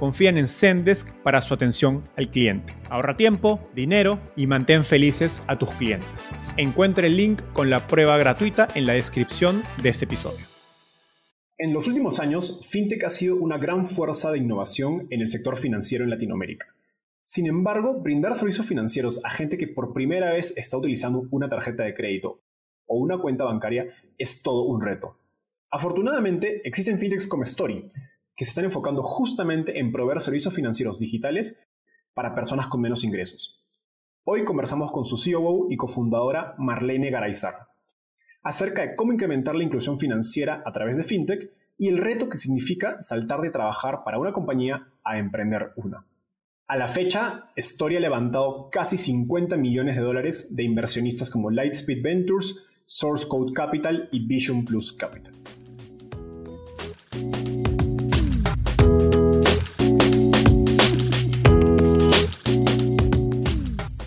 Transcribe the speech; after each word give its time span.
confían 0.00 0.38
en 0.38 0.48
Zendesk 0.48 1.12
para 1.22 1.42
su 1.42 1.52
atención 1.52 2.02
al 2.16 2.30
cliente. 2.30 2.72
Ahorra 2.88 3.18
tiempo, 3.18 3.60
dinero 3.74 4.18
y 4.34 4.46
mantén 4.46 4.82
felices 4.82 5.42
a 5.46 5.58
tus 5.58 5.70
clientes. 5.72 6.30
Encuentre 6.56 7.08
el 7.08 7.18
link 7.18 7.42
con 7.52 7.68
la 7.68 7.86
prueba 7.86 8.16
gratuita 8.16 8.66
en 8.74 8.86
la 8.86 8.94
descripción 8.94 9.62
de 9.82 9.90
este 9.90 10.06
episodio. 10.06 10.46
En 11.58 11.74
los 11.74 11.86
últimos 11.86 12.18
años, 12.18 12.66
FinTech 12.70 13.04
ha 13.04 13.10
sido 13.10 13.36
una 13.36 13.58
gran 13.58 13.84
fuerza 13.84 14.32
de 14.32 14.38
innovación 14.38 15.06
en 15.10 15.20
el 15.20 15.28
sector 15.28 15.58
financiero 15.58 16.02
en 16.02 16.10
Latinoamérica. 16.10 16.74
Sin 17.22 17.46
embargo, 17.46 18.00
brindar 18.00 18.34
servicios 18.34 18.66
financieros 18.66 19.22
a 19.22 19.28
gente 19.28 19.58
que 19.58 19.68
por 19.68 19.92
primera 19.92 20.32
vez 20.32 20.56
está 20.56 20.78
utilizando 20.78 21.28
una 21.30 21.50
tarjeta 21.50 21.82
de 21.82 21.92
crédito 21.92 22.40
o 22.86 22.96
una 22.96 23.18
cuenta 23.18 23.44
bancaria 23.44 23.88
es 24.16 24.42
todo 24.42 24.62
un 24.62 24.80
reto. 24.80 25.18
Afortunadamente, 25.70 26.66
existen 26.66 26.98
fintechs 26.98 27.26
como 27.26 27.42
Story, 27.42 27.92
que 28.40 28.46
se 28.46 28.52
están 28.52 28.64
enfocando 28.64 29.02
justamente 29.02 29.78
en 29.78 29.92
proveer 29.92 30.18
servicios 30.22 30.54
financieros 30.54 30.98
digitales 30.98 31.62
para 32.14 32.34
personas 32.34 32.68
con 32.68 32.80
menos 32.80 33.04
ingresos. 33.04 33.62
Hoy 34.24 34.46
conversamos 34.46 34.90
con 34.92 35.04
su 35.04 35.16
COO 35.16 35.66
y 35.68 35.76
cofundadora 35.76 36.54
Marlene 36.56 37.10
Garaizar 37.10 37.66
acerca 38.42 38.80
de 38.80 38.96
cómo 38.96 39.12
incrementar 39.12 39.54
la 39.54 39.64
inclusión 39.64 39.98
financiera 39.98 40.62
a 40.64 40.72
través 40.72 40.96
de 40.96 41.02
fintech 41.02 41.50
y 41.76 41.88
el 41.88 41.98
reto 41.98 42.30
que 42.30 42.38
significa 42.38 42.96
saltar 43.02 43.42
de 43.42 43.50
trabajar 43.50 44.04
para 44.06 44.18
una 44.18 44.32
compañía 44.32 44.88
a 45.04 45.18
emprender 45.18 45.72
una. 45.76 46.06
A 46.66 46.78
la 46.78 46.88
fecha, 46.88 47.50
Story 47.56 47.96
ha 47.96 48.00
levantado 48.00 48.70
casi 48.70 48.96
50 48.96 49.58
millones 49.58 49.96
de 49.96 50.02
dólares 50.02 50.56
de 50.56 50.62
inversionistas 50.62 51.28
como 51.28 51.50
Lightspeed 51.50 52.02
Ventures, 52.02 52.56
Source 52.86 53.28
Code 53.28 53.52
Capital 53.52 54.08
y 54.10 54.26
Vision 54.26 54.64
Plus 54.64 54.94
Capital. 54.94 55.34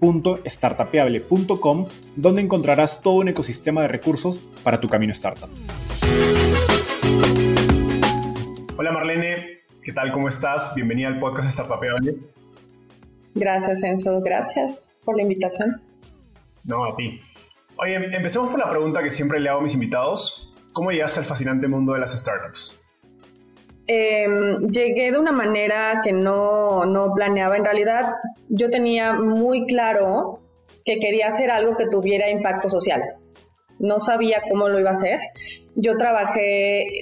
www.startapeable.com, 0.00 1.86
donde 2.16 2.40
encontrarás 2.42 3.02
todo 3.02 3.16
un 3.16 3.28
ecosistema 3.28 3.82
de 3.82 3.88
recursos 3.88 4.38
para 4.62 4.80
tu 4.80 4.88
camino 4.88 5.12
startup. 5.12 5.48
Hola 8.76 8.92
Marlene, 8.92 9.60
¿qué 9.82 9.92
tal? 9.92 10.12
¿Cómo 10.12 10.28
estás? 10.28 10.74
Bienvenida 10.74 11.08
al 11.08 11.20
podcast 11.20 11.46
de 11.46 11.52
Startapeable. 11.52 12.16
Gracias, 13.34 13.84
Enzo. 13.84 14.20
Gracias 14.22 14.88
por 15.04 15.16
la 15.16 15.22
invitación. 15.22 15.82
No, 16.64 16.84
a 16.84 16.96
ti. 16.96 17.20
Oye, 17.76 17.94
empecemos 17.94 18.48
por 18.50 18.58
la 18.58 18.68
pregunta 18.68 19.02
que 19.02 19.10
siempre 19.10 19.38
le 19.40 19.48
hago 19.48 19.60
a 19.60 19.62
mis 19.62 19.74
invitados. 19.74 20.54
¿Cómo 20.72 20.90
llegaste 20.90 21.20
al 21.20 21.26
fascinante 21.26 21.68
mundo 21.68 21.92
de 21.92 22.00
las 22.00 22.18
startups? 22.18 22.79
Em, 23.92 24.68
llegué 24.68 25.10
de 25.10 25.18
una 25.18 25.32
manera 25.32 26.00
que 26.04 26.12
no, 26.12 26.84
no 26.84 27.12
planeaba. 27.12 27.56
En 27.56 27.64
realidad, 27.64 28.12
yo 28.48 28.70
tenía 28.70 29.14
muy 29.14 29.66
claro 29.66 30.38
que 30.84 31.00
quería 31.00 31.26
hacer 31.26 31.50
algo 31.50 31.76
que 31.76 31.86
tuviera 31.88 32.30
impacto 32.30 32.68
social. 32.68 33.02
No 33.80 33.98
sabía 33.98 34.42
cómo 34.48 34.68
lo 34.68 34.78
iba 34.78 34.90
a 34.90 34.92
hacer. 34.92 35.18
Yo 35.74 35.96
trabajé 35.96 37.00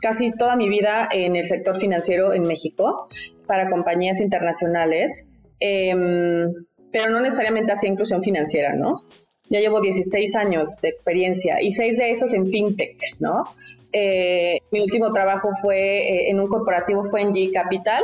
casi 0.00 0.32
toda 0.32 0.56
mi 0.56 0.70
vida 0.70 1.06
en 1.12 1.36
el 1.36 1.44
sector 1.44 1.76
financiero 1.76 2.32
en 2.32 2.44
México 2.44 3.08
para 3.46 3.68
compañías 3.68 4.18
internacionales, 4.22 5.26
em, 5.60 6.50
pero 6.90 7.10
no 7.10 7.20
necesariamente 7.20 7.72
hacía 7.72 7.90
inclusión 7.90 8.22
financiera, 8.22 8.74
¿no? 8.74 9.02
Ya 9.50 9.60
llevo 9.60 9.82
16 9.82 10.34
años 10.36 10.78
de 10.80 10.88
experiencia 10.88 11.60
y 11.60 11.72
6 11.72 11.98
de 11.98 12.10
esos 12.10 12.32
en 12.32 12.48
fintech, 12.48 12.96
¿no? 13.18 13.44
Eh, 13.92 14.60
mi 14.70 14.80
último 14.80 15.12
trabajo 15.12 15.50
fue 15.60 15.98
eh, 15.98 16.30
en 16.30 16.40
un 16.40 16.46
corporativo, 16.46 17.04
fue 17.04 17.22
en 17.22 17.32
G 17.32 17.52
Capital, 17.52 18.02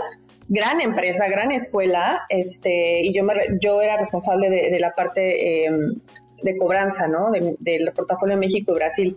gran 0.49 0.81
empresa, 0.81 1.27
gran 1.29 1.51
escuela, 1.53 2.23
este, 2.29 3.01
y 3.03 3.13
yo, 3.13 3.23
yo 3.61 3.81
era 3.81 3.97
responsable 3.97 4.51
de, 4.51 4.79
la 4.81 4.95
parte 4.95 5.67
em, 5.67 5.95
de 6.43 6.57
cobranza, 6.57 7.07
¿no? 7.09 7.31
del 7.31 7.93
portafolio 7.95 8.37
de 8.37 8.41
México 8.41 8.73
y 8.73 8.75
Brasil. 8.75 9.17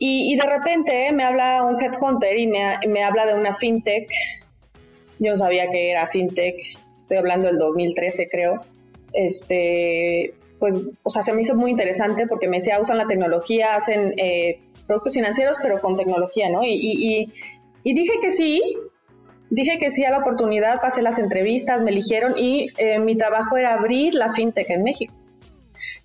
Y, 0.00 0.36
de 0.36 0.48
repente 0.48 1.10
me 1.12 1.24
habla 1.24 1.64
un 1.64 1.80
headhunter 1.82 2.38
y 2.38 2.46
me, 2.46 2.78
me 2.86 3.02
habla 3.02 3.26
de 3.26 3.34
una 3.34 3.54
fintech. 3.54 4.08
Yo 5.18 5.32
no 5.32 5.36
sabía 5.36 5.68
que 5.68 5.90
era 5.90 6.06
fintech, 6.06 6.54
estoy 6.96 7.16
hablando 7.16 7.48
del 7.48 7.58
2013 7.58 8.28
creo. 8.30 8.60
Este, 9.12 10.34
pues, 10.58 10.80
o 11.02 11.10
sea, 11.10 11.22
se 11.22 11.32
me 11.32 11.42
hizo 11.42 11.54
muy 11.54 11.70
interesante 11.70 12.26
porque 12.26 12.48
me 12.48 12.58
decía, 12.58 12.80
usan 12.80 12.98
la 12.98 13.06
tecnología, 13.06 13.74
hacen 13.74 14.14
eh, 14.18 14.60
productos 14.88 15.14
financieros, 15.14 15.58
pero 15.62 15.80
con 15.80 15.96
tecnología, 15.96 16.48
¿no? 16.50 16.64
Y, 16.64 17.30
dije 17.84 18.14
que 18.20 18.30
sí, 18.32 18.60
dije 19.50 19.78
que 19.78 19.90
sí 19.90 20.04
a 20.04 20.10
la 20.10 20.18
oportunidad, 20.18 20.80
pasé 20.80 21.02
las 21.02 21.18
entrevistas, 21.18 21.82
me 21.82 21.92
eligieron 21.92 22.36
y 22.36 22.66
eh, 22.78 22.98
mi 22.98 23.16
trabajo 23.16 23.56
era 23.56 23.74
abrir 23.74 24.14
la 24.14 24.32
fintech 24.32 24.68
en 24.70 24.82
México. 24.82 25.14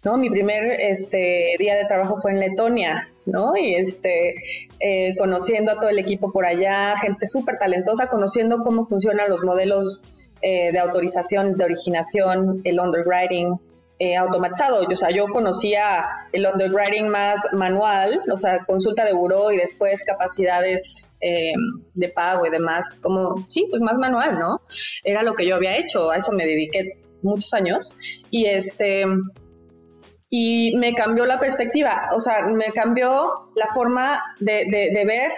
¿no? 0.03 0.17
Mi 0.17 0.29
primer 0.29 0.81
este, 0.81 1.55
día 1.57 1.75
de 1.75 1.85
trabajo 1.85 2.17
fue 2.21 2.31
en 2.31 2.41
Letonia, 2.41 3.07
¿no? 3.25 3.55
Y 3.55 3.75
este, 3.75 4.35
eh, 4.81 5.15
conociendo 5.17 5.71
a 5.71 5.79
todo 5.79 5.89
el 5.89 5.97
equipo 5.97 6.31
por 6.33 6.45
allá, 6.45 6.93
gente 6.97 7.25
súper 7.25 7.57
talentosa, 7.57 8.07
conociendo 8.07 8.59
cómo 8.63 8.83
funcionan 8.85 9.29
los 9.29 9.43
modelos 9.43 10.01
de 10.41 10.77
autorización, 10.77 11.55
de 11.55 11.63
originación, 11.63 12.59
el 12.65 12.77
underwriting, 12.77 13.57
eh, 14.03 14.17
automatizado. 14.17 14.81
O 14.81 14.95
sea, 14.97 15.11
yo 15.11 15.27
conocía 15.27 16.05
el 16.33 16.45
underwriting 16.45 17.07
más 17.07 17.39
manual, 17.53 18.21
o 18.29 18.35
sea, 18.35 18.65
consulta 18.65 19.05
de 19.05 19.13
buró 19.13 19.49
y 19.53 19.57
después 19.57 20.03
capacidades 20.03 21.05
eh, 21.21 21.53
de 21.93 22.09
pago 22.09 22.45
y 22.45 22.49
demás, 22.49 22.97
como, 23.01 23.45
sí, 23.47 23.65
pues 23.69 23.81
más 23.81 23.97
manual, 23.97 24.37
¿no? 24.37 24.59
Era 25.05 25.23
lo 25.23 25.35
que 25.35 25.47
yo 25.47 25.55
había 25.55 25.77
hecho, 25.77 26.11
a 26.11 26.17
eso 26.17 26.33
me 26.33 26.45
dediqué 26.45 27.01
muchos 27.21 27.53
años. 27.53 27.93
Y 28.29 28.45
este, 28.45 29.05
y 30.29 30.75
me 30.75 30.93
cambió 30.95 31.25
la 31.25 31.39
perspectiva, 31.39 32.09
o 32.11 32.19
sea, 32.19 32.45
me 32.47 32.73
cambió 32.73 33.51
la 33.55 33.67
forma 33.73 34.21
de, 34.41 34.65
de 34.69 35.05
ver 35.05 35.31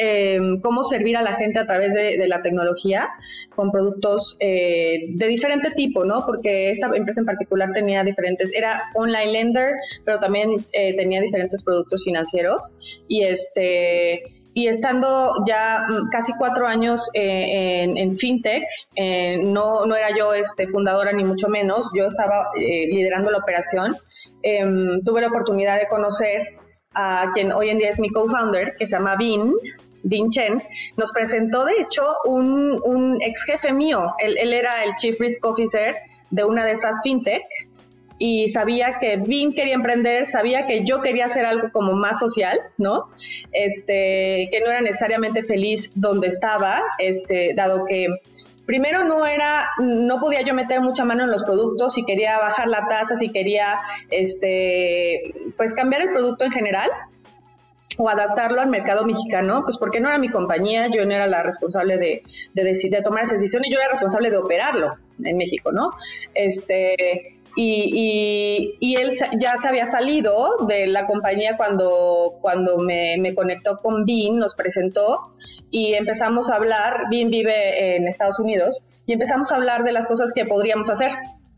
Em, 0.00 0.60
cómo 0.60 0.84
servir 0.84 1.16
a 1.16 1.22
la 1.22 1.34
gente 1.34 1.58
a 1.58 1.66
través 1.66 1.92
de, 1.92 2.24
la 2.28 2.40
tecnología 2.40 3.08
con 3.56 3.72
productos 3.72 4.36
eh, 4.38 5.06
de 5.08 5.26
diferente 5.26 5.72
tipo, 5.72 6.04
¿no? 6.04 6.24
Porque 6.24 6.70
esa 6.70 6.86
empresa 6.94 7.20
en 7.20 7.26
particular 7.26 7.72
tenía 7.72 8.04
diferentes, 8.04 8.52
era 8.54 8.90
online 8.94 9.32
lender, 9.32 9.72
pero 10.04 10.20
también 10.20 10.64
eh, 10.72 10.94
tenía 10.94 11.20
diferentes 11.20 11.64
productos 11.64 12.04
financieros 12.04 12.76
y 13.08 13.24
este 13.24 14.22
y 14.54 14.68
estando 14.68 15.32
ya 15.48 15.84
mm, 15.88 16.10
casi 16.10 16.32
cuatro 16.38 16.68
años 16.68 17.10
eh, 17.12 17.82
en, 17.82 18.16
FinTech, 18.16 18.62
eh, 18.94 19.38
no, 19.42 19.84
no 19.84 19.96
era 19.96 20.16
yo 20.16 20.32
este, 20.32 20.68
fundadora 20.68 21.10
ni 21.12 21.24
mucho 21.24 21.48
menos, 21.48 21.90
yo 21.96 22.06
estaba 22.06 22.50
liderando 22.54 23.32
la 23.32 23.38
operación. 23.38 23.96
Em, 24.42 25.02
tuve 25.02 25.22
la 25.22 25.26
oportunidad 25.26 25.76
de 25.80 25.88
conocer 25.88 26.42
a 26.94 27.30
quien 27.32 27.50
hoy 27.52 27.70
en 27.70 27.78
día 27.78 27.90
es 27.90 27.98
mi 27.98 28.10
co-founder, 28.10 28.76
que 28.76 28.86
se 28.86 28.96
llama 28.96 29.16
Vin, 29.16 29.52
Vin 30.08 30.30
Chen, 30.30 30.62
nos 30.96 31.12
presentó 31.12 31.64
de 31.64 31.74
hecho 31.80 32.02
un, 32.24 32.80
un 32.84 33.22
ex 33.22 33.44
jefe 33.44 33.72
mío. 33.72 34.14
Él, 34.18 34.36
él, 34.38 34.52
era 34.52 34.84
el 34.84 34.94
Chief 34.94 35.18
Risk 35.20 35.44
Officer 35.44 35.96
de 36.30 36.44
una 36.44 36.64
de 36.64 36.72
estas 36.72 37.02
fintech 37.02 37.44
y 38.18 38.48
sabía 38.48 38.98
que 38.98 39.16
Vin 39.16 39.52
quería 39.52 39.74
emprender, 39.74 40.26
sabía 40.26 40.66
que 40.66 40.84
yo 40.84 41.00
quería 41.00 41.26
hacer 41.26 41.44
algo 41.44 41.68
como 41.72 41.92
más 41.92 42.18
social, 42.18 42.58
¿no? 42.76 43.04
Este, 43.52 44.48
que 44.50 44.60
no 44.60 44.70
era 44.70 44.80
necesariamente 44.80 45.44
feliz 45.44 45.92
donde 45.94 46.26
estaba, 46.26 46.82
este, 46.98 47.54
dado 47.54 47.84
que 47.84 48.08
primero 48.66 49.04
no 49.04 49.24
era, 49.24 49.70
no 49.78 50.20
podía 50.20 50.42
yo 50.42 50.52
meter 50.52 50.80
mucha 50.80 51.04
mano 51.04 51.24
en 51.24 51.30
los 51.30 51.44
productos, 51.44 51.94
si 51.94 52.04
quería 52.04 52.38
bajar 52.38 52.68
la 52.68 52.86
tasa, 52.86 53.16
si 53.16 53.30
quería, 53.30 53.78
este, 54.10 55.32
pues 55.56 55.72
cambiar 55.72 56.02
el 56.02 56.10
producto 56.10 56.44
en 56.44 56.50
general 56.50 56.90
o 57.98 58.08
adaptarlo 58.08 58.60
al 58.60 58.68
mercado 58.68 59.04
mexicano, 59.04 59.62
pues 59.64 59.76
porque 59.76 60.00
no 60.00 60.08
era 60.08 60.18
mi 60.18 60.28
compañía, 60.28 60.86
yo 60.86 61.04
no 61.04 61.12
era 61.12 61.26
la 61.26 61.42
responsable 61.42 61.98
de, 61.98 62.22
de, 62.54 62.62
de 62.62 63.02
tomar 63.02 63.24
esas 63.24 63.40
decisiones, 63.40 63.70
yo 63.72 63.80
era 63.80 63.90
responsable 63.90 64.30
de 64.30 64.38
operarlo 64.38 64.94
en 65.24 65.36
México, 65.36 65.72
¿no? 65.72 65.90
Este, 66.32 67.38
y, 67.56 68.76
y, 68.78 68.94
él 68.94 69.10
ya 69.40 69.56
se 69.56 69.68
había 69.68 69.84
salido 69.84 70.58
de 70.68 70.86
la 70.86 71.08
compañía 71.08 71.56
cuando, 71.56 72.38
cuando 72.40 72.78
me, 72.78 73.16
me, 73.18 73.34
conectó 73.34 73.78
con 73.78 74.04
Bean, 74.04 74.36
nos 74.36 74.54
presentó 74.54 75.32
y 75.72 75.94
empezamos 75.94 76.52
a 76.52 76.54
hablar, 76.54 77.06
Bean 77.10 77.30
vive 77.30 77.96
en 77.96 78.06
Estados 78.06 78.38
Unidos, 78.38 78.84
y 79.06 79.14
empezamos 79.14 79.50
a 79.50 79.56
hablar 79.56 79.82
de 79.82 79.90
las 79.90 80.06
cosas 80.06 80.32
que 80.32 80.44
podríamos 80.44 80.88
hacer, 80.88 81.10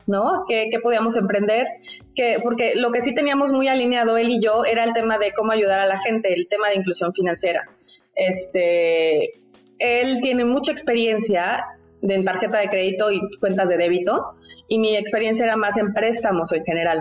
¿no? 0.06 0.44
¿Qué, 0.48 0.68
qué 0.70 0.80
podíamos 0.80 1.16
emprender? 1.16 1.66
Que, 2.14 2.38
porque 2.42 2.74
lo 2.74 2.92
que 2.92 3.00
sí 3.00 3.14
teníamos 3.14 3.52
muy 3.52 3.68
alineado 3.68 4.16
él 4.16 4.30
y 4.30 4.40
yo 4.40 4.64
era 4.64 4.84
el 4.84 4.92
tema 4.92 5.18
de 5.18 5.32
cómo 5.32 5.52
ayudar 5.52 5.80
a 5.80 5.86
la 5.86 5.98
gente, 5.98 6.32
el 6.32 6.48
tema 6.48 6.68
de 6.68 6.76
inclusión 6.76 7.12
financiera. 7.12 7.68
Este, 8.14 9.32
él 9.78 10.20
tiene 10.20 10.44
mucha 10.44 10.72
experiencia 10.72 11.64
en 12.02 12.24
tarjeta 12.24 12.58
de 12.58 12.68
crédito 12.68 13.10
y 13.10 13.20
cuentas 13.38 13.68
de 13.68 13.76
débito 13.76 14.34
y 14.68 14.78
mi 14.78 14.96
experiencia 14.96 15.44
era 15.44 15.56
más 15.56 15.76
en 15.76 15.92
préstamos 15.92 16.52
en 16.52 16.64
general. 16.64 17.00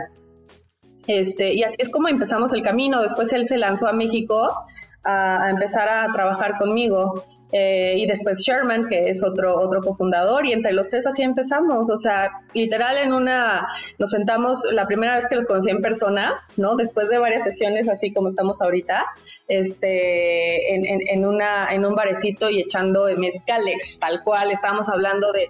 Este, 1.07 1.53
y 1.53 1.63
así 1.63 1.75
es 1.79 1.89
como 1.89 2.07
empezamos 2.07 2.53
el 2.53 2.61
camino. 2.61 3.01
Después 3.01 3.33
él 3.33 3.47
se 3.47 3.57
lanzó 3.57 3.87
a 3.87 3.93
México 3.93 4.65
a, 5.03 5.49
empezar 5.49 5.87
a 5.87 6.11
trabajar 6.13 6.57
conmigo. 6.57 7.23
Eh, 7.51 7.95
y 7.97 8.05
después 8.05 8.39
Sherman, 8.39 8.87
que 8.87 9.09
es 9.09 9.23
otro, 9.23 9.59
otro 9.59 9.81
cofundador, 9.81 10.45
y 10.45 10.53
entre 10.53 10.71
los 10.73 10.89
tres 10.89 11.07
así 11.07 11.23
empezamos. 11.23 11.89
O 11.89 11.97
sea, 11.97 12.29
literal 12.53 12.97
en 12.97 13.13
una, 13.13 13.67
nos 13.97 14.11
sentamos 14.11 14.65
la 14.71 14.85
primera 14.87 15.15
vez 15.15 15.27
que 15.27 15.35
los 15.35 15.47
conocí 15.47 15.69
en 15.69 15.81
persona, 15.81 16.33
¿no? 16.57 16.75
Después 16.75 17.09
de 17.09 17.17
varias 17.17 17.43
sesiones 17.43 17.89
así 17.89 18.13
como 18.13 18.29
estamos 18.29 18.61
ahorita, 18.61 19.05
este, 19.47 20.75
en, 20.75 20.83
en, 20.85 21.25
una, 21.25 21.73
en 21.73 21.85
un 21.85 21.95
barecito 21.95 22.49
y 22.49 22.59
echando 22.59 23.05
mezcales, 23.17 23.97
tal 23.99 24.21
cual, 24.23 24.51
estábamos 24.51 24.89
hablando 24.89 25.31
de 25.31 25.49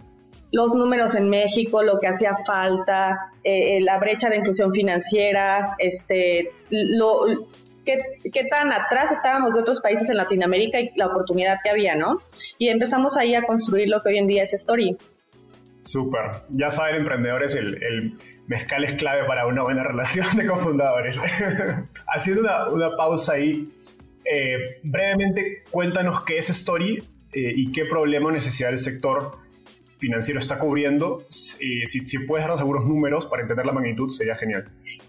los 0.51 0.73
números 0.73 1.15
en 1.15 1.29
México, 1.29 1.83
lo 1.83 1.99
que 1.99 2.07
hacía 2.07 2.35
falta, 2.35 3.31
eh, 3.43 3.77
eh, 3.77 3.81
la 3.81 3.99
brecha 3.99 4.29
de 4.29 4.37
inclusión 4.37 4.71
financiera, 4.71 5.75
este, 5.77 6.51
lo, 6.69 7.21
qué, 7.85 8.43
tan 8.49 8.71
atrás 8.71 9.11
estábamos 9.11 9.53
de 9.53 9.61
otros 9.61 9.81
países 9.81 10.09
en 10.09 10.17
Latinoamérica 10.17 10.79
y 10.79 10.91
la 10.95 11.07
oportunidad 11.07 11.57
que 11.63 11.69
había, 11.69 11.95
¿no? 11.95 12.21
Y 12.57 12.69
empezamos 12.69 13.17
ahí 13.17 13.35
a 13.35 13.43
construir 13.43 13.89
lo 13.89 14.01
que 14.01 14.09
hoy 14.09 14.17
en 14.17 14.27
día 14.27 14.43
es 14.43 14.53
Story. 14.53 14.97
Súper. 15.81 16.43
Ya 16.49 16.69
saben, 16.69 16.97
emprendedores, 16.97 17.55
el, 17.55 18.17
mezcal 18.47 18.83
es 18.83 18.95
clave 18.95 19.25
para 19.25 19.45
una 19.45 19.61
buena 19.63 19.83
relación 19.83 20.35
de 20.35 20.47
cofundadores. 20.47 21.21
Haciendo 22.07 22.41
una, 22.73 22.95
pausa 22.97 23.33
ahí, 23.33 23.71
eh, 24.25 24.79
brevemente 24.83 25.63
cuéntanos 25.69 26.23
qué 26.23 26.39
es 26.39 26.49
Story 26.49 27.03
y 27.31 27.71
qué 27.71 27.85
problema 27.85 28.29
o 28.29 28.31
necesidad 28.31 28.69
del 28.69 28.79
sector 28.79 29.48
financiero 29.99 30.39
está 30.39 30.57
cubriendo. 30.57 31.25
si, 31.29 31.85
si, 31.85 32.19
puedes 32.19 32.45
darnos 32.45 32.61
algunos 32.61 32.85
números 32.85 33.27
para 33.27 33.41
entender 33.43 33.65
la 33.65 33.73
magnitud, 33.73 34.09
sería 34.09 34.35
genial. 34.35 34.65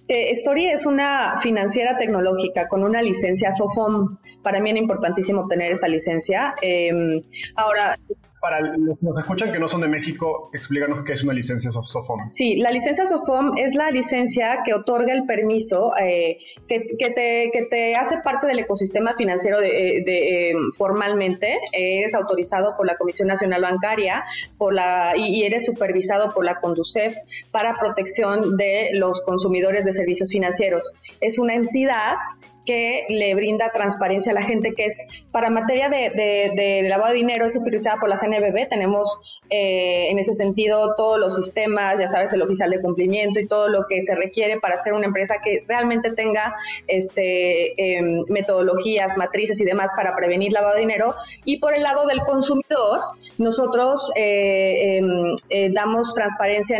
Eh, 0.09 0.31
Story 0.33 0.67
es 0.67 0.85
una 0.87 1.39
financiera 1.39 1.97
tecnológica 1.97 2.69
con 2.69 2.83
una 2.83 3.01
licencia 3.01 3.53
SOFOM. 3.53 4.19
Para 4.43 4.61
mí 4.61 4.71
es 4.71 4.77
importantísimo 4.77 5.43
obtener 5.43 5.73
esta 5.73 5.89
licencia. 5.89 6.55
Em, 6.61 7.23
ahora, 7.55 7.99
para 8.41 8.61
los 8.61 8.99
que 8.99 9.07
nos 9.07 9.19
escuchan 9.19 9.53
que 9.53 9.59
no 9.59 9.69
son 9.69 9.83
de 9.83 9.89
México, 9.89 10.51
explícanos 10.53 11.05
qué 11.05 11.13
es 11.13 11.23
una 11.23 11.35
licencia 11.35 11.71
SOFOM. 11.71 12.31
Sí, 12.31 12.57
la 12.57 12.71
licencia 12.71 13.05
SOFOM 13.05 13.59
es 13.59 13.77
la 13.77 13.91
licencia 13.91 14.63
que 14.65 14.73
otorga 14.75 15.13
el 15.13 15.25
permiso 15.27 15.93
eh, 15.97 16.39
que, 16.67 16.81
te, 16.81 17.51
que, 17.53 17.67
te, 17.69 17.95
hace 17.95 18.19
parte 18.19 18.47
del 18.47 18.59
ecosistema 18.61 19.15
financiero 19.15 19.61
de, 19.61 19.69
eh, 19.69 20.03
de, 20.05 20.51
em, 20.51 20.73
formalmente. 20.73 21.59
eres 21.73 22.15
autorizado 22.15 22.77
por 22.77 22.87
la 22.87 22.97
Comisión 22.97 23.29
Nacional 23.29 23.63
Bancaria 23.63 24.25
por 24.57 24.73
la, 24.73 25.13
y, 25.17 25.43
eres 25.45 25.67
supervisado 25.67 26.33
por 26.33 26.45
la 26.45 26.61
CONDUCEF 26.61 27.15
para 27.51 27.79
protección 27.79 28.57
de 28.57 28.91
los 28.95 29.21
consumidores 29.23 29.85
de 29.85 29.93
servicios 29.93 30.31
financieros. 30.31 30.93
Es 31.21 31.39
una 31.39 31.55
entidad 31.55 32.17
que 32.65 33.07
le 33.09 33.35
brinda 33.35 33.71
transparencia 33.73 34.33
a 34.33 34.35
la 34.35 34.43
gente, 34.43 34.75
que 34.75 34.87
es 34.87 35.25
para 35.33 35.51
materia 35.51 35.89
de, 35.89 36.85
lavado 36.89 37.13
de 37.13 37.19
dinero, 37.19 37.47
es 37.47 37.55
supervisada 37.55 37.99
por 37.99 38.09
la 38.09 38.17
CNBB. 38.17 38.69
Tenemos 38.69 39.41
eh, 39.49 40.11
en 40.11 40.19
ese 40.19 40.35
sentido 40.35 40.95
todos 40.97 41.19
los 41.19 41.37
sistemas, 41.37 41.99
ya 41.99 42.07
sabes, 42.07 42.33
el 42.33 42.43
oficial 42.43 42.71
de 42.71 42.81
cumplimiento 42.81 43.41
y 43.41 43.47
todo 43.47 43.69
lo 43.69 43.87
que 43.89 44.01
se 44.01 44.15
requiere 44.15 44.61
para 44.61 44.77
ser 44.77 44.93
una 44.93 45.07
empresa 45.07 45.37
que 45.43 45.65
realmente 45.67 46.13
tenga 46.13 46.55
este, 46.87 47.75
em, 47.77 48.25
metodologías, 48.29 49.17
matrices 49.17 49.61
y 49.61 49.65
demás 49.65 49.91
para 49.97 50.15
prevenir 50.15 50.53
lavado 50.53 50.75
de 50.75 50.81
dinero. 50.81 51.15
Y 51.45 51.59
por 51.59 51.75
el 51.77 51.83
lado 51.83 52.07
del 52.07 52.21
consumidor, 52.21 53.01
nosotros 53.39 54.13
eh, 54.17 54.99
em, 54.99 55.37
eh, 55.49 55.71
damos 55.73 56.15
transparencia 56.15 56.79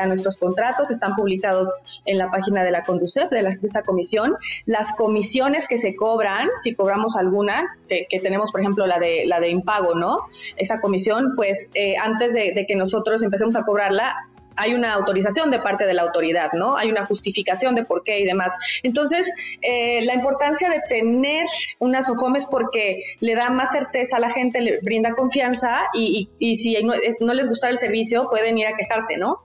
a 0.00 0.06
nuestros 0.06 0.38
contratos, 0.38 0.90
están 0.90 1.14
publicados 1.16 1.78
en 2.04 2.18
la 2.18 2.30
página 2.30 2.64
de 2.64 2.70
la 2.70 2.84
Conducef, 2.84 3.30
de, 3.30 3.42
la, 3.42 3.50
esta 3.50 3.82
comisión. 3.82 4.36
Las 4.66 4.92
comisiones 5.02 5.66
que 5.66 5.78
se 5.78 5.96
cobran, 5.96 6.48
si 6.62 6.76
cobramos 6.76 7.16
alguna, 7.16 7.76
que, 7.88 8.06
tenemos 8.20 8.52
por 8.52 8.60
ejemplo 8.60 8.86
la 8.86 9.00
de, 9.00 9.24
la 9.26 9.40
de 9.40 9.48
impago, 9.48 9.96
¿no? 9.96 10.28
Esa 10.56 10.78
comisión, 10.78 11.32
pues 11.34 11.66
eh, 11.74 11.96
antes 12.00 12.34
de, 12.34 12.64
que 12.68 12.76
nosotros 12.76 13.20
empecemos 13.24 13.56
a 13.56 13.64
cobrarla, 13.64 14.14
hay 14.54 14.74
una 14.74 14.94
autorización 14.94 15.50
de 15.50 15.58
parte 15.58 15.86
de 15.86 15.94
la 15.94 16.02
autoridad, 16.02 16.52
¿no? 16.52 16.76
Hay 16.76 16.88
una 16.88 17.04
justificación 17.04 17.74
de 17.74 17.82
por 17.84 18.04
qué 18.04 18.20
y 18.20 18.24
demás. 18.24 18.56
Entonces, 18.84 19.28
eh, 19.60 20.04
la 20.04 20.14
importancia 20.14 20.70
de 20.70 20.80
tener 20.88 21.46
una 21.80 22.04
SOFOM 22.04 22.36
es 22.36 22.46
porque 22.46 23.02
le 23.18 23.34
da 23.34 23.50
más 23.50 23.72
certeza 23.72 24.18
a 24.18 24.20
la 24.20 24.30
gente, 24.30 24.60
le 24.60 24.78
brinda 24.84 25.14
confianza 25.14 25.86
y, 25.94 26.30
y, 26.38 26.54
si 26.54 26.80
no, 26.84 26.94
no, 27.18 27.34
les 27.34 27.48
gusta 27.48 27.70
el 27.70 27.78
servicio, 27.78 28.30
pueden 28.30 28.56
ir 28.56 28.68
a 28.68 28.76
quejarse, 28.76 29.16
¿no? 29.16 29.38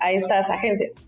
A 0.00 0.10
estas 0.10 0.50
agencias. 0.50 1.03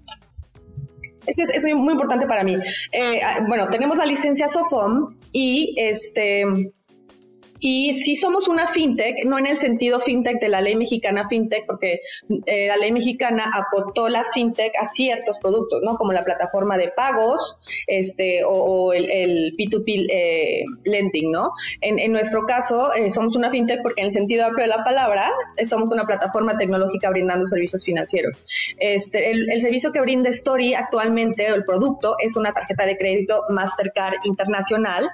Eso 1.26 1.42
es, 1.52 1.64
muy 1.64 1.92
importante 1.92 2.26
para 2.26 2.45
mí. 2.45 2.54
Eh, 2.92 3.21
ah, 3.25 3.45
bueno, 3.47 3.68
tenemos 3.68 3.99
la 3.99 4.06
licencia 4.06 4.49
SOFOM 4.49 5.16
y 5.33 5.75
este 5.76 6.73
y 7.61 7.95
si 7.95 8.17
somos 8.17 8.49
una 8.49 8.67
fintech, 8.67 9.25
no 9.25 9.39
en 9.39 9.47
el 9.47 9.57
sentido 9.57 10.01
fintech 10.01 10.41
de 10.41 10.49
la 10.49 10.61
ley 10.61 10.77
mexicana 10.77 11.29
fintech, 11.29 11.67
porque 11.67 12.01
eh, 12.47 12.69
la 12.69 12.77
ley 12.77 12.93
mexicana 12.93 13.45
acotó 13.55 14.09
las 14.09 14.33
fintech 14.33 14.73
a 14.81 14.87
ciertos 14.87 15.39
productos, 15.39 15.83
¿no? 15.83 15.97
Como 15.97 16.13
la 16.13 16.23
plataforma 16.23 16.77
de 16.77 16.89
pagos 16.89 17.59
este, 17.87 18.43
o, 18.45 18.93
el, 18.93 19.55
P2P 19.57 20.07
eh, 20.11 20.65
lending, 20.85 21.31
¿no? 21.31 21.51
En, 21.81 22.13
nuestro 22.13 22.45
caso, 22.45 22.95
eh, 22.95 23.11
somos 23.11 23.37
una 23.37 23.51
fintech 23.51 23.83
porque 23.83 24.01
en 24.01 24.07
el 24.07 24.13
sentido 24.13 24.47
amplio 24.47 24.65
de 24.65 24.69
la 24.69 24.85
palabra, 24.85 25.31
somos 25.65 25.93
una 25.93 26.07
plataforma 26.07 26.57
tecnológica 26.57 27.11
brindando 27.11 27.47
servicios 27.47 27.85
financieros. 27.85 28.45
Este, 28.79 29.31
el, 29.31 29.51
el 29.51 29.61
servicio 29.61 29.93
que 29.93 30.01
brinda 30.01 30.31
Story 30.31 30.75
actualmente, 30.75 31.47
el 31.47 31.65
producto, 31.65 32.17
es 32.19 32.37
una 32.37 32.53
tarjeta 32.53 32.85
de 32.85 32.97
crédito 32.97 33.45
Mastercard 33.51 34.15
internacional 34.25 35.11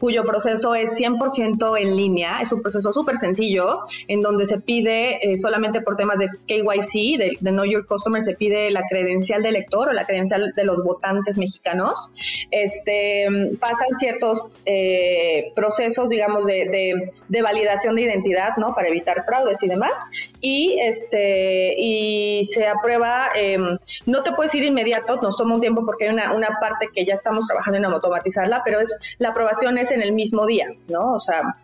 cuyo 0.00 0.24
proceso 0.24 0.74
es 0.74 0.98
100% 0.98 1.78
en 1.78 1.94
línea. 1.94 2.40
Es 2.40 2.52
un 2.52 2.62
proceso 2.62 2.92
súper 2.92 3.18
sencillo 3.18 3.80
en 4.08 4.22
donde 4.22 4.46
se 4.46 4.58
pide 4.58 5.18
eh, 5.20 5.36
solamente 5.36 5.82
por 5.82 5.96
temas 5.96 6.18
de 6.18 6.28
KYC, 6.46 7.18
de, 7.18 7.50
Know 7.50 7.66
Your 7.66 7.86
Customer, 7.86 8.22
se 8.22 8.34
pide 8.34 8.70
la 8.70 8.82
credencial 8.88 9.42
del 9.42 9.52
lector 9.52 9.90
o 9.90 9.92
la 9.92 10.06
credencial 10.06 10.52
de 10.56 10.64
los 10.64 10.82
votantes 10.82 11.38
mexicanos. 11.38 12.10
Este, 12.50 13.26
pasan 13.60 13.98
ciertos 13.98 14.46
eh, 14.64 15.52
procesos, 15.54 16.08
digamos, 16.08 16.46
de, 16.46 17.12
de, 17.28 17.42
validación 17.42 17.94
de 17.94 18.02
identidad, 18.02 18.56
¿no? 18.56 18.74
Para 18.74 18.88
evitar 18.88 19.24
fraudes 19.26 19.62
y 19.62 19.68
demás. 19.68 20.06
Y, 20.40 20.78
este, 20.80 21.74
y 21.78 22.44
se 22.44 22.66
aprueba, 22.66 23.28
em, 23.34 23.76
no 24.06 24.22
te 24.22 24.32
puedes 24.32 24.54
ir 24.54 24.64
inmediato, 24.64 25.16
nos 25.20 25.36
toma 25.36 25.56
un 25.56 25.60
tiempo 25.60 25.84
porque 25.84 26.06
hay 26.06 26.14
una, 26.14 26.32
una 26.32 26.58
parte 26.58 26.88
que 26.94 27.04
ya 27.04 27.12
estamos 27.12 27.46
trabajando 27.46 27.78
en 27.78 27.84
automatizarla, 27.84 28.62
pero 28.64 28.80
es 28.80 28.96
la 29.18 29.30
aprobación 29.30 29.76
es 29.76 29.89
en 29.94 30.02
el 30.02 30.12
mismo 30.12 30.46
día, 30.46 30.66
¿no? 30.88 31.14
O 31.14 31.20
sea, 31.20 31.56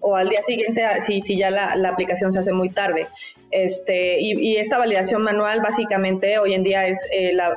o 0.00 0.16
al 0.16 0.28
día 0.28 0.42
siguiente 0.42 0.82
si, 1.00 1.20
si 1.20 1.36
ya 1.36 1.50
la, 1.50 1.88
aplicación 1.88 2.32
se 2.32 2.38
hace 2.38 2.52
muy 2.52 2.70
tarde. 2.70 3.08
Este, 3.50 4.20
y, 4.20 4.56
esta 4.56 4.78
validación 4.78 5.22
manual 5.22 5.60
básicamente 5.60 6.38
hoy 6.38 6.54
en 6.54 6.62
día 6.62 6.86
es 6.86 7.08
eh, 7.12 7.32
la, 7.32 7.56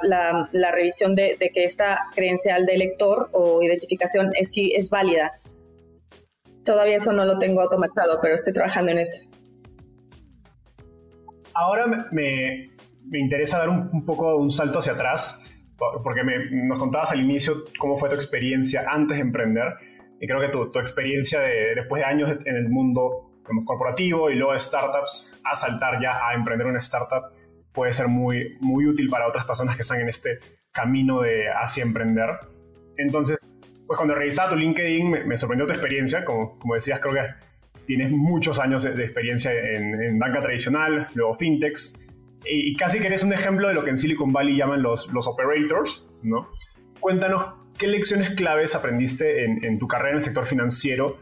la, 0.51 0.71
revisión 0.71 1.15
de, 1.15 1.37
que 1.37 1.63
esta 1.63 2.07
credencial 2.15 2.65
de 2.65 2.77
lector 2.77 3.29
o 3.33 3.61
identificación 3.61 4.31
es, 4.35 4.53
es 4.55 4.89
válida. 4.89 5.39
Todavía 6.63 6.97
eso 6.97 7.11
no 7.11 7.25
lo 7.25 7.39
tengo 7.39 7.61
automatizado, 7.61 8.19
pero 8.21 8.35
estoy 8.35 8.53
trabajando 8.53 8.91
en 8.91 8.99
eso. 8.99 9.29
Ahora 11.53 11.85
me, 12.11 12.71
me 13.05 13.19
interesa 13.19 13.57
dar 13.59 13.69
un, 13.69 14.05
poco 14.05 14.37
un 14.37 14.51
salto 14.51 14.79
hacia 14.79 14.93
atrás, 14.93 15.43
porque 16.03 16.23
me, 16.23 16.49
nos 16.65 16.79
contabas 16.79 17.11
al 17.11 17.19
inicio 17.19 17.65
cómo 17.77 17.97
fue 17.97 18.09
tu 18.09 18.15
experiencia 18.15 18.85
antes 18.89 19.17
de 19.17 19.21
emprender 19.21 19.73
y 20.21 20.27
creo 20.27 20.39
que 20.39 20.49
tu, 20.49 20.71
tu 20.71 20.79
experiencia 20.79 21.41
de, 21.41 21.75
después 21.75 22.01
de 22.01 22.05
años 22.05 22.29
en 22.45 22.55
el 22.55 22.69
mundo 22.69 23.31
corporativo 23.65 24.29
y 24.29 24.35
luego 24.35 24.53
de 24.53 24.59
startups 24.59 25.41
a 25.43 25.55
saltar 25.55 26.01
ya 26.01 26.27
a 26.27 26.35
emprender 26.35 26.67
una 26.67 26.79
startup 26.79 27.33
puede 27.73 27.91
ser 27.91 28.07
muy, 28.07 28.57
muy 28.61 28.85
útil 28.85 29.09
para 29.09 29.27
otras 29.27 29.45
personas 29.45 29.75
que 29.75 29.81
están 29.81 29.99
en 30.01 30.09
este 30.09 30.39
camino 30.71 31.21
de 31.21 31.45
hacia 31.49 31.83
emprender. 31.83 32.29
Entonces, 32.97 33.49
pues 33.87 33.97
cuando 33.97 34.13
revisaba 34.13 34.51
tu 34.51 34.55
LinkedIn 34.55 35.27
me, 35.27 35.37
sorprendió 35.37 35.65
tu 35.65 35.73
experiencia, 35.73 36.23
como, 36.23 36.59
como 36.59 36.75
decías, 36.75 36.99
creo 36.99 37.13
que 37.15 37.21
tienes 37.85 38.11
muchos 38.11 38.59
años 38.59 38.83
de, 38.83 39.03
experiencia 39.03 39.51
en, 39.51 40.01
en, 40.01 40.19
banca 40.19 40.39
tradicional, 40.39 41.07
luego 41.15 41.33
fintechs, 41.33 42.07
y, 42.45 42.71
y, 42.71 42.75
casi 42.75 42.99
que 42.99 43.07
eres 43.07 43.23
un 43.23 43.33
ejemplo 43.33 43.67
de 43.67 43.73
lo 43.73 43.83
que 43.83 43.89
en 43.89 43.97
Silicon 43.97 44.31
Valley 44.31 44.57
llaman 44.57 44.81
los, 44.81 45.11
los 45.13 45.27
operators, 45.27 46.11
¿no? 46.23 46.49
Cuéntanos 46.99 47.60
¿qué 47.81 47.87
lecciones 47.87 48.29
claves 48.35 48.75
aprendiste 48.75 49.43
en, 49.43 49.79
tu 49.79 49.87
carrera 49.87 50.11
en 50.11 50.17
el 50.17 50.21
sector 50.21 50.45
financiero 50.45 51.17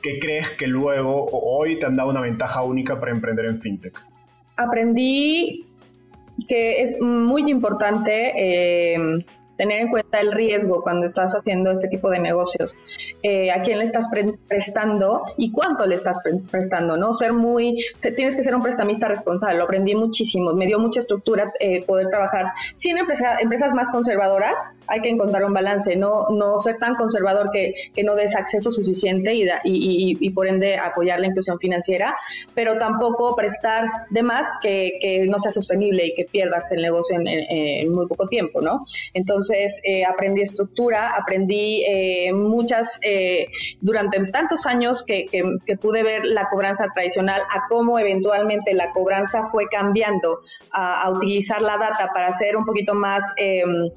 que 0.00 0.18
crees 0.18 0.48
que 0.48 0.66
luego 0.66 1.26
o 1.26 1.58
hoy 1.58 1.78
te 1.78 1.84
han 1.84 1.94
dado 1.94 2.08
una 2.08 2.22
ventaja 2.22 2.62
única 2.62 2.98
para 2.98 3.12
emprender 3.12 3.44
en 3.44 3.60
fintech? 3.60 4.00
Aprendí 4.56 5.66
que 6.48 6.80
es 6.80 6.98
muy 7.02 7.50
importante 7.50 8.32
eh, 8.34 9.18
tener 9.60 9.82
en 9.82 9.90
cuenta 9.90 10.20
el 10.20 10.32
riesgo 10.32 10.82
cuando 10.82 11.04
estás 11.04 11.34
haciendo 11.34 11.70
este 11.70 11.86
tipo 11.86 12.08
de 12.08 12.18
negocios, 12.18 12.74
eh, 13.22 13.50
a 13.50 13.60
quién 13.60 13.76
le 13.76 13.84
estás 13.84 14.08
prestando 14.48 15.24
y 15.36 15.52
cuánto 15.52 15.84
le 15.86 15.96
estás 15.96 16.22
prestando, 16.50 16.96
¿no? 16.96 17.12
Ser 17.12 17.34
muy, 17.34 17.76
tienes 18.16 18.36
que 18.36 18.42
ser 18.42 18.54
un 18.54 18.62
prestamista 18.62 19.06
responsable, 19.06 19.58
lo 19.58 19.64
aprendí 19.64 19.94
muchísimo, 19.94 20.54
me 20.54 20.64
dio 20.64 20.78
mucha 20.78 21.00
estructura 21.00 21.52
eh, 21.60 21.84
poder 21.84 22.08
trabajar. 22.08 22.46
Si 22.72 22.88
en 22.88 22.96
empresas 22.96 23.74
más 23.74 23.90
conservadoras 23.90 24.54
hay 24.86 25.02
que 25.02 25.10
encontrar 25.10 25.44
un 25.44 25.52
balance, 25.52 25.94
no, 25.94 26.30
no 26.30 26.56
ser 26.56 26.78
tan 26.78 26.94
conservador 26.94 27.50
que, 27.52 27.74
que 27.94 28.02
no 28.02 28.14
des 28.14 28.36
acceso 28.36 28.70
suficiente 28.70 29.34
y, 29.34 29.42
y, 29.42 30.16
y, 30.20 30.30
por 30.30 30.48
ende 30.48 30.78
apoyar 30.78 31.20
la 31.20 31.26
inclusión 31.26 31.58
financiera, 31.58 32.16
pero 32.54 32.78
tampoco 32.78 33.36
prestar 33.36 33.84
de 34.08 34.22
más 34.22 34.46
que, 34.62 34.92
que 35.02 35.26
no 35.26 35.38
sea 35.38 35.50
sostenible 35.50 36.06
y 36.06 36.14
que 36.14 36.24
pierdas 36.24 36.72
el 36.72 36.80
negocio 36.80 37.18
en 37.20 37.92
muy 37.92 38.06
poco 38.06 38.26
tiempo, 38.26 38.62
¿no? 38.62 38.86
Entonces, 39.12 39.49
entonces 39.50 39.80
eh, 39.84 40.04
aprendí 40.04 40.42
estructura, 40.42 41.14
aprendí 41.16 41.84
eh, 41.84 42.32
muchas, 42.32 42.98
eh, 43.02 43.48
durante 43.80 44.24
tantos 44.30 44.66
años 44.66 45.02
que, 45.02 45.26
pude 45.80 46.02
ver 46.02 46.26
la 46.26 46.48
cobranza 46.50 46.88
tradicional 46.92 47.40
a 47.40 47.66
cómo 47.68 47.98
eventualmente 47.98 48.74
la 48.74 48.92
cobranza 48.92 49.44
fue 49.44 49.66
cambiando 49.70 50.40
a, 50.72 51.10
utilizar 51.10 51.60
la 51.60 51.78
data 51.78 52.10
para 52.12 52.32
ser 52.32 52.56
un 52.56 52.64
poquito 52.64 52.94
más 52.94 53.32
em, 53.36 53.90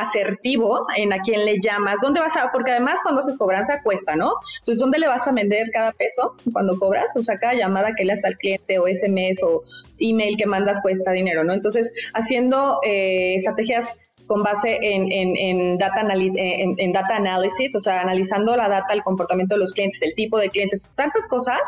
asertivo 0.00 0.86
en 0.96 1.12
a 1.12 1.18
quién 1.20 1.44
le 1.44 1.58
llamas, 1.60 2.00
dónde 2.02 2.20
vas 2.20 2.36
a, 2.36 2.50
porque 2.50 2.72
además 2.72 2.98
cuando 3.02 3.20
haces 3.20 3.36
cobranza 3.36 3.82
cuesta, 3.82 4.16
¿no? 4.16 4.34
Entonces, 4.58 4.80
¿dónde 4.80 4.98
le 4.98 5.06
vas 5.06 5.26
a 5.28 5.32
vender 5.32 5.68
cada 5.72 5.92
peso 5.92 6.36
cuando 6.52 6.78
cobras? 6.78 7.16
O 7.16 7.22
sea, 7.22 7.38
cada 7.38 7.54
llamada 7.54 7.94
que 7.94 8.04
le 8.04 8.12
haces 8.12 8.24
al 8.24 8.36
cliente 8.36 8.78
o 8.78 8.86
SMS 8.86 9.42
o 9.42 9.62
email 9.98 10.36
que 10.36 10.46
mandas 10.46 10.80
cuesta 10.80 11.12
dinero, 11.12 11.44
¿no? 11.44 11.54
Entonces, 11.54 11.92
haciendo 12.12 12.80
eh, 12.86 13.34
estrategias 13.34 13.94
con 14.26 14.42
base 14.42 14.78
en, 14.80 15.10
en, 15.10 15.78
data 15.78 16.00
en, 16.00 16.92
data 16.92 17.16
analysis, 17.16 17.76
o 17.76 17.78
sea, 17.78 18.00
analizando 18.00 18.56
la 18.56 18.68
data, 18.68 18.94
el 18.94 19.02
comportamiento 19.02 19.54
de 19.54 19.60
los 19.60 19.72
clientes, 19.72 20.00
el 20.02 20.14
tipo 20.14 20.38
de 20.38 20.48
clientes, 20.48 20.90
tantas 20.94 21.26
cosas. 21.28 21.60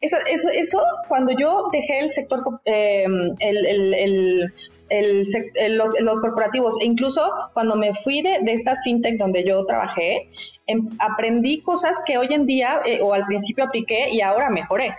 Eso, 0.00 0.16
eso, 0.28 0.48
eso 0.48 0.82
cuando 1.08 1.32
yo 1.32 1.68
dejé 1.72 2.00
el 2.00 2.10
sector, 2.10 2.40
eh, 2.64 3.04
el, 3.38 3.66
el, 3.94 4.54
los, 4.90 6.20
corporativos. 6.20 6.80
E 6.80 6.84
incluso 6.84 7.22
cuando 7.52 7.76
me 7.76 7.94
fui 7.94 8.22
de, 8.22 8.40
de 8.42 8.52
estas 8.54 8.82
fintech 8.82 9.16
donde 9.18 9.44
yo 9.44 9.64
trabajé, 9.64 10.28
em, 10.66 10.88
aprendí 10.98 11.62
cosas 11.62 12.02
que 12.04 12.18
hoy 12.18 12.28
en 12.30 12.46
día 12.46 12.80
eh, 12.84 13.00
o 13.02 13.14
al 13.14 13.24
principio 13.26 13.64
apliqué 13.64 14.10
y 14.10 14.20
ahora 14.20 14.50
mejoré. 14.50 14.94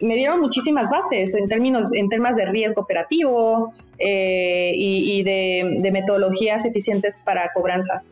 Me 0.00 0.14
dieron 0.14 0.40
muchísimas 0.40 0.90
bases 0.90 1.34
en 1.34 1.48
términos, 1.48 1.92
en 1.94 2.08
temas 2.08 2.36
de 2.36 2.46
riesgo 2.46 2.82
operativo 2.82 3.72
eh, 3.98 4.72
y, 4.74 5.22
de 5.22 5.90
metodologías 5.92 6.64
eficientes 6.66 7.18
para 7.18 7.50
cobranza. 7.52 8.02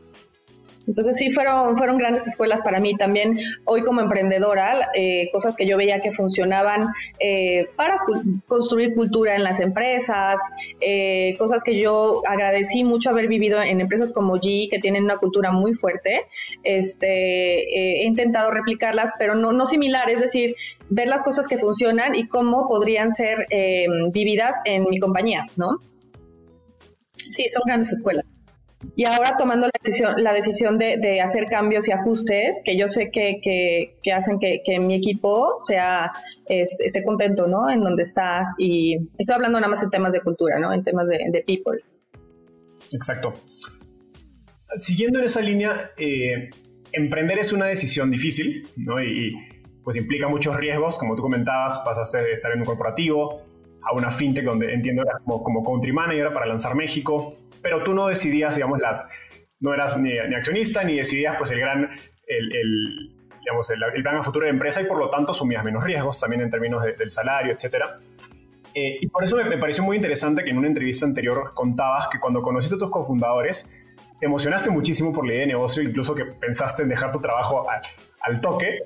Entonces 0.86 1.16
sí 1.16 1.30
fueron, 1.30 1.76
fueron 1.76 1.98
grandes 1.98 2.26
escuelas 2.26 2.60
para 2.60 2.80
mí 2.80 2.96
también. 2.96 3.38
Hoy 3.64 3.82
como 3.82 4.00
emprendedora, 4.00 4.90
eh, 4.94 5.30
cosas 5.32 5.56
que 5.56 5.66
yo 5.66 5.76
veía 5.76 6.00
que 6.00 6.12
funcionaban 6.12 6.88
eh, 7.18 7.68
para 7.76 7.98
construir 8.46 8.94
cultura 8.94 9.34
en 9.36 9.44
las 9.44 9.60
empresas, 9.60 10.40
eh, 10.80 11.36
cosas 11.38 11.64
que 11.64 11.78
yo 11.78 12.20
agradecí 12.28 12.84
mucho 12.84 13.10
haber 13.10 13.28
vivido 13.28 13.62
en 13.62 13.80
empresas 13.80 14.12
como 14.12 14.36
G, 14.36 14.68
que 14.70 14.78
tienen 14.78 15.04
una 15.04 15.16
cultura 15.16 15.52
muy 15.52 15.74
fuerte. 15.74 16.26
Este, 16.62 18.02
he 18.02 18.04
intentado 18.04 18.50
replicarlas, 18.50 19.12
pero 19.18 19.34
no, 19.34 19.52
no 19.52 19.66
similar, 19.66 20.10
es 20.10 20.20
decir, 20.20 20.54
ver 20.88 21.08
las 21.08 21.22
cosas 21.22 21.48
que 21.48 21.58
funcionan 21.58 22.14
y 22.14 22.28
cómo 22.28 22.68
podrían 22.68 23.12
ser 23.12 23.46
vividas 24.12 24.60
en 24.64 24.84
mi 24.84 24.98
compañía, 24.98 25.46
¿no? 25.56 25.78
Sí, 27.16 27.48
son 27.48 27.62
grandes 27.66 27.92
escuelas. 27.92 28.33
Y 28.96 29.06
ahora 29.06 29.36
tomando 29.36 29.66
la 29.66 29.72
decisión, 29.82 30.14
la 30.22 30.32
decisión 30.32 30.78
de, 30.78 31.20
hacer 31.20 31.46
cambios 31.46 31.88
y 31.88 31.92
ajustes 31.92 32.62
que 32.64 32.76
yo 32.76 32.88
sé 32.88 33.10
que, 33.10 33.40
que, 33.42 34.12
hacen 34.12 34.38
que, 34.38 34.78
mi 34.80 34.94
equipo 34.94 35.56
sea 35.60 36.12
esté 36.46 37.02
contento, 37.04 37.46
¿no? 37.46 37.70
En 37.70 37.82
donde 37.82 38.02
está. 38.02 38.54
Y 38.58 38.96
estoy 39.18 39.34
hablando 39.34 39.58
nada 39.60 39.70
más 39.70 39.82
en 39.82 39.90
temas 39.90 40.12
de 40.12 40.20
cultura, 40.20 40.58
¿no? 40.58 40.72
En 40.72 40.82
temas 40.82 41.08
de, 41.08 41.44
people. 41.46 41.80
Exacto. 42.92 43.34
Siguiendo 44.76 45.18
en 45.18 45.26
esa 45.26 45.40
línea, 45.40 45.92
eh, 45.96 46.50
emprender 46.92 47.38
es 47.38 47.52
una 47.52 47.66
decisión 47.66 48.10
difícil, 48.10 48.68
¿no? 48.76 49.02
Y, 49.02 49.34
pues 49.84 49.98
implica 49.98 50.28
muchos 50.28 50.56
riesgos, 50.56 50.96
como 50.96 51.14
tú 51.14 51.22
comentabas, 51.22 51.78
pasaste 51.80 52.22
de 52.22 52.32
estar 52.32 52.50
en 52.52 52.60
un 52.60 52.64
corporativo 52.64 53.42
a 53.82 53.94
una 53.94 54.10
fintech 54.10 54.44
donde 54.44 54.72
entiendo 54.72 55.04
como, 55.24 55.42
como 55.42 55.62
country 55.62 55.92
manager 55.92 56.32
para 56.32 56.46
lanzar 56.46 56.74
México, 56.74 57.36
pero 57.64 57.83
tú 57.83 57.94
no 57.94 58.06
decidías, 58.06 58.54
digamos, 58.54 58.78
las, 58.78 59.11
no 59.59 59.73
eras 59.73 59.99
ni, 59.99 60.16
accionista 60.18 60.85
ni 60.85 60.99
decidías 60.99 61.35
pues 61.38 61.50
el 61.50 61.61
gran, 61.61 61.90
el, 62.26 63.16
digamos, 63.40 63.71
el, 63.71 64.02
plan 64.02 64.16
a 64.16 64.23
futuro 64.23 64.44
de 64.44 64.50
empresa 64.50 64.83
y 64.83 64.85
por 64.85 64.99
lo 64.99 65.09
tanto 65.09 65.33
asumías 65.33 65.64
menos 65.64 65.83
riesgos 65.83 66.21
también 66.21 66.42
en 66.42 66.50
términos 66.50 66.85
del 66.85 67.11
salario, 67.11 67.54
etcétera. 67.54 67.99
Eh, 68.75 68.99
y 69.00 69.06
por 69.06 69.25
eso 69.25 69.37
me, 69.37 69.56
pareció 69.56 69.83
muy 69.83 69.97
interesante 69.97 70.44
que 70.44 70.50
en 70.50 70.59
una 70.59 70.66
entrevista 70.66 71.06
anterior 71.06 71.52
contabas 71.54 72.09
que 72.09 72.21
cuando 72.21 72.42
conociste 72.42 72.76
a 72.76 72.78
tus 72.78 72.90
cofundadores, 72.90 73.73
te 74.21 74.26
emocionaste 74.26 74.68
muchísimo 74.71 75.12
por 75.12 75.26
la 75.26 75.33
idea 75.33 75.42
de 75.42 75.49
negocio, 75.49 75.83
incluso 75.83 76.14
que 76.14 76.26
pensaste 76.26 76.83
en 76.83 76.90
dejar 76.90 77.12
tu 77.12 77.21
trabajo 77.21 77.66
al, 78.21 78.40
toque, 78.42 78.80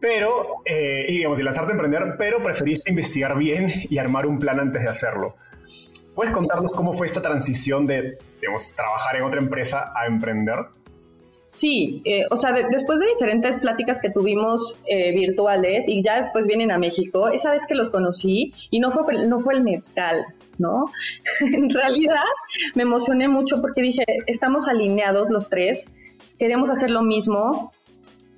pero, 0.00 0.62
eh, 0.64 1.06
y, 1.08 1.18
digamos, 1.18 1.38
y 1.38 1.44
lanzarte 1.44 1.70
a 1.70 1.74
emprender, 1.74 2.16
pero 2.18 2.42
preferiste 2.42 2.90
investigar 2.90 3.36
bien 3.38 3.82
y 3.88 3.98
armar 3.98 4.26
un 4.26 4.40
plan 4.40 4.58
antes 4.58 4.82
de 4.82 4.88
hacerlo. 4.88 5.36
¿Puedes 6.16 6.32
contarnos 6.32 6.72
cómo 6.72 6.94
fue 6.94 7.06
esta 7.06 7.20
transición 7.20 7.86
de, 7.86 8.16
digamos, 8.40 8.74
trabajar 8.74 9.16
en 9.16 9.22
otra 9.24 9.38
empresa 9.38 9.92
a 9.94 10.06
emprender? 10.06 10.56
Sí, 11.46 12.00
eh, 12.06 12.24
o 12.30 12.36
sea, 12.36 12.52
después 12.52 13.00
de 13.00 13.06
diferentes 13.08 13.58
pláticas 13.58 14.00
que 14.00 14.08
tuvimos 14.08 14.78
eh, 14.86 15.14
virtuales 15.14 15.86
y 15.88 16.02
ya 16.02 16.16
después 16.16 16.46
vienen 16.46 16.72
a 16.72 16.78
México, 16.78 17.28
esa 17.28 17.50
vez 17.50 17.66
que 17.66 17.74
los 17.74 17.90
conocí 17.90 18.54
y 18.70 18.80
no 18.80 18.92
fue, 18.92 19.28
no 19.28 19.40
fue 19.40 19.54
el 19.56 19.62
mezcal, 19.62 20.24
¿no? 20.56 20.86
en 21.40 21.68
realidad 21.68 22.24
me 22.74 22.84
emocioné 22.84 23.28
mucho 23.28 23.60
porque 23.60 23.82
dije, 23.82 24.04
estamos 24.26 24.68
alineados 24.68 25.30
los 25.30 25.50
tres, 25.50 25.92
queremos 26.38 26.70
hacer 26.70 26.90
lo 26.90 27.02
mismo, 27.02 27.74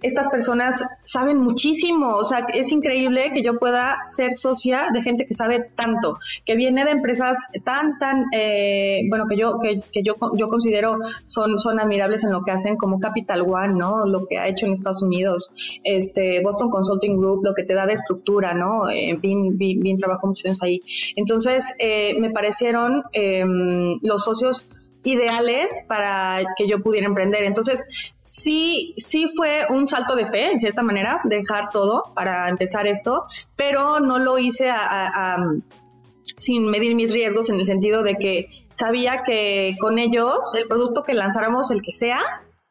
estas 0.03 0.29
personas 0.29 0.83
saben 1.09 1.39
muchísimo, 1.39 2.17
o 2.17 2.25
sea, 2.25 2.47
es 2.53 2.71
increíble 2.71 3.33
que 3.33 3.43
yo 3.43 3.59
pueda 3.59 4.03
ser 4.05 4.33
socia 4.33 4.89
de 4.93 5.01
gente 5.01 5.25
que 5.25 5.33
sabe 5.33 5.67
tanto, 5.75 6.19
que 6.45 6.55
viene 6.55 6.85
de 6.85 6.91
empresas 6.91 7.45
tan, 7.65 7.99
tan, 7.99 8.27
eh, 8.35 9.05
bueno, 9.09 9.25
que 9.27 9.39
yo, 9.39 9.59
que, 9.59 9.81
yo, 10.03 10.17
yo 10.37 10.49
considero 10.49 10.99
son, 11.25 11.59
son 11.59 11.81
admirables 11.81 12.25
en 12.25 12.33
lo 12.33 12.43
que 12.43 12.51
hacen, 12.51 12.77
como 12.77 13.01
Capital 13.01 13.41
One, 13.41 13.73
¿no? 13.75 14.05
Lo 14.05 14.27
que 14.27 14.37
ha 14.37 14.49
hecho 14.49 14.67
en 14.67 14.73
Estados 14.73 15.03
Unidos, 15.03 15.51
este, 15.83 16.43
Boston 16.43 16.69
Consulting 16.69 17.17
Group, 17.19 17.43
lo 17.43 17.55
que 17.55 17.65
te 17.65 17.73
da 17.73 17.87
de 17.87 17.95
estructura, 17.95 18.53
¿no? 18.53 18.91
Eh, 18.91 19.19
bien, 19.19 19.57
bien, 19.57 19.97
trabajo 19.97 20.27
muchos 20.27 20.45
años 20.45 20.63
ahí. 20.63 20.83
Entonces, 21.17 21.73
eh, 21.79 22.21
me 22.21 22.31
parecieron 22.33 23.03
em, 23.13 23.99
los 24.03 24.25
socios 24.25 24.69
ideales 25.05 25.85
para 25.89 26.43
que 26.57 26.69
yo 26.69 26.83
pudiera 26.83 27.07
emprender. 27.07 27.45
Entonces, 27.45 27.85
sí, 28.23 28.95
sí 28.97 29.27
fue 29.37 29.67
un 29.71 29.87
salto 29.87 30.17
de 30.17 30.27
fe, 30.27 30.51
en 30.51 30.59
cierta 30.59 30.83
manera, 30.83 31.21
dejar 31.25 31.71
todo 31.71 32.03
para 32.15 32.49
empezar 32.49 32.87
esto, 32.87 33.25
pero 33.57 34.01
no 34.01 34.19
lo 34.19 34.39
hice 34.39 34.71
sin 36.37 36.71
medir 36.71 36.95
mis 36.95 37.13
riesgos 37.13 37.49
en 37.51 37.57
el 37.57 37.65
sentido 37.65 38.03
de 38.03 38.17
que 38.17 38.49
sabía 38.71 39.17
que 39.25 39.77
con 39.81 39.99
ellos, 39.99 40.55
el 40.55 40.69
producto 40.69 41.03
que 41.03 41.15
lanzáramos, 41.15 41.71
el 41.71 41.81
que 41.83 41.91
sea, 41.91 42.21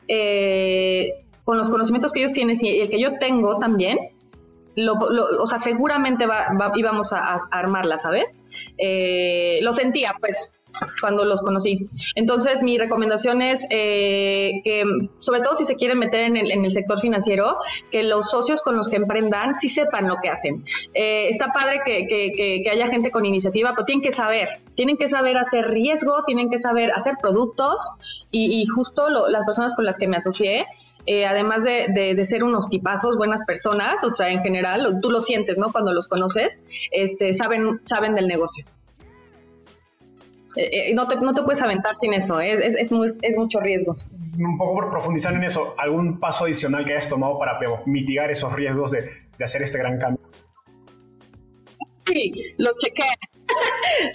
eh, 0.08 1.26
con 1.44 1.58
los 1.58 1.70
conocimientos 1.70 2.12
que 2.12 2.20
ellos 2.20 2.34
tienen 2.34 2.56
y 2.62 2.82
el 2.82 2.90
que 2.90 3.02
yo 3.02 3.18
tengo 3.20 3.58
también, 3.58 3.98
o 4.86 5.46
sea, 5.48 5.58
seguramente 5.58 6.26
íbamos 6.76 7.14
a, 7.14 7.40
armarla, 7.52 7.98
¿sabes? 7.98 8.42
Eh, 8.78 9.60
lo 9.62 9.74
sentía, 9.74 10.16
pues, 10.20 10.52
cuando 11.02 11.26
los 11.26 11.42
conocí. 11.42 11.90
Entonces, 12.16 12.62
mi 12.62 12.78
recomendación 12.78 13.42
es 13.42 13.68
eh, 13.70 14.62
que, 14.64 14.84
sobre 15.20 15.42
todo 15.42 15.56
si 15.56 15.66
se 15.66 15.76
quieren 15.76 16.00
meter 16.00 16.22
en 16.22 16.38
el, 16.38 16.72
sector 16.72 17.00
financiero, 17.00 17.58
que 17.92 18.04
los 18.04 18.30
socios 18.30 18.62
con 18.62 18.76
los 18.76 18.90
que 18.90 18.98
emprendan 18.98 19.54
sí 19.54 19.70
sepan 19.70 20.08
lo 20.08 20.18
que 20.22 20.30
hacen. 20.30 20.66
Eh, 20.94 21.30
está 21.30 21.52
padre 21.54 21.82
que, 21.86 22.70
haya 22.70 22.88
gente 22.88 23.12
con 23.12 23.26
iniciativa, 23.26 23.72
pero 23.72 23.86
tienen 23.86 24.04
que 24.04 24.12
saber, 24.12 24.48
tienen 24.76 24.98
que 24.98 25.08
saber 25.08 25.38
hacer 25.38 25.68
riesgo, 25.68 26.24
tienen 26.26 26.50
que 26.50 26.60
saber 26.60 26.92
hacer 26.92 27.16
productos 27.22 27.92
y, 28.32 28.66
justo 28.66 29.10
las 29.30 29.46
personas 29.46 29.74
con 29.76 29.86
las 29.86 29.98
que 29.98 30.08
me 30.08 30.18
asocié 30.18 30.66
eh, 31.06 31.26
además 31.26 31.64
de, 31.64 32.26
ser 32.26 32.44
unos 32.44 32.68
tipazos, 32.68 33.16
buenas 33.16 33.46
personas, 33.46 34.04
o 34.04 34.12
sea, 34.12 34.30
en 34.30 34.44
general, 34.44 35.00
tú 35.02 35.10
lo 35.10 35.22
sientes, 35.22 35.58
¿no? 35.58 35.72
Cuando 35.72 35.94
los 35.94 36.10
conoces, 36.10 36.66
este, 36.92 37.32
saben, 37.34 37.80
saben 37.86 38.14
del 38.14 38.28
negocio. 38.28 38.66
Eh, 40.56 40.90
eh, 40.90 40.96
no, 40.96 41.08
te, 41.08 41.18
no, 41.18 41.34
te, 41.34 41.44
puedes 41.44 41.62
aventar 41.62 41.96
sin 41.96 42.14
eso, 42.14 42.40
es, 42.40 42.60
es, 42.60 42.92
es, 43.22 43.38
mucho 43.38 43.60
riesgo. 43.60 43.96
Un 44.38 44.58
poco 44.58 44.74
por 44.76 44.90
profundizar 44.92 45.34
en 45.34 45.44
eso, 45.44 45.76
¿algún 45.78 46.20
paso 46.20 46.46
adicional 46.46 46.86
que 46.86 46.94
hayas 46.94 47.08
tomado 47.08 47.38
para 47.38 47.60
mitigar 47.86 48.32
esos 48.32 48.54
riesgos 48.54 48.92
de, 48.92 49.10
de 49.38 49.44
hacer 49.44 49.62
este 49.62 49.78
gran 49.78 50.00
cambio? 50.00 50.22
Sí, 52.06 52.54
los 52.58 52.78
chequeé. 52.78 53.08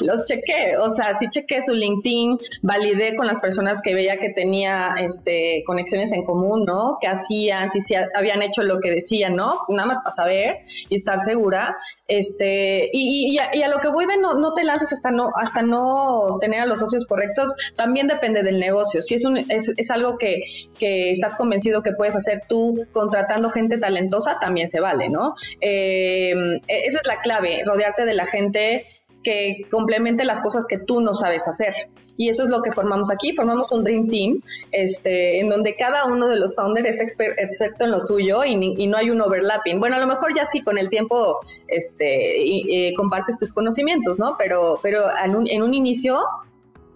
Los 0.01 0.25
chequé, 0.25 0.77
o 0.79 0.91
sea, 0.91 1.15
sí 1.15 1.27
chequé 1.29 1.63
su 1.63 1.73
LinkedIn, 1.73 2.39
validé 2.63 3.17
con 3.17 3.27
las 3.27 3.41
personas 3.41 3.83
que 3.83 3.95
veía 3.95 4.19
que 4.19 4.31
tenía 4.31 4.95
este, 4.99 5.63
conexiones 5.67 6.13
en 6.13 6.25
común, 6.25 6.65
¿no? 6.65 6.99
Que 7.01 7.09
hacían, 7.09 7.71
si, 7.71 7.95
habían 7.95 8.43
hecho 8.43 8.63
lo 8.63 8.81
que 8.81 8.91
decían, 8.91 9.37
¿no? 9.37 9.61
Nada 9.69 9.87
más 9.87 10.01
para 10.01 10.13
saber 10.13 10.59
y 10.89 10.97
estar 10.97 11.21
segura. 11.21 11.77
Este, 12.09 12.91
y, 12.93 13.39
y, 13.53 13.63
a, 13.63 13.69
lo 13.69 13.81
que 13.81 13.89
voy 13.89 14.07
no, 14.21 14.35
no 14.35 14.53
te 14.53 14.65
lances 14.65 14.93
hasta 14.93 15.11
no, 15.11 15.31
hasta 15.35 15.63
no 15.63 16.39
tener 16.41 16.61
a 16.61 16.67
los 16.67 16.81
socios 16.81 17.07
correctos, 17.07 17.55
también 17.77 18.09
depende 18.09 18.43
del 18.43 18.59
negocio. 18.59 19.01
Si 19.03 19.15
es, 19.15 19.25
un, 19.25 19.39
es, 19.39 19.71
es 19.77 19.91
algo 19.91 20.19
que, 20.19 20.43
que 20.79 21.11
estás 21.11 21.37
convencido 21.37 21.83
que 21.83 21.93
puedes 21.93 22.17
hacer 22.17 22.43
tú 22.49 22.87
contratando 22.93 23.51
gente 23.51 23.79
talentosa, 23.79 24.39
también 24.41 24.69
se 24.69 24.81
vale, 24.81 25.09
¿no? 25.09 25.35
Eh, 25.61 26.35
esa 26.69 26.99
es 26.99 27.07
la 27.07 27.21
clave, 27.21 27.63
rodearte 27.65 28.05
de 28.05 28.15
la 28.15 28.27
gente 28.27 28.87
que 29.23 29.63
complemente 29.71 30.25
las 30.25 30.41
cosas 30.41 30.67
que 30.67 30.79
tú 30.79 31.01
no 31.01 31.15
sabes 31.15 31.47
hacer. 31.49 31.75
Y 32.17 32.29
eso 32.29 32.45
es 32.45 32.51
lo 32.51 32.61
que 32.63 32.73
formamos 32.73 33.11
aquí. 33.11 33.33
Formamos 33.33 33.73
un 33.73 33.85
Dream 33.85 34.09
Team, 34.09 34.41
este, 34.71 35.41
en 35.41 35.49
donde 35.49 35.75
cada 35.75 36.05
uno 36.05 36.29
de 36.29 36.37
los 36.37 36.55
founders 36.55 37.01
es 37.01 37.01
experto 37.01 37.85
en 37.85 37.91
lo 37.91 38.01
suyo 38.01 38.45
y, 38.45 38.87
no 38.87 38.97
hay 38.97 39.11
un 39.11 39.21
overlapping. 39.21 39.81
Bueno, 39.81 39.97
a 39.97 39.99
lo 39.99 40.07
mejor 40.07 40.35
ya 40.37 40.45
sí 40.45 40.61
con 40.63 40.77
el 40.77 40.89
tiempo 40.89 41.39
este, 41.69 42.93
compartes 42.97 43.39
tus 43.39 43.53
conocimientos, 43.53 44.19
¿no? 44.19 44.37
Pero, 44.39 44.79
pero 44.83 45.05
en, 45.25 45.37
un, 45.37 45.49
en 45.49 45.63
un 45.63 45.73
inicio, 45.73 46.19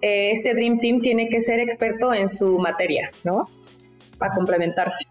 eh, 0.03 0.33
este 0.33 0.55
Dream 0.55 0.79
Team 0.81 1.01
tiene 1.01 1.29
que 1.29 1.43
ser 1.43 1.61
experto 1.61 2.13
en 2.13 2.29
su 2.29 2.59
materia, 2.59 3.11
¿no? 3.25 3.49
Para 4.19 4.35
complementarse. 4.35 5.07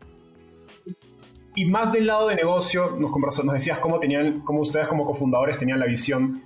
Y 1.56 1.66
más 1.66 1.94
del 1.94 2.08
lado 2.08 2.28
de 2.28 2.36
negocio, 2.36 2.92
nos, 3.00 3.12
nos 3.44 3.54
decías 3.54 3.80
cómo 3.80 4.00
tenían, 4.00 4.42
cómo 4.42 4.62
ustedes 4.62 4.88
como 4.88 5.06
cofundadores 5.06 5.58
tenían 5.58 5.80
la 5.80 5.86
visión 5.86 6.44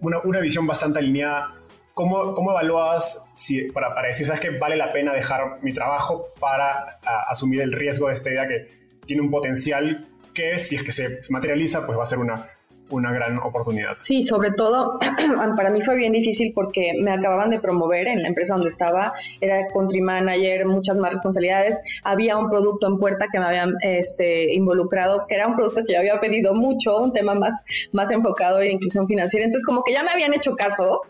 una, 0.00 0.20
una 0.20 0.40
visión 0.40 0.66
bastante 0.66 0.98
alineada. 0.98 1.54
¿Cómo, 1.94 2.34
cómo 2.34 2.50
evalúas 2.50 3.30
si, 3.32 3.70
para, 3.70 3.94
para, 3.94 4.08
decir, 4.08 4.26
sabes 4.26 4.40
que 4.40 4.50
vale 4.50 4.76
la 4.76 4.92
pena 4.92 5.14
dejar 5.14 5.62
mi 5.62 5.72
trabajo 5.72 6.26
para 6.38 6.98
asumir 7.28 7.62
el 7.62 7.72
riesgo 7.72 8.08
de 8.08 8.14
esta 8.14 8.30
idea 8.30 8.46
que 8.46 8.68
tiene 9.06 9.22
un 9.22 9.30
potencial 9.30 10.06
que 10.34 10.58
si 10.60 10.76
es 10.76 10.82
que 10.82 10.92
se 10.92 11.20
materializa, 11.30 11.86
pues 11.86 11.98
va 11.98 12.02
a 12.02 12.06
ser 12.06 12.18
una, 12.18 12.50
una 12.90 13.12
gran 13.12 13.38
oportunidad. 13.38 13.94
Sí, 13.98 14.22
sobre 14.22 14.52
todo 14.52 14.98
para 15.56 15.70
mí 15.70 15.80
fue 15.80 15.96
bien 15.96 16.12
difícil 16.12 16.52
porque 16.54 16.92
me 17.00 17.12
acababan 17.12 17.50
de 17.50 17.60
promover 17.60 18.08
en 18.08 18.22
la 18.22 18.28
empresa 18.28 18.54
donde 18.54 18.68
estaba, 18.68 19.12
era 19.40 19.66
country 19.68 20.00
manager, 20.00 20.66
muchas 20.66 20.96
más 20.96 21.12
responsabilidades, 21.12 21.80
había 22.04 22.36
un 22.36 22.48
producto 22.48 22.86
en 22.86 22.98
puerta 22.98 23.26
que 23.30 23.38
me 23.38 23.46
habían 23.46 23.74
este, 23.82 24.54
involucrado, 24.54 25.26
que 25.26 25.34
era 25.34 25.46
un 25.46 25.56
producto 25.56 25.82
que 25.86 25.94
yo 25.94 25.98
había 25.98 26.20
pedido 26.20 26.54
mucho, 26.54 26.98
un 26.98 27.12
tema 27.12 27.34
más, 27.34 27.64
más 27.92 28.10
enfocado 28.10 28.60
en 28.60 28.72
inclusión 28.72 29.06
financiera, 29.06 29.44
entonces 29.44 29.66
como 29.66 29.82
que 29.82 29.92
ya 29.92 30.02
me 30.02 30.10
habían 30.10 30.34
hecho 30.34 30.54
caso 30.54 31.02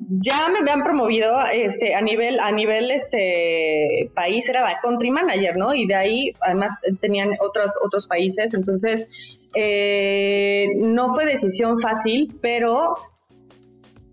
ya 0.00 0.48
me 0.48 0.60
habían 0.60 0.82
promovido 0.82 1.40
este 1.52 1.94
a 1.94 2.00
nivel 2.00 2.40
a 2.40 2.50
nivel 2.52 2.90
este 2.90 4.10
país 4.14 4.48
era 4.48 4.62
la 4.62 4.78
country 4.80 5.10
manager 5.10 5.56
no 5.56 5.74
y 5.74 5.86
de 5.86 5.94
ahí 5.94 6.32
además 6.40 6.80
tenían 7.00 7.30
otros 7.40 7.78
otros 7.84 8.06
países. 8.06 8.54
Entonces 8.54 9.08
eh, 9.54 10.68
no 10.76 11.12
fue 11.12 11.26
decisión 11.26 11.78
fácil 11.78 12.38
pero 12.40 12.94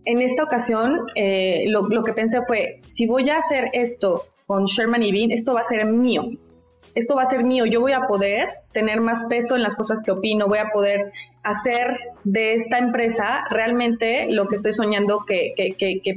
en 0.06 0.22
esta 0.22 0.44
ocasión 0.44 1.08
eh, 1.16 1.66
lo, 1.68 1.88
lo, 1.88 2.04
que 2.04 2.14
pensé 2.14 2.40
fue 2.48 2.82
si 2.86 3.08
voy 3.08 3.30
a 3.30 3.38
hacer 3.38 3.70
esto 3.74 4.26
con 4.48 4.66
Sherman 4.66 5.04
y 5.04 5.12
Bean 5.12 5.32
esto 5.32 5.54
va 5.54 5.62
a 5.62 5.64
ser 5.64 5.86
mío 5.86 6.30
esto 6.96 7.16
va 7.16 7.24
a 7.24 7.26
ser 7.26 7.44
mío, 7.44 7.66
yo 7.66 7.82
voy 7.82 7.92
a 7.92 8.08
poder 8.08 8.48
tener 8.72 9.02
más 9.02 9.26
peso 9.30 9.56
en 9.56 9.62
las 9.62 9.76
cosas 9.76 10.02
que 10.04 10.12
opino, 10.12 10.48
voy 10.48 10.60
a 10.60 10.70
poder 10.70 11.12
hacer 11.44 11.96
de 12.24 12.54
esta 12.54 12.78
empresa 12.78 13.46
realmente 13.50 14.28
lo 14.30 14.48
que 14.48 14.56
estoy 14.56 14.74
soñando 14.74 15.26
que, 15.26 15.54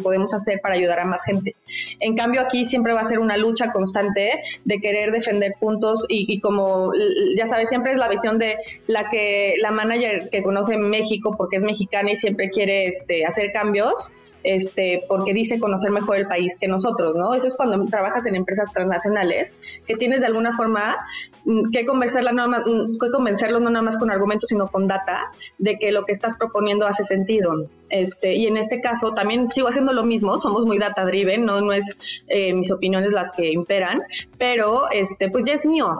podemos 0.03 0.33
hacer 0.33 0.61
para 0.61 0.77
ayudar 0.77 1.01
a 1.01 1.05
más 1.05 1.25
gente. 1.25 1.57
En 2.01 2.17
cambio, 2.17 2.41
aquí 2.41 2.64
siempre 2.64 2.93
va 2.93 3.01
a 3.01 3.05
ser 3.05 3.19
una 3.19 3.37
lucha 3.37 3.71
constante 3.73 4.41
de 4.64 4.81
querer 4.81 5.11
defender 5.11 5.55
puntos 5.59 6.07
y, 6.09 6.41
como 6.41 6.93
ya 7.37 7.47
sabes, 7.47 7.69
siempre 7.69 7.93
es 7.93 7.99
la 7.99 8.09
visión 8.09 8.38
de 8.38 8.57
la 8.87 9.09
que 9.11 9.55
la 9.61 9.73
manager 9.73 10.31
que 10.31 10.43
conoce 10.43 10.79
México 10.79 11.35
porque 11.37 11.57
es 11.57 11.64
mexicana 11.64 12.12
y 12.12 12.17
siempre 12.17 12.51
quiere 12.51 12.87
este, 12.87 13.27
hacer 13.27 13.51
cambios 13.53 14.11
este, 14.44 15.05
porque 15.09 15.35
dice 15.35 15.59
conocer 15.59 15.90
mejor 15.90 16.16
el 16.16 16.27
país 16.27 16.59
que 16.59 16.68
nosotros, 16.68 17.14
¿no? 17.16 17.35
Eso 17.35 17.48
es 17.48 17.57
cuando 17.57 17.85
trabajas 17.87 18.27
en 18.27 18.37
empresas 18.37 18.72
transnacionales, 18.72 19.57
que 19.87 19.96
tienes 19.96 20.20
de 20.20 20.27
alguna 20.27 20.57
forma 20.57 20.96
mm, 21.44 21.70
que, 21.70 21.85
convencerla 21.85 22.33
no 22.33 22.48
mm, 22.48 22.98
que 22.98 23.11
convencerlo 23.11 23.61
no 23.61 23.70
nada 23.70 23.83
más 23.83 23.98
con 23.98 24.11
argumentos, 24.11 24.48
sino 24.48 24.68
con 24.68 24.87
data, 24.87 25.31
de 25.59 25.79
que 25.79 25.92
lo 25.92 26.05
que 26.05 26.12
estás 26.12 26.37
proponiendo 26.37 26.87
hace 26.87 27.05
sentido. 27.05 27.68
Este, 27.90 28.35
y 28.35 28.46
en 28.46 28.57
este 28.57 28.81
caso 28.81 29.12
también 29.12 29.51
sigo 29.51 29.68
haciendo 29.68 29.92
lo 29.92 30.05
mismo, 30.05 30.38
somos 30.38 30.64
muy 30.64 30.79
data 30.79 31.05
driven, 31.05 31.44
no, 31.44 31.61
no 31.61 31.72
es 31.72 31.96
eh, 32.29 32.53
mis 32.55 32.70
opiniones 32.70 33.12
las 33.12 33.33
que 33.33 33.51
imperan, 33.51 34.03
pero 34.38 34.90
este, 34.90 35.31
pues 35.31 35.46
ya 35.46 35.55
es 35.55 35.66
mío, 35.66 35.96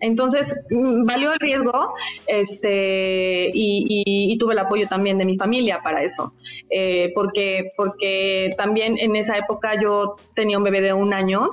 entonces, 0.00 0.56
mm, 0.70 1.04
valió 1.04 1.32
el 1.32 1.38
riesgo 1.38 1.94
este, 2.26 3.50
y, 3.52 4.36
tuve 4.38 4.54
el 4.54 4.58
apoyo 4.58 4.88
también 4.88 5.18
de 5.18 5.26
mi 5.26 5.36
familia 5.36 5.80
para 5.82 6.02
eso, 6.02 6.32
eh, 6.70 7.12
porque, 7.14 7.72
porque 7.76 8.50
también 8.56 8.96
en 8.96 9.16
esa 9.16 9.36
época 9.36 9.78
yo 9.80 10.16
tenía 10.34 10.56
un 10.56 10.64
bebé 10.64 10.80
de 10.80 10.94
un 10.94 11.12
año 11.12 11.50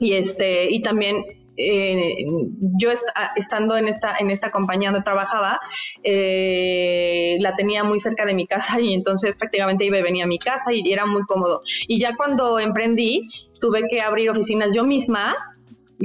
y, 0.00 0.14
este, 0.14 0.70
y 0.70 0.80
también 0.80 1.24
eh, 1.56 2.24
yo 2.78 2.90
estando 3.36 3.76
en 3.76 3.86
esta, 3.88 4.16
en 4.18 4.30
esta 4.30 4.50
compañía 4.50 4.90
donde 4.90 5.04
trabajaba, 5.04 5.60
eh, 6.02 7.36
la 7.40 7.54
tenía 7.54 7.84
muy 7.84 7.98
cerca 7.98 8.24
de 8.24 8.34
mi 8.34 8.46
casa 8.46 8.80
y 8.80 8.94
entonces 8.94 9.36
prácticamente 9.36 9.84
iba 9.84 9.98
y 9.98 10.02
venía 10.02 10.24
a 10.24 10.28
mi 10.28 10.38
casa 10.38 10.72
y 10.72 10.90
era 10.90 11.06
muy 11.06 11.22
cómodo. 11.24 11.62
Y 11.86 11.98
ya 11.98 12.16
cuando 12.16 12.58
emprendí, 12.58 13.28
tuve 13.60 13.82
que 13.88 14.00
abrir 14.00 14.30
oficinas 14.30 14.74
yo 14.74 14.84
misma 14.84 15.34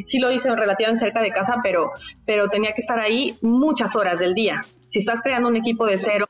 sí 0.02 0.20
lo 0.20 0.32
hice 0.32 0.54
relativamente 0.56 1.06
cerca 1.06 1.22
de 1.22 1.32
casa, 1.32 1.58
pero, 1.64 1.92
pero 2.26 2.48
tenía 2.48 2.74
que 2.74 2.82
estar 2.82 3.00
ahí 3.00 3.38
muchas 3.42 3.96
horas 3.96 4.20
del 4.20 4.34
día. 4.34 4.66
Si 4.90 5.00
estás 5.00 5.22
creando 5.22 5.50
un 5.50 5.56
equipo 5.56 5.86
de 5.86 6.00
cero, 6.00 6.26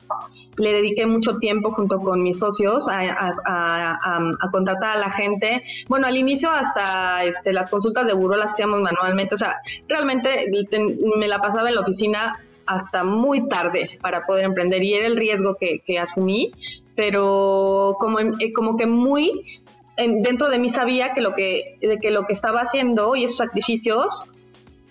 le 0.58 0.72
dediqué 0.72 1.06
mucho 1.06 1.38
tiempo 1.38 1.72
junto 1.72 1.98
con 2.00 2.22
mis 2.22 2.38
socios 2.38 2.88
a, 2.90 4.08
contratar 4.52 4.96
a 4.96 4.98
la 4.98 5.10
gente. 5.10 5.62
Bueno, 5.88 6.06
al 6.06 6.16
inicio 6.16 6.50
hasta 6.50 7.24
este, 7.24 7.54
las 7.54 7.70
consultas 7.70 8.06
de 8.06 8.12
buró 8.12 8.36
las 8.36 8.52
hacíamos 8.52 8.82
manualmente. 8.82 9.34
O 9.34 9.38
sea, 9.38 9.56
realmente 9.88 10.50
me 11.16 11.26
la 11.26 11.38
pasaba 11.38 11.70
en 11.70 11.76
la 11.76 11.80
oficina 11.80 12.38
hasta 12.66 13.02
muy 13.02 13.48
tarde 13.48 13.98
para 14.02 14.26
poder 14.26 14.44
emprender 14.44 14.82
y 14.82 14.94
era 14.94 15.06
el 15.06 15.16
riesgo 15.16 15.56
que, 15.58 15.98
asumí, 15.98 16.52
pero 16.94 17.96
como, 17.98 18.20
eh, 18.20 18.52
como 18.54 18.76
que 18.76 18.86
muy 18.86 19.62
dentro 20.08 20.48
de 20.48 20.58
mí 20.58 20.70
sabía 20.70 21.12
que 21.14 21.20
lo 21.20 21.34
que, 21.34 21.78
de 21.80 21.98
que 21.98 22.10
lo 22.10 22.26
que 22.26 22.32
estaba 22.32 22.60
haciendo 22.60 23.16
y 23.16 23.24
esos 23.24 23.38
sacrificios 23.38 24.28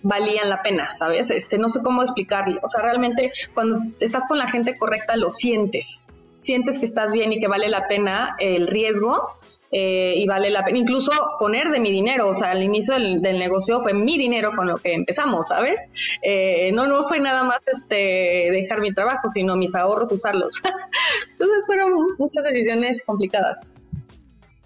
valían 0.02 0.50
la 0.50 0.62
pena, 0.62 0.96
¿sabes? 0.98 1.30
Este, 1.32 1.58
no 1.58 1.70
sé 1.70 1.82
cómo 1.82 2.02
explicarlo. 2.02 2.60
O 2.64 2.68
sea, 2.68 2.82
realmente 2.82 3.32
cuando 3.54 3.80
estás 4.00 4.28
con 4.28 4.38
la 4.38 4.50
gente 4.50 4.78
correcta 4.78 5.16
lo 5.16 5.32
sientes. 5.32 6.04
Sientes 6.36 6.80
que 6.80 6.86
estás 6.86 7.14
bien 7.14 7.34
y 7.34 7.40
que 7.40 7.48
vale 7.48 7.68
la 7.68 7.82
pena 7.88 8.36
el 8.40 8.68
riesgo 8.68 9.40
eh, 9.72 10.14
y 10.16 10.26
vale 10.26 10.50
la 10.50 10.64
pena. 10.64 10.78
Incluso 10.78 11.12
poner 11.38 11.70
de 11.70 11.80
mi 11.80 11.92
dinero, 11.92 12.30
o 12.30 12.34
sea, 12.34 12.52
al 12.52 12.64
inicio 12.64 12.96
del, 12.96 13.22
negocio 13.22 13.82
fue 13.82 13.94
mi 13.94 14.18
dinero 14.18 14.52
con 14.56 14.68
lo 14.68 14.78
que 14.78 14.94
empezamos, 14.94 15.50
¿sabes? 15.50 15.90
Eh, 16.22 16.72
no, 16.72 16.88
no 16.88 17.08
fue 17.08 17.20
nada 17.20 17.44
más 17.44 17.60
este 17.68 18.50
dejar 18.52 18.80
mi 18.80 18.94
trabajo, 18.94 19.28
sino 19.28 19.58
mis 19.58 19.76
ahorros 19.76 20.12
usarlos. 20.12 20.62
Entonces 21.32 21.66
fueron 21.66 21.94
muchas 22.18 22.46
decisiones 22.46 23.04
complicadas. 23.04 23.74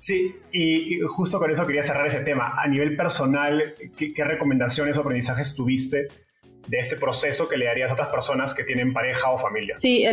Sí, 0.04 0.36
y, 0.52 1.00
justo 1.08 1.40
con 1.40 1.50
eso 1.50 1.66
quería 1.66 1.82
cerrar 1.82 2.06
ese 2.08 2.20
tema. 2.20 2.56
A 2.62 2.68
nivel 2.68 2.98
personal, 2.98 3.74
¿qué, 3.96 4.14
recomendaciones 4.26 4.98
o 4.98 5.00
aprendizajes 5.00 5.56
tuviste 5.56 6.10
de 6.68 6.78
este 6.78 6.98
proceso 6.98 7.48
que 7.48 7.56
le 7.56 7.68
darías 7.68 7.90
a 7.90 7.94
otras 7.94 8.10
personas 8.10 8.54
que 8.54 8.66
tienen 8.66 8.92
pareja 8.92 9.32
o 9.32 9.38
familia? 9.38 9.76
Sí, 9.78 10.04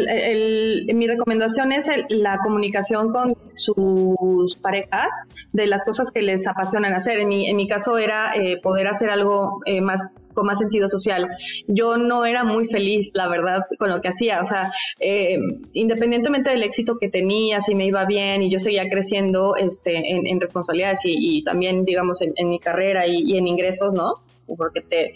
mi 0.94 1.09
recomendación 1.09 1.72
es 1.72 1.90
la 2.09 2.38
comunicación 2.38 3.12
con 3.12 3.35
sus 3.57 4.57
parejas 4.62 5.09
de 5.53 5.66
las 5.66 5.85
cosas 5.85 6.12
que 6.12 6.22
les 6.22 6.46
apasionan 6.46 6.92
hacer. 6.92 7.18
En 7.18 7.29
mi, 7.29 7.50
en 7.50 7.57
mi 7.57 7.66
caso 7.66 7.98
era 7.98 8.33
eh, 8.37 8.61
poder 8.62 8.87
hacer 8.87 9.11
algo 9.11 9.61
eh, 9.66 9.81
más 9.81 10.07
con 10.35 10.47
más 10.47 10.59
sentido 10.59 10.88
social. 10.88 11.29
Yo 11.66 11.97
no 11.97 12.25
era 12.25 12.45
muy 12.45 12.66
feliz, 12.66 13.11
la 13.14 13.29
verdad, 13.29 13.61
con 13.79 13.90
lo 13.90 14.01
que 14.01 14.09
hacía. 14.09 14.40
O 14.40 14.47
sea, 14.47 14.73
eh, 14.99 15.38
independientemente 15.73 16.51
del 16.51 16.62
éxito 16.62 16.99
que 16.99 17.09
tenía, 17.09 17.61
si 17.61 17.75
me 17.75 17.87
iba 17.87 18.05
bien 18.05 18.43
y 18.43 18.51
yo 18.51 18.59
seguía 18.59 18.88
creciendo 18.88 19.57
este, 19.57 19.97
en, 20.11 20.40
responsabilidades 20.40 21.01
y, 21.05 21.43
también, 21.45 21.85
digamos, 21.85 22.21
en, 22.23 22.49
mi 22.49 22.59
carrera 22.59 23.07
y, 23.07 23.23
y, 23.25 23.38
en 23.38 23.47
ingresos, 23.47 23.95
¿no? 23.95 24.23
Porque 24.57 24.81
te, 24.81 25.14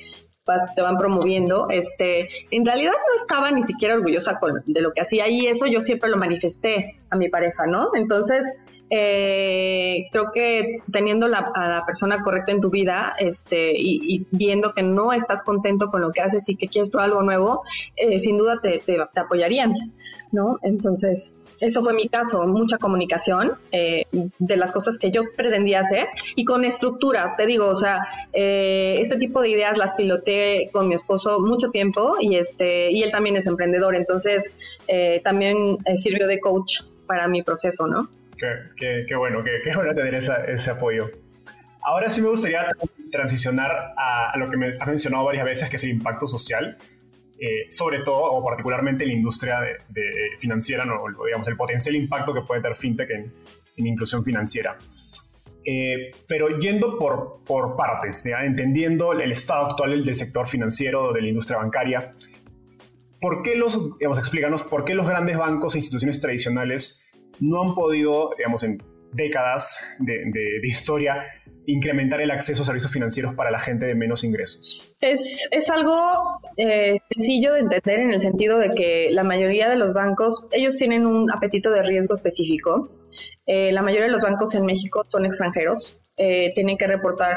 te 0.75 0.83
van 0.83 0.99
promoviendo, 0.99 1.69
este, 1.71 2.29
en 2.51 2.65
realidad 2.65 2.93
no 2.93 3.17
estaba 3.17 3.51
ni 3.51 3.63
siquiera 3.63 3.95
orgullosa 3.95 4.39
de 4.67 4.81
lo 4.81 4.93
que 4.93 5.01
hacía 5.01 5.29
y 5.29 5.47
eso 5.47 5.67
yo 5.67 5.81
siempre 5.81 6.11
lo 6.11 6.17
manifesté 6.17 6.97
a 7.11 7.17
mi 7.17 7.29
pareja, 7.29 7.67
¿no? 7.67 7.89
Entonces, 7.95 8.45
eh, 8.91 10.07
creo 10.13 10.31
que 10.33 10.83
teniendo 10.91 11.27
la, 11.29 11.51
a 11.55 11.69
la 11.69 11.87
persona 11.87 12.21
correcta 12.21 12.53
en 12.53 12.61
tu 12.61 12.71
vida 12.71 13.15
este, 13.19 13.73
y, 13.77 14.27
viendo 14.31 14.73
que 14.73 14.83
no 14.83 15.13
estás 15.13 15.43
contento 15.43 15.91
con 15.91 16.01
lo 16.01 16.13
que 16.13 16.21
haces 16.21 16.49
y 16.49 16.57
que 16.57 16.69
quieres 16.69 16.91
probar 16.91 17.11
algo 17.11 17.23
nuevo, 17.23 17.63
eh, 17.97 18.19
sin 18.19 18.37
duda 18.37 18.61
te, 18.61 18.83
apoyarían, 19.17 19.75
¿no? 20.33 20.59
Entonces, 20.63 21.35
eso 21.61 21.83
fue 21.83 21.95
mi 21.95 22.09
caso, 22.09 22.47
mucha 22.47 22.79
comunicación 22.79 23.53
eh, 23.73 24.05
de 24.13 24.57
las 24.57 24.73
cosas 24.73 24.99
que 24.99 25.11
yo 25.11 25.23
pretendía 25.37 25.81
hacer 25.81 26.09
y 26.35 26.45
con 26.45 26.65
estructura, 26.65 27.35
te 27.37 27.47
digo, 27.47 27.69
o 27.69 27.77
sea, 27.77 28.07
eh, 28.33 28.97
este 29.01 29.17
tipo 29.17 29.41
de 29.41 29.51
ideas 29.51 29.79
las 29.79 29.95
piloté 29.95 30.69
con 30.73 30.89
mi 30.89 30.95
esposo 30.95 31.41
mucho 31.41 31.71
tiempo 31.71 32.17
y, 32.21 32.37
este, 32.37 32.91
y 32.91 33.03
él 33.03 33.13
también 33.13 33.37
es 33.37 33.47
emprendedor, 33.47 33.95
entonces 33.95 34.53
también 35.23 35.79
sirvió 35.97 36.27
de 36.27 36.41
coach 36.41 36.83
para 37.07 37.29
mi 37.29 37.43
proceso, 37.43 37.87
¿no? 37.87 38.09
Qué, 38.77 39.05
qué, 39.09 39.17
bueno, 39.17 39.43
qué, 39.43 39.61
qué, 39.63 39.75
bueno 39.75 39.95
tener 39.95 40.15
ese 40.15 40.71
apoyo. 40.71 41.11
Ahora 41.83 42.09
sí 42.09 42.23
me 42.23 42.29
gustaría 42.29 42.67
transicionar 43.13 43.93
a, 43.97 44.33
lo 44.39 44.51
que 44.51 44.57
me 44.57 44.77
has 44.81 44.89
mencionado 44.89 45.25
varias 45.25 45.45
veces, 45.45 45.69
que 45.69 45.77
es 45.77 45.85
el 45.85 45.91
impacto 45.91 46.27
social. 46.27 46.79
Eh, 47.39 47.67
sobre 47.69 47.99
todo 47.99 48.23
o 48.23 48.45
particularmente 48.45 49.05
en 49.05 49.11
la 49.11 49.17
industria 49.17 49.61
de, 49.61 50.03
financiera, 50.39 50.85
no, 50.85 51.03
digamos, 51.27 51.47
el 51.49 51.57
potencial 51.57 51.95
impacto 51.97 52.33
que 52.33 52.43
puede 52.43 52.63
tener 52.63 52.77
FinTech 52.77 53.11
en, 53.11 53.33
inclusión 53.77 54.25
financiera. 54.25 54.79
Eh, 55.65 56.13
pero 56.27 56.59
yendo 56.59 56.97
por, 56.97 57.43
por 57.45 57.77
partes, 57.77 58.25
entendiendo 58.25 59.13
el 59.13 59.33
estado 59.33 59.67
actual 59.67 60.05
del 60.05 60.17
sector 60.17 60.47
financiero, 60.47 61.13
de 61.13 61.23
la 61.23 61.29
industria 61.29 61.59
bancaria, 61.59 62.15
¿por 63.21 63.43
qué 63.43 63.57
los, 63.57 63.99
digamos, 63.99 64.19
explícanos, 64.19 64.63
por 64.63 64.85
qué 64.85 64.95
los 64.95 65.07
grandes 65.07 65.37
bancos 65.37 65.75
e 65.75 65.79
instituciones 65.79 66.21
tradicionales 66.21 67.04
no 67.41 67.63
han 67.63 67.75
podido, 67.75 68.31
digamos, 68.37 68.63
en 68.63 68.79
décadas 69.15 69.79
de, 70.01 70.61
historia, 70.63 71.25
incrementar 71.67 72.21
el 72.21 72.31
acceso 72.31 72.63
a 72.63 72.67
servicios 72.67 72.93
financieros 72.93 73.35
para 73.35 73.51
la 73.51 73.59
gente 73.59 73.87
de 73.87 73.95
menos 73.95 74.25
ingresos? 74.25 74.83
Es, 75.01 75.49
es 75.51 75.71
algo 75.71 76.41
eh, 76.57 76.95
sencillo 77.11 77.55
de 77.55 77.61
entender 77.61 78.01
en 78.01 78.13
el 78.13 78.21
sentido 78.21 78.59
de 78.59 78.71
que 78.71 79.09
la 79.11 79.25
mayoría 79.25 79.69
de 79.69 79.77
los 79.77 79.95
bancos, 79.95 80.47
ellos 80.51 80.77
tienen 80.77 81.07
un 81.07 81.31
apetito 81.31 81.71
de 81.71 81.83
riesgo 81.83 82.15
específico. 82.15 82.91
Eh, 83.47 83.73
la 83.73 83.83
mayoría 83.83 84.07
de 84.07 84.13
los 84.13 84.23
bancos 84.23 84.55
en 84.55 84.65
México 84.65 85.05
son 85.09 85.25
extranjeros, 85.25 85.97
eh, 86.17 86.53
tienen 86.55 86.77
que 86.77 86.87
reportar 86.87 87.37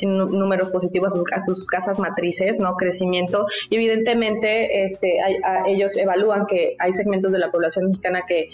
números 0.00 0.70
positivos 0.70 1.14
a 1.32 1.38
sus, 1.38 1.66
casas 1.66 2.00
matrices, 2.00 2.58
¿no? 2.58 2.74
Crecimiento. 2.74 3.46
Y 3.70 3.76
evidentemente 3.76 4.84
este, 4.84 5.18
ellos 5.68 5.96
evalúan 5.96 6.46
que 6.46 6.74
hay 6.78 6.92
segmentos 6.92 7.32
de 7.32 7.38
la 7.38 7.50
población 7.50 7.86
mexicana 7.86 8.22
que 8.26 8.48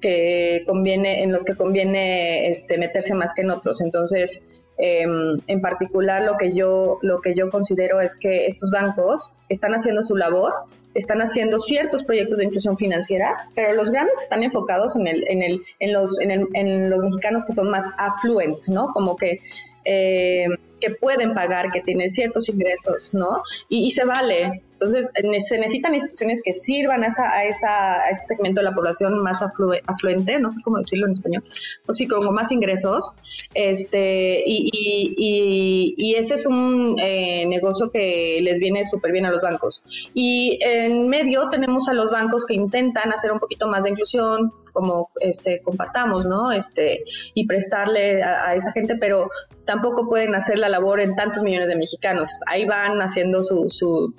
que 0.00 0.62
conviene, 0.66 1.22
en 1.22 1.32
los 1.32 1.44
que 1.44 1.54
conviene 1.54 2.48
este, 2.48 2.78
meterse 2.78 3.14
más 3.14 3.32
que 3.34 3.42
en 3.42 3.50
otros. 3.50 3.80
Entonces, 3.80 4.42
em, 4.76 5.38
en 5.46 5.60
particular, 5.60 6.22
lo 6.22 6.36
que 6.36 6.52
yo, 6.52 6.98
lo 7.02 7.20
que 7.20 7.34
yo 7.34 7.48
considero 7.50 8.00
es 8.00 8.16
que 8.18 8.46
estos 8.46 8.70
bancos 8.70 9.30
están 9.48 9.72
haciendo 9.74 10.02
su 10.02 10.16
labor, 10.16 10.52
están 10.94 11.20
haciendo 11.20 11.58
ciertos 11.58 12.04
proyectos 12.04 12.38
de 12.38 12.44
inclusión 12.44 12.76
financiera, 12.76 13.48
pero 13.54 13.72
los 13.74 13.90
grandes 13.90 14.22
están 14.22 14.42
enfocados 14.42 14.96
en 14.96 15.06
el, 15.06 15.24
en 15.28 15.42
el, 15.42 15.62
en 15.80 15.92
los, 15.92 16.20
en, 16.20 16.30
el, 16.30 16.46
en 16.54 16.90
los 16.90 17.02
mexicanos 17.02 17.44
que 17.44 17.52
son 17.52 17.70
más 17.70 17.90
affluent, 17.98 18.68
¿no? 18.68 18.88
Como 18.92 19.16
que 19.16 19.40
eh, 19.84 20.46
que 20.80 20.90
pueden 20.90 21.34
pagar, 21.34 21.70
que 21.72 21.80
tienen 21.80 22.10
ciertos 22.10 22.48
ingresos, 22.48 23.14
¿no? 23.14 23.42
Y, 23.68 23.90
se 23.92 24.04
vale. 24.04 24.62
Entonces, 24.72 25.10
se 25.48 25.56
necesitan 25.56 25.94
instituciones 25.94 26.42
que 26.44 26.52
sirvan 26.52 27.04
a, 27.04 27.06
esa, 27.06 27.30
a, 27.30 27.44
esa, 27.44 28.02
a 28.02 28.10
ese 28.10 28.26
segmento 28.26 28.60
de 28.60 28.64
la 28.64 28.74
población 28.74 29.22
más 29.22 29.42
afluente, 29.42 30.38
no 30.38 30.50
sé 30.50 30.58
cómo 30.62 30.76
decirlo 30.76 31.06
en 31.06 31.12
español, 31.12 31.44
o 31.86 31.92
sí, 31.92 32.06
como 32.06 32.32
más 32.32 32.52
ingresos. 32.52 33.14
Este, 33.54 34.42
y, 34.44 34.68
y, 34.72 35.94
y 35.96 36.14
ese 36.16 36.34
es 36.34 36.46
un 36.46 36.96
eh, 36.98 37.46
negocio 37.46 37.90
que 37.90 38.40
les 38.42 38.58
viene 38.58 38.84
súper 38.84 39.12
bien 39.12 39.24
a 39.24 39.30
los 39.30 39.40
bancos. 39.40 39.82
Y 40.12 40.58
en 40.60 41.08
medio 41.08 41.48
tenemos 41.48 41.88
a 41.88 41.94
los 41.94 42.10
bancos 42.10 42.44
que 42.44 42.54
intentan 42.54 43.12
hacer 43.12 43.32
un 43.32 43.38
poquito 43.38 43.68
más 43.68 43.84
de 43.84 43.90
inclusión, 43.90 44.52
como 44.74 45.10
este, 45.20 45.62
compartamos, 45.62 46.26
¿no? 46.26 46.52
Este, 46.52 47.04
y 47.32 47.46
prestarle 47.46 48.22
a, 48.22 48.54
esa 48.54 48.72
gente, 48.72 48.96
pero 49.00 49.30
tampoco 49.64 50.06
pueden 50.08 50.34
hacer 50.34 50.58
la 50.58 50.68
labor 50.68 51.00
en 51.00 51.14
tantos 51.14 51.42
millones 51.42 51.68
de 51.68 51.76
mexicanos. 51.76 52.40
Ahí 52.46 52.66
van 52.66 52.98
haciendo 52.98 53.42
su, 53.42 53.70
su, 53.70 54.14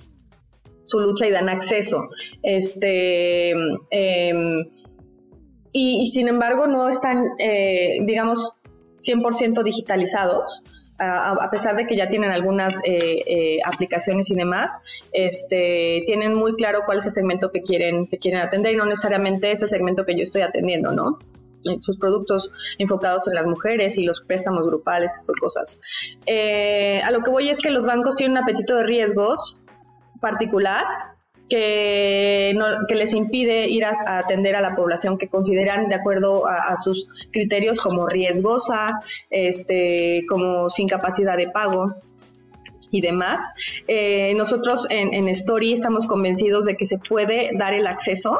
su 0.81 0.99
lucha 0.99 1.27
y 1.27 1.31
dan 1.31 1.49
acceso. 1.49 2.07
Este, 2.41 3.51
em, 3.91 4.71
y, 5.71 6.07
sin 6.07 6.29
embargo 6.29 6.67
no 6.67 6.87
están, 6.87 7.17
eh, 7.37 7.99
digamos, 8.05 8.53
100% 8.97 9.61
digitalizados 9.61 10.63
a, 10.97 11.49
pesar 11.51 11.75
de 11.75 11.85
que 11.85 11.95
ya 11.95 12.07
tienen 12.07 12.31
algunas 12.31 12.81
eh, 12.85 13.21
eh, 13.25 13.57
aplicaciones 13.65 14.29
y 14.29 14.35
demás, 14.35 14.71
este, 15.11 16.03
tienen 16.05 16.33
muy 16.33 16.55
claro 16.55 16.81
cuál 16.85 16.99
es 16.99 17.07
el 17.07 17.13
segmento 17.13 17.51
que 17.51 17.61
quieren, 17.61 18.07
que 18.07 18.17
quieren 18.17 18.41
atender 18.41 18.73
y 18.73 18.77
no 18.77 18.85
necesariamente 18.85 19.51
es 19.51 19.61
el 19.63 19.69
segmento 19.69 20.05
que 20.05 20.15
yo 20.15 20.23
estoy 20.23 20.41
atendiendo, 20.41 20.91
¿no? 20.91 21.19
sus 21.79 21.97
productos 21.97 22.51
enfocados 22.77 23.27
en 23.27 23.33
las 23.33 23.47
mujeres 23.47 23.97
y 23.97 24.03
los 24.03 24.21
préstamos 24.21 24.67
grupales, 24.67 25.17
tipo 25.17 25.33
de 25.33 25.39
cosas. 25.39 25.79
Eh, 26.27 27.01
a 27.01 27.09
lo 27.09 27.21
que 27.21 27.31
voy 27.31 27.49
es 27.49 27.59
que 27.59 27.71
los 27.71 27.85
bancos 27.85 28.15
tienen 28.15 28.37
un 28.37 28.43
apetito 28.43 28.75
de 28.75 28.83
riesgos 28.83 29.59
particular 30.21 30.85
que, 31.49 32.53
que 32.87 32.95
les 32.95 33.13
impide 33.13 33.67
ir 33.69 33.85
a, 33.85 34.19
atender 34.19 34.55
a 34.55 34.61
la 34.61 34.75
población 34.75 35.17
que 35.17 35.27
consideran 35.27 35.89
de 35.89 35.95
acuerdo 35.95 36.47
a, 36.47 36.75
sus 36.77 37.07
criterios 37.31 37.79
como 37.79 38.07
riesgosa, 38.07 39.01
este, 39.29 40.23
como 40.29 40.69
sin 40.69 40.87
capacidad 40.87 41.37
de 41.37 41.49
pago 41.49 41.95
y 42.95 43.01
demás. 43.01 43.41
Eh, 43.87 44.33
nosotros 44.35 44.87
en, 44.89 45.13
en, 45.13 45.27
Story 45.27 45.73
estamos 45.73 46.07
convencidos 46.07 46.65
de 46.65 46.77
que 46.77 46.85
se 46.85 46.97
puede 46.97 47.51
dar 47.57 47.73
el 47.73 47.87
acceso 47.87 48.39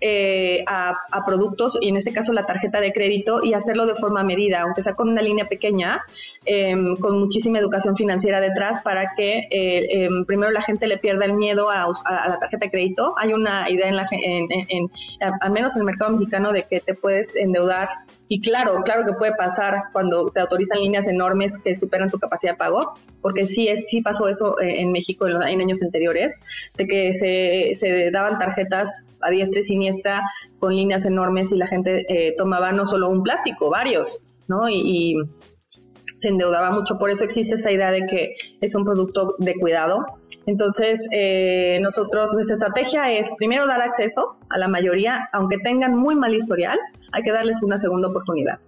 eh, 0.00 0.64
a, 0.66 0.96
productos, 1.24 1.78
y 1.80 1.90
en 1.90 1.96
este 1.96 2.12
caso 2.12 2.32
la 2.32 2.46
tarjeta 2.46 2.80
de 2.80 2.92
crédito, 2.92 3.44
y 3.44 3.54
hacerlo 3.54 3.86
de 3.86 3.94
forma 3.94 4.24
medida, 4.24 4.62
aunque 4.62 4.82
sea 4.82 4.94
con 4.94 5.08
una 5.08 5.22
línea 5.22 5.46
pequeña, 5.46 6.02
em, 6.44 6.96
con 6.96 7.20
muchísima 7.20 7.60
educación 7.60 7.94
financiera 7.94 8.40
detrás, 8.40 8.80
para 8.82 9.14
que 9.16 9.46
eh, 9.50 10.04
em, 10.04 10.24
primero 10.24 10.50
la 10.50 10.62
gente 10.62 10.88
le 10.88 10.98
pierda 10.98 11.24
el 11.26 11.34
miedo 11.34 11.70
a, 11.70 11.86
la 11.86 12.38
tarjeta 12.40 12.66
de 12.66 12.70
crédito. 12.72 13.14
Hay 13.16 13.32
una 13.32 13.70
idea 13.70 13.88
en, 13.88 13.96
la, 13.96 14.08
en, 14.10 14.90
al 15.40 15.52
menos 15.52 15.76
en 15.76 15.82
el 15.82 15.86
mercado 15.86 16.10
mexicano, 16.12 16.52
de 16.52 16.64
que 16.64 16.80
te 16.80 16.94
puedes 16.94 17.36
endeudar 17.36 17.88
y 18.32 18.40
claro, 18.40 18.82
claro 18.82 19.04
que 19.04 19.12
puede 19.12 19.34
pasar 19.34 19.90
cuando 19.92 20.24
te 20.30 20.40
autorizan 20.40 20.80
líneas 20.80 21.06
enormes 21.06 21.58
que 21.58 21.74
superan 21.74 22.10
tu 22.10 22.18
capacidad 22.18 22.52
de 22.52 22.56
pago, 22.56 22.94
porque 23.20 23.44
sí, 23.44 23.68
es, 23.68 23.90
sí 23.90 24.00
pasó 24.00 24.26
eso 24.26 24.58
eh, 24.58 24.80
en 24.80 24.90
México 24.90 25.28
en, 25.28 25.60
años 25.60 25.82
anteriores, 25.82 26.40
de 26.74 26.86
que 26.86 27.12
se, 27.12 27.74
se, 27.74 28.10
daban 28.10 28.38
tarjetas 28.38 29.04
a 29.20 29.28
diestra 29.28 29.60
y 29.60 29.64
siniestra 29.64 30.22
con 30.58 30.74
líneas 30.74 31.04
enormes 31.04 31.52
y 31.52 31.58
la 31.58 31.66
gente 31.66 32.06
eh, 32.08 32.34
tomaba 32.34 32.72
no 32.72 32.86
solo 32.86 33.10
un 33.10 33.22
plástico, 33.22 33.68
varios, 33.68 34.22
¿no? 34.48 34.66
Y, 34.66 35.18
se 36.22 36.28
endeudaba 36.28 36.70
mucho. 36.70 36.98
Por 36.98 37.10
eso 37.10 37.24
existe 37.24 37.56
esa 37.56 37.70
idea 37.70 37.90
de 37.90 38.06
que 38.06 38.36
es 38.60 38.74
un 38.74 38.84
producto 38.84 39.34
de 39.38 39.54
cuidado. 39.56 39.98
Entonces, 40.46 41.08
eh, 41.12 41.78
nosotros, 41.80 42.32
nuestra 42.32 42.54
estrategia 42.54 43.12
es 43.12 43.32
primero 43.36 43.66
dar 43.66 43.80
acceso 43.80 44.36
a 44.48 44.58
la 44.58 44.68
mayoría, 44.68 45.28
aunque 45.32 45.58
tengan 45.58 45.96
muy 45.96 46.14
mal 46.14 46.34
historial, 46.34 46.78
hay 47.12 47.22
que 47.22 47.32
darles 47.32 47.62
una 47.62 47.76
segunda 47.76 48.08
oportunidad. 48.08 48.58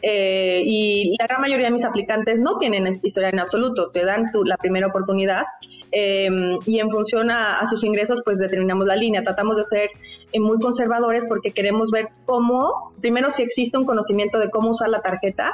eh, 0.00 0.62
y 0.64 1.16
la 1.18 1.26
gran 1.26 1.40
mayoría 1.40 1.66
de 1.66 1.72
mis 1.72 1.84
aplicantes 1.84 2.40
no 2.40 2.56
tienen 2.56 2.94
historia 3.02 3.30
en 3.30 3.40
absoluto, 3.40 3.90
te 3.90 4.04
dan 4.04 4.26
la 4.44 4.56
primera 4.56 4.86
oportunidad 4.86 5.42
em, 5.90 6.56
y 6.66 6.78
en 6.78 6.88
función 6.88 7.32
a, 7.32 7.66
sus 7.66 7.82
ingresos 7.82 8.22
pues 8.24 8.38
determinamos 8.38 8.86
la 8.86 8.94
línea, 8.94 9.24
tratamos 9.24 9.56
de 9.56 9.64
ser 9.64 9.90
eh, 10.30 10.38
muy 10.38 10.58
conservadores 10.60 11.26
porque 11.26 11.50
queremos 11.50 11.90
ver 11.90 12.10
cómo, 12.26 12.92
primero 13.00 13.32
si 13.32 13.42
existe 13.42 13.76
un 13.76 13.86
conocimiento 13.86 14.38
de 14.38 14.50
cómo 14.50 14.70
usar 14.70 14.88
la 14.88 15.00
tarjeta 15.00 15.50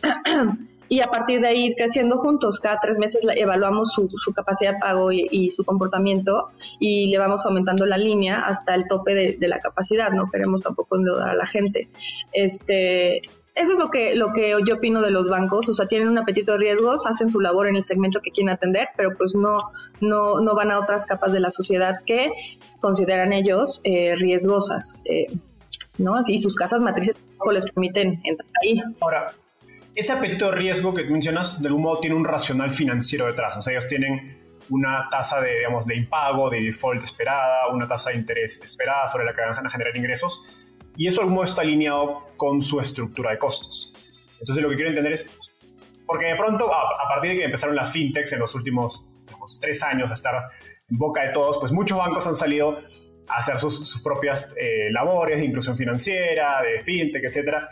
y 0.88 1.00
a 1.00 1.06
partir 1.06 1.40
de 1.40 1.48
ahí 1.48 1.66
ir 1.66 1.74
creciendo 1.74 2.16
juntos. 2.16 2.60
Cada 2.60 2.78
tres 2.80 2.98
meses 2.98 3.26
evaluamos 3.36 3.92
su, 3.92 4.32
capacidad 4.32 4.72
de 4.72 4.78
pago 4.78 5.12
y, 5.12 5.50
su 5.50 5.64
comportamiento 5.64 6.50
y 6.78 7.06
le 7.06 7.18
vamos 7.18 7.44
aumentando 7.46 7.86
la 7.86 7.96
línea 7.96 8.40
hasta 8.46 8.74
el 8.74 8.86
tope 8.86 9.14
de, 9.38 9.48
la 9.48 9.60
capacidad. 9.60 10.10
No 10.10 10.30
queremos 10.30 10.62
tampoco 10.62 10.96
endeudar 10.96 11.30
a 11.30 11.34
la 11.34 11.46
gente. 11.46 11.88
Este, 12.32 13.20
eso 13.54 13.72
es 13.72 13.78
lo 13.78 13.90
que, 13.90 14.14
lo 14.14 14.32
que 14.32 14.54
yo 14.66 14.76
opino 14.76 15.00
de 15.00 15.10
los 15.10 15.28
bancos, 15.28 15.68
o 15.68 15.74
sea, 15.74 15.86
tienen 15.86 16.08
un 16.08 16.18
apetito 16.18 16.52
de 16.52 16.58
riesgos, 16.58 17.06
hacen 17.06 17.30
su 17.30 17.40
labor 17.40 17.66
en 17.68 17.76
el 17.76 17.84
segmento 17.84 18.20
que 18.20 18.30
quieren 18.30 18.54
atender, 18.54 18.88
pero 18.96 19.16
pues 19.16 19.34
no, 19.34 19.58
no, 20.00 20.40
no 20.40 20.54
van 20.54 20.70
a 20.70 20.78
otras 20.78 21.06
capas 21.06 21.32
de 21.32 21.40
la 21.40 21.50
sociedad 21.50 21.96
que 22.06 22.30
consideran 22.80 23.32
ellos 23.32 23.80
eh, 23.84 24.14
riesgosas, 24.14 25.02
eh, 25.06 25.26
¿no? 25.98 26.20
Y 26.26 26.38
sus 26.38 26.54
casas 26.54 26.80
matrices 26.80 27.16
tampoco 27.16 27.52
les 27.52 27.70
permiten 27.70 28.20
entrar 28.24 28.48
ahí. 28.62 28.80
Ahora, 29.00 29.34
ese 29.98 30.12
apetito 30.12 30.46
de 30.46 30.52
riesgo 30.52 30.94
que 30.94 31.02
mencionas, 31.04 31.60
de 31.60 31.66
algún 31.66 31.82
modo 31.82 31.98
tiene 31.98 32.14
un 32.14 32.24
racional 32.24 32.70
financiero 32.70 33.26
detrás. 33.26 33.56
O 33.56 33.62
sea, 33.62 33.72
ellos 33.72 33.88
tienen 33.88 34.56
una 34.70 35.08
tasa 35.10 35.40
de, 35.40 35.56
digamos, 35.58 35.86
de 35.86 35.96
impago, 35.96 36.48
de 36.50 36.60
default 36.60 37.02
esperada, 37.02 37.66
una 37.72 37.88
tasa 37.88 38.10
de 38.10 38.16
interés 38.16 38.62
esperada 38.62 39.08
sobre 39.08 39.24
la 39.24 39.34
que 39.34 39.40
van 39.40 39.66
a 39.66 39.70
generar 39.70 39.96
ingresos. 39.96 40.46
Y 40.96 41.08
eso 41.08 41.16
de 41.16 41.22
algún 41.22 41.34
modo 41.34 41.46
está 41.46 41.62
alineado 41.62 42.28
con 42.36 42.62
su 42.62 42.78
estructura 42.78 43.32
de 43.32 43.38
costos. 43.38 43.92
Entonces 44.38 44.62
lo 44.62 44.70
que 44.70 44.76
quiero 44.76 44.90
entender 44.90 45.14
es, 45.14 45.36
porque 46.06 46.26
de 46.26 46.36
pronto, 46.36 46.72
a, 46.72 47.08
partir 47.08 47.32
de 47.32 47.38
que 47.38 47.44
empezaron 47.46 47.74
las 47.74 47.90
fintechs 47.90 48.32
en 48.32 48.38
los 48.38 48.54
últimos 48.54 49.08
tres 49.60 49.82
años 49.82 50.10
a 50.10 50.14
estar 50.14 50.48
en 50.88 50.96
boca 50.96 51.22
de 51.22 51.30
todos, 51.30 51.58
pues 51.58 51.72
muchos 51.72 51.98
bancos 51.98 52.24
han 52.28 52.36
salido 52.36 52.78
a 53.26 53.38
hacer 53.38 53.58
sus, 53.58 54.00
propias 54.00 54.54
eh, 54.60 54.92
labores 54.92 55.38
de 55.38 55.44
inclusión 55.44 55.76
financiera, 55.76 56.62
de 56.62 56.78
fintech, 56.84 57.24
etc. 57.24 57.66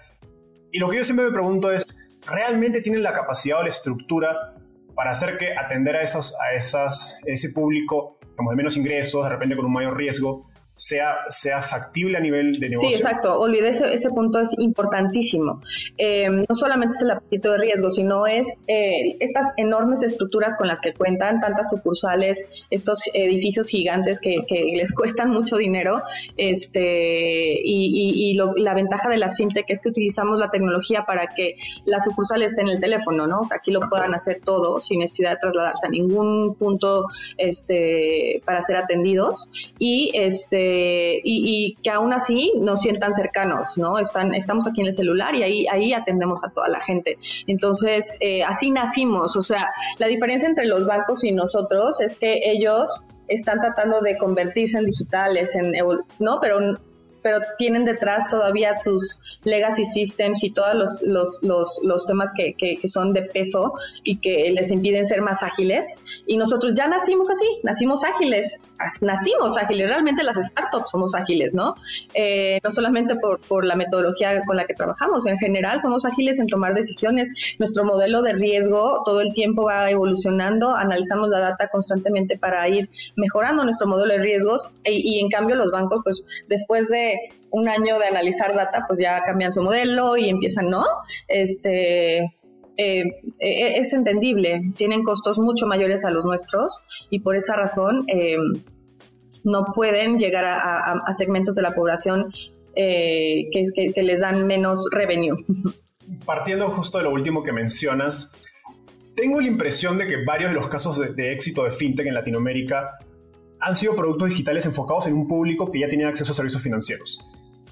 Y 0.73 0.81
lo 0.81 0.89
que 0.89 0.97
yo 0.97 1.05
siempre 1.05 1.27
me 1.27 1.33
pregunto 1.33 1.71
es, 1.71 1.87
realmente 2.27 2.81
tienen 2.81 3.03
la 3.03 3.13
capacidad 3.13 3.61
o 3.61 3.63
la 3.63 3.71
estructura 3.71 4.55
para 4.95 5.11
hacer 5.11 5.39
que 5.39 5.57
atender 5.57 5.97
a, 5.97 6.03
esos, 6.03 6.35
a 6.41 6.55
esas, 6.55 7.19
ese 7.27 7.51
público 7.53 8.19
como 8.37 8.51
de 8.51 8.57
menos 8.57 8.77
ingresos, 8.77 9.25
de 9.25 9.31
repente 9.31 9.57
con 9.57 9.67
un 9.67 9.73
mayor 9.73 9.97
riesgo, 9.97 10.49
sea, 10.77 11.17
sea 11.31 11.63
factible 11.63 12.19
a 12.19 12.21
nivel 12.21 12.53
de 12.53 12.69
negocio. 12.69 12.91
Sí, 12.91 12.95
exacto. 12.95 13.41
Olvidé 13.41 13.71
ese, 13.71 13.93
ese 13.95 14.11
punto, 14.11 14.39
es 14.39 14.55
importantísimo. 14.59 15.63
Eh, 15.97 16.29
no 16.29 16.55
solamente 16.55 16.95
es 16.95 17.03
el 17.03 17.13
apetito 17.13 17.53
de 17.53 17.59
riesgo, 17.59 17.91
sino 17.91 18.27
es 18.27 18.59
eh, 18.67 19.17
estas 19.21 19.53
enormes 19.57 20.03
estructuras 20.03 20.55
con 20.57 20.69
las 20.69 20.83
que 20.83 20.93
cuentan, 20.93 21.41
tantas 21.41 21.71
sucursales, 21.71 22.45
estos 22.71 23.01
edificios 23.15 23.69
gigantes 23.69 24.21
que, 24.21 24.45
que 24.47 24.67
les 24.77 24.93
cuestan 24.93 25.31
mucho 25.31 25.57
dinero. 25.57 26.03
Este, 26.37 27.59
y, 27.65 28.33
y, 28.33 28.37
la 28.37 28.75
ventaja 28.75 29.09
de 29.09 29.17
las 29.17 29.39
fintech 29.39 29.65
es 29.69 29.81
que 29.81 29.89
utilizamos 29.89 30.39
la 30.39 30.51
tecnología 30.51 31.07
para 31.07 31.29
que 31.35 31.57
la 31.87 32.03
sucursal 32.03 32.43
esté 32.43 32.61
en 32.61 32.69
el 32.69 32.81
teléfono, 32.81 33.27
¿no? 33.27 33.49
Aquí 33.51 33.71
lo 33.71 33.81
puedan 33.89 34.15
hacer 34.15 34.41
todo 34.45 34.79
sin 34.79 34.99
necesidad 34.99 35.31
de 35.31 35.37
trasladarse 35.39 35.87
a 35.87 35.91
ningún 35.91 36.55
punto 36.55 37.07
este, 37.39 38.43
para 38.45 38.61
ser 38.61 38.77
atendidos. 38.77 39.49
Y 39.79 40.11
este 40.15 40.66
y, 41.23 41.77
que 41.83 41.91
aún 41.91 42.13
así 42.13 42.53
nos 42.59 42.81
sientan 42.81 43.13
cercanos, 43.13 43.79
¿no? 43.79 43.99
Están, 43.99 44.35
estamos 44.35 44.67
aquí 44.67 44.81
en 44.81 44.89
el 44.89 44.93
celular 44.93 45.35
y 45.35 45.43
ahí, 45.43 45.67
ahí 45.67 45.93
atendemos 45.93 46.45
a 46.45 46.51
toda 46.51 46.69
la 46.69 46.81
gente. 46.81 47.19
Entonces, 47.47 48.17
eh, 48.21 48.43
así 48.43 48.71
nacimos, 48.71 49.37
o 49.37 49.43
sea, 49.43 49.73
la 49.99 50.07
diferencia 50.07 50.49
entre 50.49 50.67
los 50.67 50.87
bancos 50.87 51.25
y 51.25 51.33
nosotros 51.33 52.01
es 52.01 52.19
que 52.19 52.41
ellos 52.45 53.05
están 53.29 53.61
tratando 53.61 54.01
de 54.01 54.17
convertirse 54.17 54.79
en 54.79 54.87
digitales, 54.87 55.55
en, 55.57 55.73
¿no? 56.19 56.39
Pero 56.41 56.61
pero 57.27 57.41
tienen 57.59 57.85
detrás 57.85 58.31
todavía 58.31 58.79
sus 58.79 59.21
legacy 59.43 59.85
systems 59.85 60.45
y 60.45 60.53
todos 60.53 60.77
los, 60.77 61.03
los, 61.09 61.41
los, 61.43 61.81
los 61.83 62.07
temas 62.07 62.33
que, 62.33 62.55
que, 62.55 62.79
son 62.87 63.13
de 63.13 63.23
peso 63.23 63.73
y 64.05 64.19
que 64.19 64.53
les 64.53 64.71
impiden 64.71 65.05
ser 65.05 65.23
más 65.23 65.43
ágiles. 65.43 65.97
Y 66.29 66.37
nosotros 66.37 66.75
ya 66.75 66.87
nacimos 66.87 67.29
así, 67.29 67.45
nacimos 67.65 68.05
ágiles, 68.05 68.61
nacimos 69.01 69.59
ágiles, 69.59 69.89
realmente 69.89 70.23
las 70.23 70.37
startups 70.37 70.89
somos 70.89 71.17
ágiles, 71.17 71.53
¿no? 71.53 71.75
Eh, 72.15 72.61
no 72.63 72.71
solamente 72.71 73.17
por, 73.17 73.41
por 73.41 73.65
la 73.65 73.75
metodología 73.75 74.41
con 74.47 74.57
la 74.57 74.65
que 74.65 74.75
trabajamos, 74.75 75.27
en 75.27 75.39
general 75.39 75.81
somos 75.81 76.05
ágiles 76.05 76.39
en 76.39 76.47
tomar 76.47 76.75
decisiones. 76.75 77.57
Nuestro 77.59 77.85
modelo 77.85 78.23
de 78.23 78.35
riesgo 78.35 79.03
todo 79.05 79.21
el 79.21 79.33
tiempo 79.33 79.65
va 79.65 79.91
evolucionando, 79.91 80.77
analizamos 80.77 81.29
la 81.29 81.41
data 81.41 81.67
constantemente 81.67 82.39
para 82.39 82.69
ir 82.69 82.89
mejorando 83.17 83.65
nuestro 83.65 83.89
modelo 83.89 84.13
de 84.13 84.21
riesgos 84.21 84.69
e, 84.85 84.93
y 84.93 85.19
en 85.19 85.29
cambio 85.29 85.57
los 85.57 85.73
bancos, 85.73 86.03
pues 86.05 86.25
después 86.47 86.89
de 86.89 87.16
un 87.51 87.69
año 87.69 87.99
de 87.99 88.07
analizar 88.07 88.55
data, 88.55 88.85
pues 88.87 88.99
ya 88.99 89.23
cambian 89.23 89.53
su 89.53 89.63
modelo 89.63 90.17
y 90.17 90.29
empiezan, 90.29 90.71
¿no? 90.71 90.85
Este, 91.29 92.19
eh, 92.79 93.05
eh, 93.39 93.79
es 93.79 93.95
entendible, 93.95 94.73
tienen 94.77 95.03
costos 95.03 95.39
mucho 95.39 95.67
mayores 95.67 96.05
a 96.05 96.11
los 96.11 96.27
nuestros 96.27 96.83
y 97.09 97.21
por 97.21 97.35
esa 97.35 97.57
razón 97.57 98.05
eh, 98.09 98.37
no 99.45 99.65
pueden 99.75 100.19
llegar 100.19 100.45
a, 100.45 101.13
segmentos 101.13 101.55
de 101.55 101.63
la 101.63 101.75
población 101.75 102.33
que, 102.75 103.49
que, 103.95 104.03
les 104.03 104.21
dan 104.21 104.47
menos 104.47 104.89
revenue. 104.91 105.37
Partiendo 106.27 106.69
justo 106.69 106.99
de 106.99 107.05
lo 107.05 107.11
último 107.11 107.43
que 107.43 107.53
mencionas, 107.53 108.33
tengo 109.15 109.41
la 109.41 109.47
impresión 109.47 109.97
de 109.97 110.07
que 110.07 110.25
varios 110.25 110.51
de 110.51 110.57
los 110.57 110.69
casos 110.69 111.17
de 111.17 111.33
éxito 111.33 111.65
de 111.65 111.71
fintech 111.71 112.07
en 112.07 112.15
Latinoamérica 112.15 112.99
han 113.67 113.75
sido 113.75 113.97
productos 113.97 114.29
digitales 114.29 114.65
enfocados 114.65 115.09
en 115.09 115.15
un 115.15 115.27
público 115.27 115.73
que 115.73 115.81
ya 115.81 115.89
tenía 115.89 116.07
acceso 116.07 116.31
a 116.31 116.37
servicios 116.37 116.63
financieros. 116.63 117.19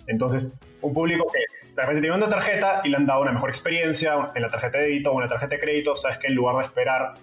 Entonces, 0.09 0.59
un 0.80 0.92
público 0.92 1.24
que 1.33 1.38
de 1.72 1.83
repente 1.83 2.00
tiene 2.00 2.16
una 2.16 2.28
tarjeta 2.28 2.80
y 2.83 2.88
le 2.88 2.96
han 2.96 3.07
dado 3.07 3.22
una 3.22 3.30
mejor 3.30 3.48
experiencia 3.48 4.33
en 4.35 4.42
la 4.42 4.48
tarjeta 4.48 4.78
de 4.78 4.87
débito 4.87 5.12
o 5.12 5.14
en 5.14 5.20
la 5.20 5.28
tarjeta 5.28 5.54
de 5.54 5.61
crédito, 5.61 5.94
sabes 5.94 6.18
que 6.18 6.26
en 6.26 6.35
lugar 6.35 6.57
de 6.57 6.64
esperar 6.64 7.14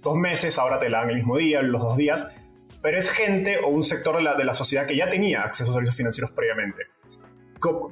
dos 0.00 0.16
meses, 0.16 0.58
ahora 0.58 0.80
te 0.80 0.88
la 0.88 0.98
dan 0.98 1.10
el 1.10 1.16
mismo 1.16 1.36
día, 1.36 1.62
los 1.62 1.80
dos 1.80 1.96
días, 1.96 2.26
pero 2.82 2.98
es 2.98 3.08
gente 3.08 3.58
o 3.58 3.68
un 3.68 3.84
sector 3.84 4.16
de 4.36 4.44
la 4.44 4.52
sociedad 4.52 4.84
que 4.84 4.96
ya 4.96 5.08
tenía 5.08 5.42
acceso 5.42 5.70
a 5.70 5.74
servicios 5.74 5.94
financieros 5.94 6.32
previamente. 6.32 6.82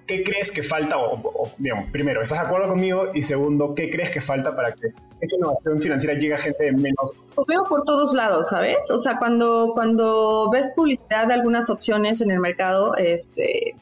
¿Qué 0.07 0.25
crees 0.25 0.51
que 0.51 0.63
falta? 0.63 0.97
O, 0.99 1.51
digamos, 1.59 1.91
primero, 1.91 2.23
¿estás 2.23 2.41
de 2.41 2.47
acuerdo 2.47 2.69
conmigo? 2.69 3.11
Y 3.15 3.23
segundo, 3.23 3.75
¿qué 3.75 3.91
crees 3.91 4.11
que 4.11 4.21
falta 4.21 4.55
para 4.55 4.73
que 4.73 4.89
esa 5.21 5.37
innovación 5.37 5.81
financiera 5.81 6.19
llegue 6.19 6.35
a 6.35 6.39
gente 6.39 6.73
menos? 6.73 7.13
Lo 7.37 7.45
veo 7.45 7.65
por 7.65 7.85
todos 7.85 8.13
lados, 8.15 8.49
¿sabes? 8.49 8.91
O 8.91 8.99
sea, 8.99 9.19
cuando, 9.19 9.71
cuando 9.73 10.51
ves 10.51 10.71
publicidad 10.75 11.29
de 11.29 11.35
algunas 11.35 11.71
opciones 11.71 12.21
en 12.21 12.31
el 12.31 12.41
mercado, 12.41 12.97
este, 12.97 13.77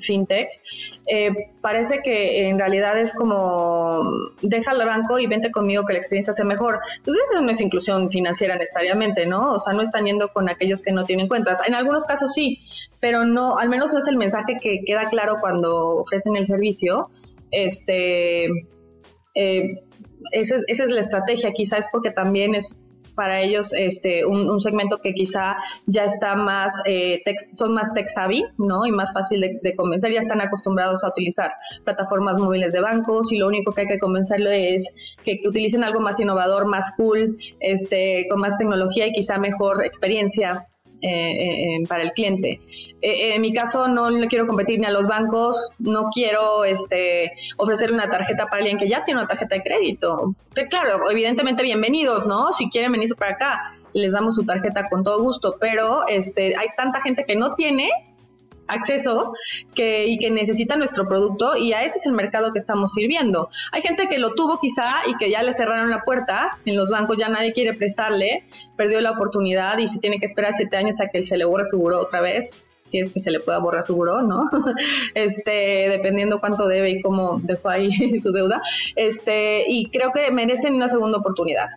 fintech, 0.00 0.48
eh, 1.06 1.30
parece 1.60 2.00
que 2.02 2.48
en 2.48 2.58
realidad 2.58 2.98
es 2.98 3.14
como 3.14 4.02
deja 4.42 4.72
el 4.72 4.86
banco 4.86 5.18
y 5.18 5.26
vente 5.26 5.50
conmigo 5.50 5.84
que 5.84 5.92
la 5.92 5.98
experiencia 5.98 6.32
sea 6.32 6.44
mejor. 6.44 6.80
Entonces 6.96 7.22
eso 7.30 7.42
no 7.42 7.50
es 7.50 7.60
inclusión 7.60 8.10
financiera 8.10 8.56
necesariamente, 8.56 9.26
¿no? 9.26 9.52
O 9.52 9.58
sea, 9.58 9.72
no 9.74 9.82
están 9.82 10.04
yendo 10.06 10.28
con 10.28 10.48
aquellos 10.48 10.82
que 10.82 10.92
no 10.92 11.04
tienen 11.04 11.28
cuentas. 11.28 11.60
En 11.66 11.74
algunos 11.74 12.04
casos 12.04 12.32
sí, 12.32 12.60
pero 13.00 13.24
no, 13.24 13.58
al 13.58 13.68
menos 13.68 13.92
no 13.92 13.98
es 13.98 14.08
el 14.08 14.16
mensaje 14.16 14.56
que 14.60 14.80
queda 14.84 15.08
claro 15.10 15.36
cuando 15.40 15.96
ofrecen 15.96 16.36
el 16.36 16.46
servicio. 16.46 17.10
Este, 17.50 18.46
eh, 19.34 19.80
esa, 20.32 20.56
es, 20.56 20.64
esa 20.68 20.84
es 20.84 20.90
la 20.90 21.00
estrategia, 21.00 21.52
quizás 21.52 21.88
porque 21.90 22.10
también 22.10 22.54
es 22.54 22.78
para 23.20 23.42
ellos 23.42 23.74
este, 23.74 24.24
un, 24.24 24.58
segmento 24.60 24.96
que 25.02 25.12
quizá 25.12 25.56
ya 25.84 26.06
está 26.06 26.36
más, 26.36 26.80
eh, 26.86 27.22
son 27.52 27.74
más 27.74 27.92
tech 27.92 28.08
savvy, 28.08 28.46
¿no? 28.56 28.86
Y 28.86 28.92
más 28.92 29.12
fácil 29.12 29.42
de, 29.60 29.74
convencer, 29.74 30.10
ya 30.10 30.20
están 30.20 30.40
acostumbrados 30.40 31.04
a 31.04 31.08
utilizar 31.08 31.52
plataformas 31.84 32.38
móviles 32.38 32.72
de 32.72 32.80
bancos 32.80 33.30
y 33.30 33.36
lo 33.36 33.46
único 33.46 33.72
que 33.72 33.82
hay 33.82 33.86
que 33.88 33.98
convencerle 33.98 34.74
es 34.74 35.18
que, 35.22 35.38
que 35.38 35.48
utilicen 35.48 35.84
algo 35.84 36.00
más 36.00 36.18
innovador, 36.18 36.64
más 36.64 36.92
cool, 36.96 37.36
este, 37.60 38.26
con 38.30 38.40
más 38.40 38.56
tecnología 38.56 39.06
y 39.06 39.12
quizá 39.12 39.36
mejor 39.36 39.84
experiencia 39.84 40.66
eh, 41.02 41.78
eh, 41.78 41.86
para 41.88 42.02
el 42.02 42.12
cliente. 42.12 42.60
Eh, 43.00 43.34
en 43.34 43.40
mi 43.40 43.52
caso 43.52 43.88
no 43.88 44.10
le 44.10 44.28
quiero 44.28 44.46
competir 44.46 44.78
ni 44.78 44.86
a 44.86 44.90
los 44.90 45.06
bancos, 45.06 45.70
no 45.78 46.10
quiero 46.12 46.64
este, 46.64 47.32
ofrecer 47.56 47.92
una 47.92 48.10
tarjeta 48.10 48.46
para 48.46 48.58
alguien 48.58 48.78
que 48.78 48.88
ya 48.88 49.04
tiene 49.04 49.20
una 49.20 49.26
tarjeta 49.26 49.54
de 49.54 49.62
crédito. 49.62 50.34
claro, 50.68 51.10
evidentemente 51.10 51.62
bienvenidos, 51.62 52.26
¿no? 52.26 52.52
Si 52.52 52.68
quieren 52.68 52.92
venirse 52.92 53.14
para 53.14 53.32
acá, 53.32 53.78
les 53.92 54.12
damos 54.12 54.34
su 54.34 54.44
tarjeta 54.44 54.88
con 54.88 55.02
todo 55.02 55.22
gusto, 55.22 55.56
pero 55.58 56.06
este, 56.06 56.56
hay 56.56 56.68
tanta 56.76 57.00
gente 57.00 57.24
que 57.24 57.36
no 57.36 57.54
tiene 57.54 57.90
acceso 58.70 59.34
que, 59.74 60.06
y 60.06 60.18
que 60.18 60.30
necesita 60.30 60.76
nuestro 60.76 61.06
producto 61.06 61.56
y 61.56 61.72
a 61.72 61.82
ese 61.82 61.98
es 61.98 62.06
el 62.06 62.12
mercado 62.12 62.52
que 62.52 62.58
estamos 62.58 62.92
sirviendo. 62.92 63.50
Hay 63.72 63.82
gente 63.82 64.06
que 64.08 64.18
lo 64.18 64.34
tuvo 64.34 64.58
quizá 64.58 64.84
y 65.06 65.16
que 65.16 65.30
ya 65.30 65.42
le 65.42 65.52
cerraron 65.52 65.90
la 65.90 66.02
puerta, 66.02 66.58
en 66.64 66.76
los 66.76 66.90
bancos 66.90 67.18
ya 67.18 67.28
nadie 67.28 67.52
quiere 67.52 67.74
prestarle, 67.74 68.44
perdió 68.76 69.00
la 69.00 69.12
oportunidad 69.12 69.78
y 69.78 69.88
se 69.88 69.98
tiene 69.98 70.18
que 70.18 70.26
esperar 70.26 70.52
siete 70.52 70.76
años 70.76 71.00
a 71.00 71.08
que 71.08 71.22
se 71.22 71.36
le 71.36 71.44
borre 71.44 71.64
su 71.64 71.80
otra 71.84 72.20
vez 72.20 72.58
si 72.82 72.98
es 72.98 73.10
que 73.10 73.20
se 73.20 73.30
le 73.30 73.40
pueda 73.40 73.58
borrar 73.58 73.84
su 73.84 73.94
buró, 73.94 74.22
¿no? 74.22 74.44
Este, 75.14 75.88
dependiendo 75.88 76.40
cuánto 76.40 76.66
debe 76.66 76.90
y 76.90 77.00
cómo 77.00 77.40
dejó 77.42 77.68
ahí 77.68 77.90
su 78.20 78.32
deuda. 78.32 78.62
Este, 78.96 79.64
y 79.68 79.90
creo 79.90 80.12
que 80.12 80.30
merecen 80.30 80.74
una 80.74 80.88
segunda 80.88 81.18
oportunidad. 81.18 81.68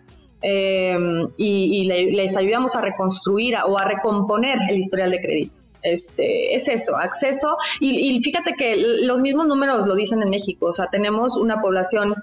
Eh, 0.42 0.98
y, 1.38 1.86
les 1.86 2.36
ayudamos 2.36 2.76
a 2.76 2.82
reconstruir 2.82 3.56
o 3.66 3.78
a 3.78 3.86
recomponer 3.86 4.58
el 4.70 4.78
historial 4.78 5.12
de 5.12 5.22
crédito. 5.22 5.62
Este, 5.84 6.56
es 6.56 6.70
eso, 6.70 6.98
acceso. 6.98 7.58
Y, 7.80 8.22
fíjate 8.24 8.54
que 8.54 8.78
los 9.04 9.22
mismos 9.22 9.48
números 9.48 9.86
lo 9.86 9.96
dicen 9.96 10.22
en 10.22 10.30
México, 10.30 10.68
o 10.68 10.72
sea, 10.72 10.88
tenemos 10.88 11.38
una 11.38 11.62
población, 11.62 12.16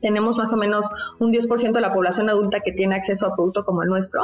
tenemos 0.00 0.36
más 0.36 0.52
o 0.52 0.56
menos 0.56 0.90
un 1.18 1.32
10% 1.32 1.72
de 1.72 1.80
la 1.80 1.92
población 1.92 2.28
adulta 2.28 2.60
que 2.60 2.72
tiene 2.72 2.96
acceso 2.96 3.26
a 3.26 3.34
producto 3.34 3.64
como 3.64 3.82
el 3.82 3.88
nuestro, 3.88 4.22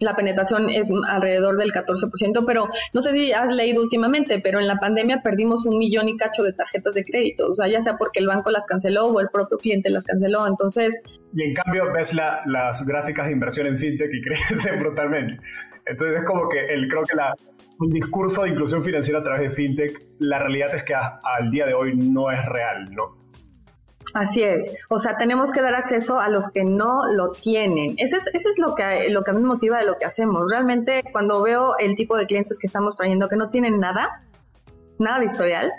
la 0.00 0.16
penetración 0.16 0.70
es 0.70 0.90
alrededor 1.08 1.58
del 1.58 1.72
14%, 1.72 2.44
pero 2.46 2.68
no 2.92 3.00
sé 3.00 3.12
si 3.12 3.32
has 3.32 3.54
leído 3.54 3.82
últimamente, 3.82 4.40
pero 4.40 4.58
en 4.58 4.66
la 4.66 4.76
pandemia 4.76 5.20
perdimos 5.22 5.66
un 5.66 5.78
millón 5.78 6.08
y 6.08 6.16
cacho 6.16 6.42
de 6.42 6.52
tarjetas 6.52 6.94
de 6.94 7.04
crédito, 7.04 7.48
o 7.48 7.52
sea, 7.52 7.68
ya 7.68 7.80
sea 7.80 7.96
porque 7.96 8.20
el 8.20 8.26
banco 8.26 8.50
las 8.50 8.66
canceló 8.66 9.06
o 9.06 9.20
el 9.20 9.28
propio 9.28 9.58
cliente 9.58 9.90
las 9.90 10.04
canceló, 10.04 10.46
entonces... 10.46 11.00
Y 11.34 11.42
en 11.42 11.54
cambio 11.54 11.92
ves 11.92 12.14
las 12.14 12.86
gráficas 12.86 13.26
de 13.26 13.32
inversión 13.32 13.66
en 13.66 13.76
fintech 13.76 14.10
y 14.12 14.20
crecen 14.22 14.80
brutalmente. 14.80 15.38
Entonces 15.86 16.20
es 16.20 16.26
como 16.26 16.48
que 16.48 16.72
el, 16.72 16.88
creo 16.88 17.04
que 17.04 17.16
la, 17.16 17.34
un 17.78 17.88
discurso 17.88 18.42
de 18.42 18.50
inclusión 18.50 18.82
financiera 18.82 19.20
a 19.20 19.22
través 19.22 19.42
de 19.42 19.50
fintech, 19.50 20.02
la 20.18 20.38
realidad 20.38 20.74
es 20.74 20.84
que 20.84 20.94
al 20.94 21.50
día 21.50 21.66
de 21.66 21.74
hoy 21.74 21.96
no 21.96 22.30
es 22.30 22.44
real, 22.46 22.84
¿no? 22.94 23.18
Así 24.14 24.42
es, 24.42 24.70
o 24.88 24.98
sea, 24.98 25.14
tenemos 25.16 25.52
que 25.52 25.62
dar 25.62 25.74
acceso 25.74 26.18
a 26.18 26.28
los 26.28 26.48
que 26.48 26.64
no 26.64 27.02
lo 27.14 27.32
tienen. 27.32 27.94
Ese 27.98 28.16
es, 28.16 28.26
es 28.32 28.58
lo, 28.58 28.74
que, 28.74 29.08
lo 29.10 29.22
que 29.22 29.30
a 29.30 29.34
mí 29.34 29.40
me 29.40 29.48
motiva 29.48 29.78
de 29.78 29.84
lo 29.84 29.98
que 29.98 30.04
hacemos. 30.04 30.50
Realmente 30.50 31.04
cuando 31.12 31.42
veo 31.42 31.76
el 31.78 31.94
tipo 31.94 32.16
de 32.16 32.26
clientes 32.26 32.58
que 32.58 32.66
estamos 32.66 32.96
trayendo 32.96 33.28
que 33.28 33.36
no 33.36 33.50
tienen 33.50 33.78
nada, 33.78 34.24
nada 34.98 35.20
de 35.20 35.26
historial, 35.26 35.70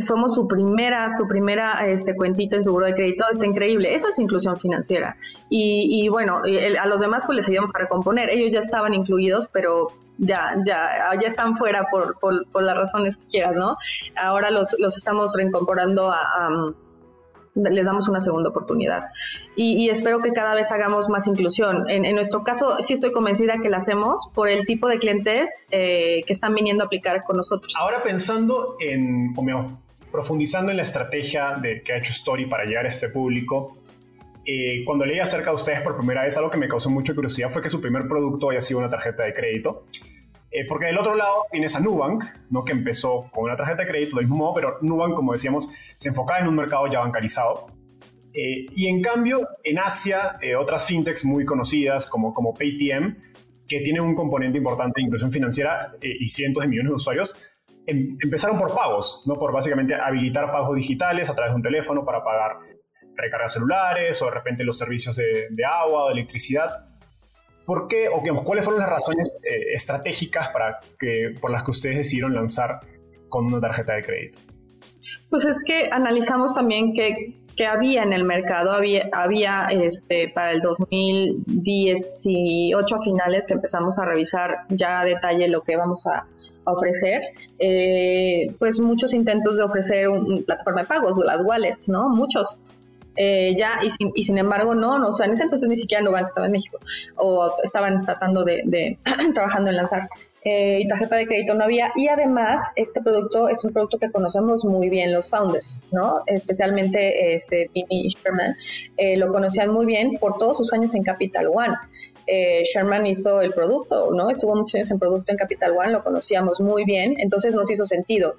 somos 0.00 0.34
su 0.34 0.48
primera, 0.48 1.08
su 1.10 1.26
primera 1.26 1.86
este, 1.86 2.14
cuentito 2.14 2.56
en 2.56 2.62
su 2.62 2.72
buro 2.72 2.86
de 2.86 2.94
crédito, 2.94 3.24
está 3.30 3.46
increíble. 3.46 3.94
Eso 3.94 4.08
es 4.08 4.18
inclusión 4.18 4.56
financiera. 4.58 5.16
Y, 5.48 6.08
bueno, 6.08 6.42
a 6.80 6.86
los 6.86 7.00
demás 7.00 7.24
pues 7.26 7.36
les 7.36 7.48
ayudamos 7.48 7.70
a 7.74 7.78
recomponer. 7.78 8.30
Ellos 8.30 8.52
ya 8.52 8.60
estaban 8.60 8.94
incluidos, 8.94 9.48
pero 9.48 9.88
ya, 10.18 10.56
ya, 10.66 11.12
ya 11.20 11.28
están 11.28 11.56
fuera 11.56 11.86
por, 11.90 12.18
por, 12.18 12.62
las 12.62 12.76
razones 12.76 13.16
que 13.16 13.26
quieras, 13.26 13.54
¿no? 13.56 13.76
Ahora 14.16 14.50
los, 14.50 14.76
los 14.78 14.96
estamos 14.96 15.34
reincorporando 15.36 16.10
a 16.10 16.74
les 17.54 17.86
damos 17.86 18.08
una 18.08 18.20
segunda 18.20 18.50
oportunidad. 18.50 19.04
Y, 19.56 19.88
espero 19.88 20.20
que 20.20 20.32
cada 20.32 20.54
vez 20.54 20.72
hagamos 20.72 21.08
más 21.08 21.26
inclusión. 21.26 21.88
En, 21.88 22.14
nuestro 22.14 22.42
caso, 22.42 22.76
sí 22.80 22.94
estoy 22.94 23.12
convencida 23.12 23.58
que 23.62 23.68
la 23.68 23.78
hacemos 23.78 24.30
por 24.34 24.48
el 24.48 24.66
tipo 24.66 24.88
de 24.88 24.98
clientes 24.98 25.66
eh, 25.70 26.22
que 26.26 26.32
están 26.32 26.54
viniendo 26.54 26.82
a 26.82 26.86
aplicar 26.86 27.22
con 27.24 27.36
nosotros. 27.36 27.74
Ahora 27.78 28.02
pensando 28.02 28.76
en, 28.80 29.34
como, 29.34 29.80
profundizando 30.14 30.70
en 30.70 30.76
la 30.76 30.84
estrategia 30.84 31.56
de, 31.60 31.82
que 31.82 31.92
ha 31.92 31.96
hecho 31.96 32.12
Story 32.12 32.46
para 32.46 32.64
llegar 32.64 32.84
a 32.84 32.88
este 32.88 33.08
público, 33.08 33.78
eh, 34.46 34.84
cuando 34.84 35.04
leí 35.04 35.18
acerca 35.18 35.50
de 35.50 35.56
ustedes 35.56 35.80
por 35.80 35.96
primera 35.96 36.22
vez, 36.22 36.36
algo 36.36 36.50
que 36.50 36.56
me 36.56 36.68
causó 36.68 36.88
mucha 36.88 37.12
curiosidad 37.12 37.50
fue 37.50 37.60
que 37.60 37.68
su 37.68 37.80
primer 37.80 38.06
producto 38.06 38.50
haya 38.50 38.62
sido 38.62 38.78
una 38.78 38.88
tarjeta 38.88 39.24
de 39.24 39.34
crédito. 39.34 39.86
Eh, 40.52 40.66
porque 40.68 40.86
del 40.86 40.98
otro 40.98 41.16
lado 41.16 41.46
tienes 41.50 41.74
a 41.74 41.80
Nubank, 41.80 42.22
¿no? 42.48 42.64
que 42.64 42.70
empezó 42.70 43.28
con 43.32 43.42
una 43.42 43.56
tarjeta 43.56 43.82
de 43.82 43.88
crédito 43.88 44.14
del 44.18 44.26
mismo 44.26 44.36
modo, 44.36 44.54
pero 44.54 44.78
Nubank, 44.82 45.14
como 45.14 45.32
decíamos, 45.32 45.68
se 45.96 46.10
enfocaba 46.10 46.38
en 46.38 46.46
un 46.46 46.54
mercado 46.54 46.86
ya 46.86 47.00
bancarizado. 47.00 47.66
Eh, 48.32 48.66
y 48.72 48.86
en 48.86 49.02
cambio, 49.02 49.40
en 49.64 49.80
Asia, 49.80 50.36
eh, 50.40 50.54
otras 50.54 50.86
fintechs 50.86 51.24
muy 51.24 51.44
conocidas 51.44 52.06
como, 52.06 52.32
como 52.32 52.54
Paytm, 52.54 53.16
que 53.66 53.80
tienen 53.80 54.02
un 54.02 54.14
componente 54.14 54.58
importante 54.58 55.00
de 55.00 55.06
inclusión 55.06 55.32
financiera 55.32 55.92
y 56.00 56.28
cientos 56.28 56.62
de 56.62 56.68
millones 56.68 56.90
de 56.90 56.94
usuarios, 56.94 57.36
em, 57.86 58.16
empezaron 58.22 58.58
por 58.58 58.74
pagos, 58.74 59.22
¿no? 59.26 59.34
por 59.34 59.52
básicamente 59.52 59.94
habilitar 59.94 60.50
pagos 60.50 60.76
digitales 60.76 61.28
a 61.28 61.34
través 61.34 61.52
de 61.52 61.56
un 61.56 61.62
teléfono 61.62 62.04
para 62.04 62.22
pagar 62.22 62.58
recargas 63.16 63.52
celulares 63.52 64.20
o 64.22 64.24
de 64.26 64.30
repente 64.32 64.64
los 64.64 64.78
servicios 64.78 65.16
de, 65.16 65.48
de 65.50 65.64
agua 65.64 66.04
o 66.04 66.08
de 66.08 66.14
electricidad. 66.14 66.88
¿Por 67.64 67.88
qué 67.88 68.08
o 68.08 68.22
cuáles 68.44 68.64
fueron 68.64 68.82
las 68.82 68.90
razones 68.90 69.28
eh, 69.42 69.72
estratégicas 69.72 70.48
para 70.48 70.80
que, 70.98 71.34
por 71.40 71.50
las 71.50 71.64
que 71.64 71.70
ustedes 71.70 71.96
decidieron 71.98 72.34
lanzar 72.34 72.80
con 73.28 73.46
una 73.46 73.60
tarjeta 73.60 73.94
de 73.94 74.02
crédito? 74.02 74.40
Pues 75.30 75.46
es 75.46 75.62
que 75.64 75.88
analizamos 75.90 76.54
también 76.54 76.92
que, 76.92 77.40
había 77.66 78.02
en 78.02 78.12
el 78.12 78.24
mercado, 78.24 78.72
había, 78.72 79.08
había 79.12 79.68
este, 79.68 80.28
para 80.28 80.50
el 80.50 80.60
2018 80.60 82.96
a 82.96 83.02
finales 83.02 83.46
que 83.46 83.54
empezamos 83.54 83.98
a 83.98 84.04
revisar 84.04 84.66
ya 84.70 85.00
a 85.00 85.04
detalle 85.04 85.48
lo 85.48 85.62
que 85.62 85.76
vamos 85.76 86.06
a, 86.06 86.26
ofrecer, 86.64 87.22
eh, 87.58 88.54
pues 88.58 88.80
muchos 88.80 89.14
intentos 89.14 89.58
de 89.58 89.64
ofrecer 89.64 90.08
una 90.08 90.42
plataforma 90.42 90.82
de 90.82 90.86
pagos, 90.86 91.18
las 91.18 91.40
wallets, 91.44 91.88
¿no? 91.88 92.08
Muchos. 92.08 92.58
Eh, 93.16 93.54
ya, 93.56 93.78
y 93.82 93.90
sin, 93.90 94.10
y 94.14 94.24
sin, 94.24 94.38
embargo, 94.38 94.74
no, 94.74 94.98
no, 94.98 95.08
o 95.08 95.12
sea, 95.12 95.26
en 95.26 95.32
ese 95.32 95.44
entonces 95.44 95.68
ni 95.68 95.76
siquiera 95.76 96.02
Nubank 96.02 96.26
estaba 96.26 96.46
en 96.46 96.52
México, 96.52 96.78
o 97.16 97.54
estaban 97.62 98.04
tratando 98.04 98.42
de, 98.42 98.62
de 98.64 98.98
trabajando 99.34 99.70
en 99.70 99.76
lanzar. 99.76 100.08
Eh, 100.44 100.80
y 100.82 100.86
tarjeta 100.86 101.16
de 101.16 101.26
crédito 101.26 101.54
no 101.54 101.64
había. 101.64 101.92
Y 101.96 102.08
además, 102.08 102.72
este 102.76 103.00
producto 103.00 103.48
es 103.48 103.64
un 103.64 103.72
producto 103.72 103.98
que 103.98 104.10
conocemos 104.10 104.64
muy 104.64 104.90
bien 104.90 105.12
los 105.12 105.30
founders, 105.30 105.80
¿no? 105.90 106.22
Especialmente 106.26 107.34
este 107.34 107.70
Vinny 107.72 108.08
Sherman, 108.08 108.54
eh, 108.96 109.16
lo 109.16 109.32
conocían 109.32 109.70
muy 109.70 109.86
bien 109.86 110.18
por 110.18 110.36
todos 110.38 110.58
sus 110.58 110.72
años 110.72 110.94
en 110.94 111.02
Capital 111.02 111.48
One. 111.48 111.74
Sherman 112.26 113.06
hizo 113.06 113.42
el 113.42 113.52
producto, 113.52 114.10
¿no? 114.10 114.30
Estuvo 114.30 114.56
muchos 114.56 114.76
años 114.76 114.90
en 114.90 114.98
producto 114.98 115.32
en 115.32 115.36
Capital 115.36 115.72
One, 115.76 115.90
lo 115.90 116.02
conocíamos 116.02 116.58
muy 116.58 116.84
bien, 116.84 117.16
entonces 117.18 117.54
nos 117.54 117.70
hizo 117.70 117.84
sentido 117.84 118.36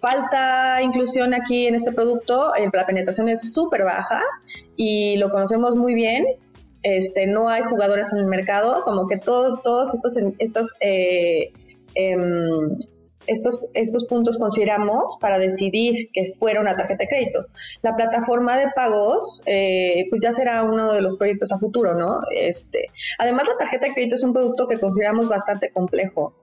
falta 0.00 0.82
inclusión 0.82 1.34
aquí 1.34 1.66
en 1.66 1.74
este 1.74 1.92
producto, 1.92 2.54
eh, 2.54 2.68
la 2.72 2.86
penetración 2.86 3.28
es 3.28 3.52
súper 3.52 3.84
baja 3.84 4.22
y 4.76 5.16
lo 5.16 5.30
conocemos 5.30 5.76
muy 5.76 5.94
bien. 5.94 6.26
Este, 6.82 7.26
no 7.26 7.48
hay 7.48 7.62
jugadores 7.62 8.12
en 8.12 8.18
el 8.18 8.26
mercado, 8.26 8.82
como 8.84 9.06
que 9.06 9.18
todo, 9.18 9.60
todos 9.62 9.94
estos, 9.94 10.16
estos, 10.38 10.74
eh, 10.80 11.52
em, 11.94 12.76
estos, 13.26 13.68
estos 13.74 14.06
puntos 14.06 14.38
consideramos 14.38 15.16
para 15.20 15.38
decidir 15.38 16.10
que 16.12 16.32
fuera 16.38 16.60
una 16.60 16.74
tarjeta 16.74 17.04
de 17.04 17.08
crédito. 17.08 17.46
La 17.82 17.94
plataforma 17.94 18.58
de 18.58 18.68
pagos, 18.74 19.42
eh, 19.46 20.06
pues 20.08 20.22
ya 20.22 20.32
será 20.32 20.62
uno 20.62 20.92
de 20.92 21.02
los 21.02 21.16
proyectos 21.16 21.52
a 21.52 21.58
futuro, 21.58 21.94
¿no? 21.94 22.20
Este, 22.34 22.86
además, 23.18 23.48
la 23.48 23.58
tarjeta 23.58 23.86
de 23.86 23.94
crédito 23.94 24.16
es 24.16 24.24
un 24.24 24.32
producto 24.32 24.66
que 24.66 24.78
consideramos 24.78 25.28
bastante 25.28 25.70
complejo 25.70 26.34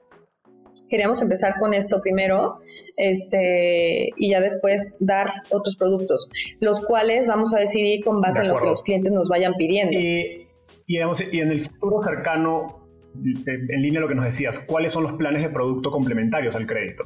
queríamos 0.90 1.22
empezar 1.22 1.60
con 1.60 1.74
esto 1.74 2.02
primero 2.02 2.60
este, 2.96 4.10
y 4.18 4.32
ya 4.32 4.42
después 4.42 4.98
dar 5.00 5.28
otros 5.50 5.76
productos, 5.78 6.30
los 6.60 6.82
cuales 6.86 7.28
vamos 7.28 7.54
a 7.54 7.60
decidir 7.60 8.04
con 8.04 8.22
base 8.22 8.42
en 8.42 8.50
lo 8.50 8.58
que 8.58 8.66
los 8.66 8.84
clientes 8.84 9.12
nos 9.12 9.30
vayan 9.30 9.54
pidiendo. 9.56 9.98
Y, 9.98 10.48
y, 10.88 10.98
y 10.98 11.40
en 11.40 11.52
el 11.52 11.62
futuro 11.62 12.02
cercano, 12.04 12.88
en 13.16 13.82
línea 13.82 14.00
lo 14.00 14.08
que 14.08 14.16
nos 14.16 14.26
decías, 14.26 14.60
¿cuáles 14.60 14.92
son 14.92 15.04
los 15.04 15.14
planes 15.14 15.44
de 15.44 15.50
producto 15.50 15.92
complementarios 15.92 16.56
al 16.56 16.66
crédito? 16.66 17.04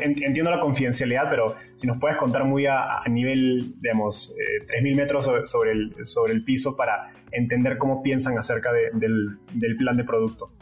Entiendo 0.00 0.50
la 0.50 0.60
confidencialidad, 0.60 1.28
pero 1.28 1.56
si 1.76 1.88
nos 1.88 1.98
puedes 1.98 2.16
contar 2.16 2.44
muy 2.44 2.66
a, 2.66 3.02
nivel, 3.10 3.74
digamos, 3.80 4.32
3.000 4.68 4.92
eh, 4.92 4.94
metros 4.94 5.28
sobre, 5.46 5.72
el, 5.72 5.92
sobre 6.04 6.34
el 6.34 6.44
piso 6.44 6.76
para 6.76 7.12
entender 7.32 7.78
cómo 7.78 8.00
piensan 8.00 8.38
acerca 8.38 8.70
del, 8.72 9.38
del 9.54 9.76
plan 9.76 9.96
de 9.96 10.04
producto. 10.04 10.52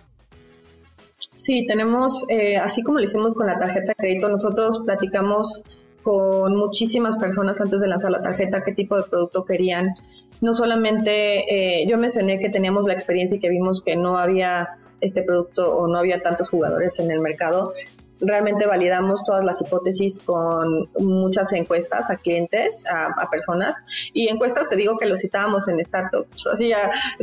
Sí, 1.33 1.65
tenemos, 1.65 2.25
eh, 2.29 2.57
así 2.57 2.83
como 2.83 2.99
lo 2.99 3.05
hicimos 3.05 3.35
con 3.35 3.47
la 3.47 3.57
tarjeta 3.57 3.89
de 3.89 3.95
crédito, 3.95 4.29
nosotros 4.29 4.81
platicamos 4.85 5.63
con 6.03 6.57
muchísimas 6.57 7.17
personas 7.17 7.61
antes 7.61 7.81
de 7.81 7.87
lanzar 7.87 8.11
la 8.11 8.21
tarjeta 8.23 8.65
qué 8.65 8.73
tipo 8.73 8.97
de 8.97 9.05
producto 9.05 9.45
querían. 9.45 9.95
No 10.41 10.55
solamente, 10.55 11.83
eh, 11.83 11.87
yo 11.87 11.99
mencioné 11.99 12.41
que 12.41 12.49
teníamos 12.49 12.87
la 12.87 12.95
experiencia 12.95 13.37
y 13.37 13.41
que 13.41 13.49
vimos 13.49 13.81
que 13.81 13.97
no 13.97 14.19
había 14.19 14.79
este 15.01 15.23
producto 15.23 15.77
o 15.77 15.87
no 15.87 15.99
había 15.99 16.21
tantos 16.21 16.51
jugadores 16.51 16.99
en 16.99 17.11
el 17.11 17.21
mercado, 17.21 17.73
realmente 18.21 18.67
validamos 18.67 19.25
todas 19.25 19.45
las 19.45 19.61
hipótesis 19.61 20.21
con 20.21 20.89
muchas 20.99 21.53
encuestas 21.53 22.11
a 22.11 22.17
clientes, 22.17 22.85
a, 22.91 23.29
personas, 23.31 24.11
y 24.13 24.29
encuestas 24.29 24.69
te 24.69 24.77
digo 24.77 24.99
que 24.99 25.07
lo 25.07 25.17
citábamos 25.17 25.69
en 25.69 25.83
Startups, 25.85 26.47
así 26.47 26.73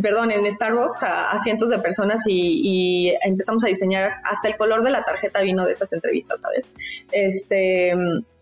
perdón, 0.01 0.32
en 0.32 0.51
Starbucks 0.51 1.03
a, 1.03 1.38
cientos 1.39 1.69
de 1.69 1.80
personas 1.80 2.24
y, 2.28 3.13
empezamos 3.24 3.63
a 3.63 3.67
diseñar, 3.67 4.11
hasta 4.24 4.47
el 4.47 4.57
color 4.57 4.84
de 4.84 4.91
la 4.91 5.03
tarjeta 5.03 5.41
vino 5.41 5.65
de 5.65 5.71
esas 5.71 5.91
entrevistas, 5.93 6.41
¿sabes? 6.41 6.65
Este, 7.11 7.93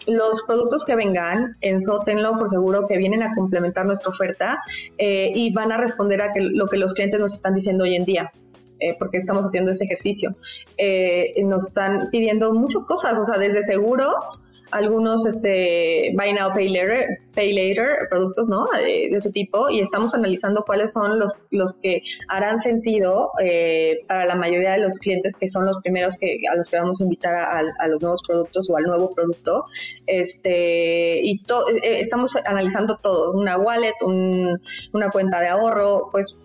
los 0.08 0.44
productos 0.44 0.86
que 0.86 0.96
vengan, 0.96 1.58
ensótenlo 1.62 2.38
por 2.38 2.50
seguro 2.50 2.88
que 2.88 2.98
vienen 2.98 3.24
a 3.24 3.34
complementar 3.34 3.86
nuestra 3.86 4.10
oferta 4.10 4.60
eh, 4.98 5.32
y 5.34 5.52
van 5.54 5.72
a 5.72 5.78
responder 5.78 6.22
a 6.22 6.32
lo 6.36 6.68
que 6.68 6.78
los 6.78 6.94
clientes 6.94 7.20
nos 7.20 7.34
están 7.34 7.54
diciendo 7.54 7.84
hoy 7.84 7.96
en 7.96 8.06
día. 8.06 8.32
Eh, 8.80 8.96
porque 9.00 9.18
estamos 9.18 9.46
haciendo 9.46 9.72
este 9.72 9.86
ejercicio. 9.86 10.36
Eh, 10.78 11.34
nos 11.46 11.68
están 11.68 12.10
pidiendo 12.12 12.54
muchas 12.54 12.84
cosas, 12.86 13.18
o 13.18 13.24
sea, 13.24 13.38
desde 13.38 13.64
seguros 13.64 14.44
algunos 14.72 15.26
este, 15.26 16.14
buy 16.16 16.34
now, 16.34 16.54
pay 16.54 16.70
later, 16.70 17.20
pay 17.34 17.54
later 17.54 18.08
productos, 18.10 18.50
¿no? 18.50 18.66
De, 18.66 19.08
ese 19.08 19.32
tipo 19.32 19.70
y 19.70 19.80
estamos 19.80 20.14
analizando 20.16 20.64
cuáles 20.66 20.92
son 20.92 21.20
los, 21.20 21.38
los 21.52 21.74
que 21.82 22.02
harán 22.28 22.60
sentido 22.60 23.32
eh, 23.42 24.04
para 24.08 24.26
la 24.26 24.36
mayoría 24.36 24.72
de 24.72 24.80
los 24.80 25.00
clientes 25.00 25.36
que 25.36 25.48
son 25.48 25.66
los 25.66 25.78
primeros 25.82 26.18
que, 26.18 26.40
a 26.52 26.56
los 26.56 26.70
que 26.70 26.78
vamos 26.78 27.00
a 27.00 27.04
invitar 27.04 27.34
a, 27.36 27.88
los 27.88 28.02
nuevos 28.02 28.22
productos 28.28 28.70
o 28.70 28.78
al 28.78 28.84
nuevo 28.84 29.14
producto. 29.14 29.66
Este, 30.08 31.22
y 31.24 31.42
eh, 31.84 32.00
estamos 32.00 32.36
analizando 32.36 32.98
todo, 32.98 33.32
una 33.32 33.58
wallet, 33.58 33.94
una 34.02 35.10
cuenta 35.12 35.40
de 35.40 35.48
ahorro, 35.48 36.10
pues 36.12 36.36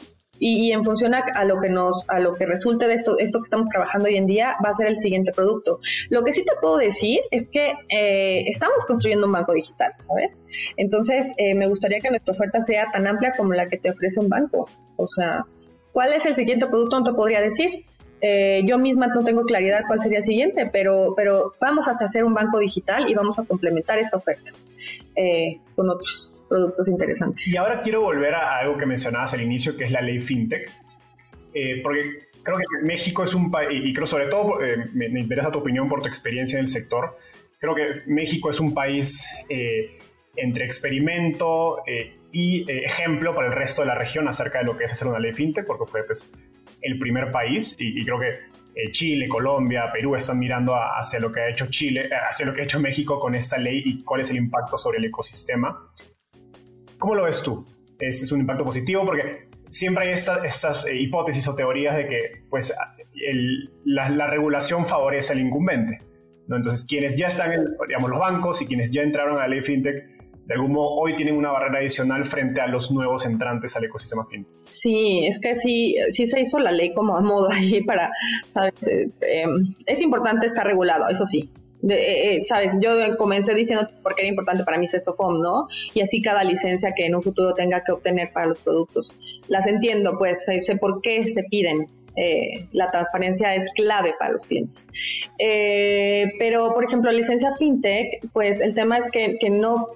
y, 0.41 0.73
en 0.73 0.85
función 0.85 1.15
a, 1.15 1.45
lo 1.45 1.61
que 1.61 1.69
nos, 1.69 2.05
a 2.09 2.19
lo 2.19 2.35
que 2.35 2.47
resulte 2.47 2.89
de 2.89 2.95
esto, 2.95 3.19
esto 3.19 3.39
que 3.39 3.45
estamos 3.45 3.69
trabajando 3.69 4.09
hoy 4.09 4.17
en 4.17 4.27
día, 4.27 4.57
va 4.65 4.71
a 4.71 4.73
ser 4.73 4.89
el 4.89 4.97
siguiente 4.97 5.33
producto. 5.33 5.79
Lo 6.09 6.25
que 6.25 6.33
sí 6.33 6.45
te 6.45 6.53
puedo 6.61 6.79
decir 6.79 7.21
es 7.31 7.49
que 7.49 7.75
eh, 7.89 8.45
estamos 8.49 8.87
construyendo 8.87 9.27
un 9.27 9.33
banco 9.33 9.53
digital, 9.53 9.93
¿sabes? 9.99 10.43
Entonces, 10.77 11.35
eh, 11.37 11.55
me 11.55 11.69
gustaría 11.69 12.01
que 12.01 12.11
nuestra 12.11 12.33
oferta 12.33 12.61
sea 12.63 12.91
tan 12.91 13.07
amplia 13.07 13.35
como 13.37 13.53
la 13.53 13.67
que 13.67 13.77
te 13.77 13.91
ofrece 13.91 14.19
un 14.19 14.31
banco. 14.31 14.69
O 14.97 15.07
sea, 15.07 15.45
¿cuál 15.93 16.15
es 16.15 16.25
el 16.25 16.35
siguiente 16.35 16.67
producto? 16.67 17.01
No 17.01 17.15
podría 17.15 17.41
decir. 17.41 17.85
Eh, 18.23 18.63
yo 18.67 18.79
misma 18.79 19.07
no 19.07 19.25
tengo 19.25 19.45
claridad 19.45 19.83
cuál 19.87 19.99
sería 19.99 20.19
el 20.19 20.25
siguiente, 20.25 20.69
pero, 20.71 21.15
pero 21.17 21.55
vamos 21.61 21.89
a 21.89 21.93
hacer 21.93 22.25
un 22.25 22.35
banco 22.35 22.59
digital 22.59 23.11
y 23.11 23.15
vamos 23.15 23.39
a 23.39 23.45
complementar 23.45 23.99
esta 23.99 24.19
oferta 24.19 24.53
eh, 25.17 25.59
con 25.75 25.89
otros 25.89 26.45
productos 26.49 26.89
interesantes. 26.89 27.53
Y 27.53 27.57
ahora 27.57 27.81
quiero 27.81 28.03
volver 28.03 28.35
a 28.35 28.59
algo 28.59 28.77
que 28.77 28.87
mencionabas 28.87 29.33
al 29.35 29.41
inicio, 29.41 29.77
que 29.77 29.85
es 29.85 29.91
la 29.91 30.03
ley 30.03 30.21
FinTech, 30.21 30.71
eh, 31.55 31.81
porque 31.83 32.29
creo 32.43 32.59
que 32.59 32.87
México 32.87 33.25
es 33.25 33.35
un 33.35 33.51
país, 33.51 33.71
y 33.73 33.93
creo 33.93 34.07
sobre 34.07 34.27
todo, 34.27 34.59
me, 34.93 35.09
me, 35.09 35.21
interesa 35.21 35.51
tu 35.51 35.59
opinión 35.59 35.89
por 35.89 36.03
tu 36.03 36.09
experiencia 36.09 36.59
en 36.59 36.65
el 36.65 36.69
sector, 36.69 37.17
creo 37.59 37.75
que 37.75 38.03
México 38.07 38.51
es 38.51 38.61
un 38.61 38.75
país 38.75 39.27
entre 40.37 40.65
experimento 40.65 41.83
y 42.33 42.71
ejemplo 42.71 43.35
para 43.35 43.49
el 43.49 43.53
resto 43.53 43.83
de 43.83 43.89
la 43.89 43.95
región 43.95 44.29
acerca 44.29 44.61
de 44.61 44.65
lo 44.65 44.77
que 44.77 44.85
es 44.85 44.93
hacer 44.93 45.09
una 45.09 45.19
ley 45.19 45.33
FinTech, 45.33 45.67
porque 45.67 45.85
fue 45.85 46.03
pues, 46.05 46.31
el 46.83 46.99
primer 46.99 47.31
país 47.31 47.77
y, 47.79 48.05
creo 48.05 48.19
que 48.19 48.29
eh, 48.29 48.91
Chile, 48.91 49.29
Colombia, 49.29 49.91
Perú 49.93 50.17
están 50.17 50.39
mirando 50.39 50.75
hacia 50.75 51.19
lo 51.21 51.33
que 51.33 51.41
ha 51.41 51.49
hecho 51.51 51.67
Chile, 51.67 52.07
eh, 52.07 52.15
hacia 52.31 52.47
lo 52.47 52.53
que 52.53 52.63
ha 52.63 52.65
hecho 52.65 52.81
México 52.81 53.19
con 53.19 53.35
esta 53.35 53.59
ley 53.59 53.83
y 53.85 54.03
cuál 54.03 54.21
es 54.21 54.31
el 54.31 54.37
impacto 54.37 54.79
sobre 54.79 54.99
el 54.99 55.05
ecosistema. 55.05 55.93
¿Cómo 56.99 57.15
lo 57.15 57.25
ves 57.25 57.43
tú? 57.43 57.67
¿Es, 57.99 58.23
es 58.23 58.33
un 58.33 58.41
impacto 58.41 58.65
positivo? 58.65 59.05
Porque 59.05 59.49
siempre 59.71 60.09
hay 60.09 60.15
estas 60.15 60.87
eh, 60.87 60.97
hipótesis 61.01 61.47
o 61.49 61.55
teorías 61.55 61.97
de 61.97 62.07
que 62.07 62.43
pues, 62.49 62.75
la, 63.85 64.27
regulación 64.27 64.85
favorece 64.85 65.33
al 65.33 65.41
incumbente. 65.41 65.99
¿no? 66.47 66.57
Entonces, 66.57 66.87
quienes 66.87 67.17
ya 67.17 67.29
están 67.29 67.53
en 67.53 67.65
digamos, 67.87 68.11
los 68.11 68.19
bancos 68.19 68.61
y 68.63 68.67
quienes 68.67 68.91
ya 68.91 69.03
entraron 69.03 69.37
a 69.39 69.43
la 69.43 69.49
ley 69.49 69.61
fintech 69.61 70.20
de 70.51 70.57
algún 70.57 70.73
modo 70.73 70.97
hoy 70.97 71.15
tienen 71.15 71.37
una 71.37 71.53
barrera 71.53 71.79
adicional 71.79 72.25
frente 72.25 72.61
a 72.61 72.67
los 72.67 72.91
nuevos 72.91 73.25
entrantes 73.25 73.77
al 73.77 73.85
ecosistema 73.85 74.25
fintech. 74.25 74.67
Sí, 74.69 75.25
es 75.25 75.39
que 75.39 75.55
sí, 75.55 75.95
sí 76.09 76.27
se 76.27 76.41
hizo 76.41 76.59
la 76.59 76.73
ley 76.73 76.93
como 76.93 77.17
a 77.17 77.21
modo 77.21 77.49
ahí 77.53 77.85
para, 77.85 78.11
¿sabes? 78.53 78.89
Eh, 78.89 79.09
em, 79.21 79.77
es 79.87 80.03
importante 80.03 80.47
estar 80.47 80.67
regulado, 80.67 81.09
eso 81.09 81.25
sí, 81.25 81.53
eh, 81.89 82.39
eh, 82.39 82.41
sabes, 82.43 82.77
yo 82.81 82.91
comencé 83.17 83.55
diciendo 83.55 83.87
porque 84.03 84.23
era 84.23 84.29
importante 84.29 84.65
para 84.65 84.77
mí 84.77 84.89
CESOFOM, 84.89 85.41
¿no? 85.41 85.69
Y 85.95 86.01
así 86.01 86.21
cada 86.21 86.43
licencia 86.43 86.91
que 86.97 87.07
en 87.07 87.15
un 87.15 87.23
futuro 87.23 87.55
tenga 87.55 87.85
que 87.85 87.93
obtener 87.93 88.33
para 88.33 88.47
los 88.47 88.59
productos. 88.59 89.15
Las 89.47 89.69
entiendo, 89.69 90.19
pues 90.19 90.45
sé, 90.45 90.61
por 90.81 91.01
qué 91.01 91.29
se 91.29 91.45
piden. 91.49 91.87
la 92.73 92.91
transparencia 92.91 93.55
es 93.55 93.73
clave 93.73 94.15
para 94.19 94.33
los 94.33 94.49
clientes. 94.49 94.89
pero, 96.41 96.75
por 96.75 96.85
ejemplo, 96.85 97.13
licencia 97.13 97.53
fintech, 97.57 98.29
pues 98.33 98.61
el 98.61 98.75
tema 98.75 98.99
es 98.99 99.11
que, 99.13 99.39
que 99.39 99.49
no 99.49 99.91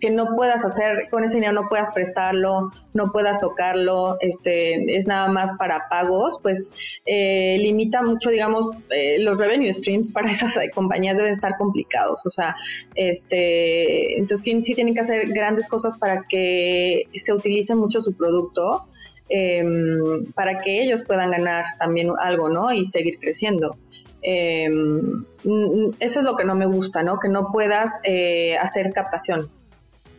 que 0.00 0.10
no 0.10 0.36
puedas 0.36 0.64
hacer 0.64 1.08
con 1.10 1.24
ese 1.24 1.36
dinero, 1.36 1.52
no 1.52 1.68
puedas 1.68 1.90
prestarlo, 1.92 2.70
no 2.92 3.12
puedas 3.12 3.40
tocarlo, 3.40 4.18
este, 4.20 4.96
es 4.96 5.06
nada 5.06 5.28
más 5.28 5.52
para 5.58 5.88
pagos, 5.88 6.38
pues 6.42 6.72
eh, 7.06 7.56
limita 7.58 8.02
mucho, 8.02 8.30
digamos, 8.30 8.68
eh, 8.90 9.18
los 9.20 9.38
revenue 9.38 9.72
streams 9.72 10.12
para 10.14 10.30
esas 10.30 10.58
compañías 10.74 11.16
deben 11.16 11.32
estar 11.32 11.56
complicados, 11.56 12.24
o 12.26 12.28
sea, 12.28 12.56
este, 12.94 14.18
entonces 14.18 14.44
sí, 14.44 14.74
tienen 14.74 14.94
que 14.94 15.00
hacer 15.00 15.28
grandes 15.32 15.68
cosas 15.68 15.96
para 15.96 16.24
que 16.28 17.08
se 17.14 17.32
utilice 17.32 17.74
mucho 17.74 18.00
su 18.00 18.14
producto. 18.14 18.86
Em, 19.32 20.32
para 20.32 20.58
que 20.58 20.82
ellos 20.82 21.04
puedan 21.04 21.30
ganar 21.30 21.64
también 21.78 22.10
algo, 22.20 22.48
¿no? 22.48 22.72
Y 22.72 22.84
seguir 22.84 23.20
creciendo. 23.20 23.76
Em, 24.22 25.24
eso 26.00 26.20
es 26.20 26.26
lo 26.26 26.34
que 26.34 26.44
no 26.44 26.56
me 26.56 26.66
gusta, 26.66 27.04
¿no? 27.04 27.20
Que 27.20 27.28
no 27.28 27.52
puedas 27.52 28.00
eh, 28.02 28.58
hacer 28.58 28.92
captación. 28.92 29.48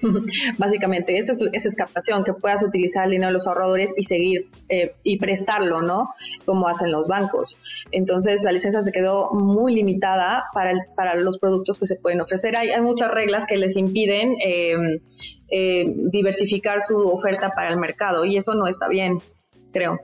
Básicamente, 0.58 1.18
eso 1.18 1.32
es, 1.52 1.66
es 1.66 1.76
captación, 1.76 2.24
que 2.24 2.34
puedas 2.34 2.64
utilizar 2.64 3.06
el 3.06 3.12
dinero 3.12 3.28
de 3.28 3.34
los 3.34 3.48
ahorradores 3.48 3.94
y 3.96 4.04
seguir 4.04 4.50
eh, 4.70 4.94
y 5.04 5.18
prestarlo, 5.18 5.82
¿no? 5.82 6.10
Como 6.46 6.68
hacen 6.68 6.92
los 6.92 7.08
bancos. 7.08 7.58
Entonces, 7.92 8.44
la 8.44 8.52
licencia 8.52 8.82
se 8.82 8.92
quedó 8.92 9.32
muy 9.32 9.76
limitada 9.76 10.46
para, 10.54 10.74
para 10.96 11.16
los 11.16 11.38
productos 11.38 11.80
que 11.80 11.86
se 11.86 11.96
pueden 11.96 12.22
ofrecer. 12.22 12.56
Hay, 12.58 12.82
muchas 12.82 13.12
reglas 13.12 13.46
que 13.46 13.58
les 13.58 13.78
impiden 13.78 14.36
em, 14.42 15.00
eh, 15.50 15.86
diversificar 16.12 16.82
su 16.82 16.98
oferta 16.98 17.52
para 17.52 17.70
el 17.70 17.78
mercado 17.78 18.26
y 18.26 18.38
eso 18.38 18.56
no 18.56 18.68
está 18.68 18.88
bien, 18.88 19.20
creo. 19.72 20.00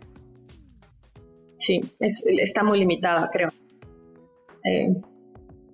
Sí, 1.55 1.81
está 1.99 2.63
muy 2.63 2.77
limitada, 2.77 3.29
creo. 3.33 3.51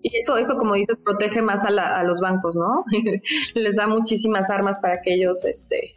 Y 0.03 0.17
eso, 0.17 0.37
eso 0.37 0.55
como 0.55 0.75
dices, 0.75 0.97
protege 0.97 1.41
más 1.41 1.63
a, 1.63 2.03
los 2.03 2.19
bancos, 2.19 2.57
¿no? 2.57 2.83
Les 3.55 3.77
da 3.77 3.87
muchísimas 3.87 4.49
armas 4.49 4.77
para 4.77 5.01
que 5.01 5.13
ellos, 5.13 5.45
este, 5.45 5.95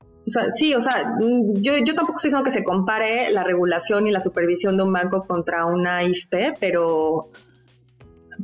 o 0.00 0.30
sea, 0.30 0.50
sí, 0.50 0.74
o 0.74 0.80
sea, 0.80 1.14
yo, 1.20 1.76
yo 1.78 1.94
tampoco 1.94 2.16
estoy 2.16 2.28
diciendo 2.28 2.44
que 2.44 2.50
se 2.50 2.64
compare 2.64 3.30
la 3.30 3.44
regulación 3.44 4.06
y 4.06 4.10
la 4.10 4.20
supervisión 4.20 4.76
de 4.76 4.82
un 4.82 4.92
banco 4.92 5.26
contra 5.26 5.66
una 5.66 6.02
IFP, 6.02 6.54
pero 6.58 7.30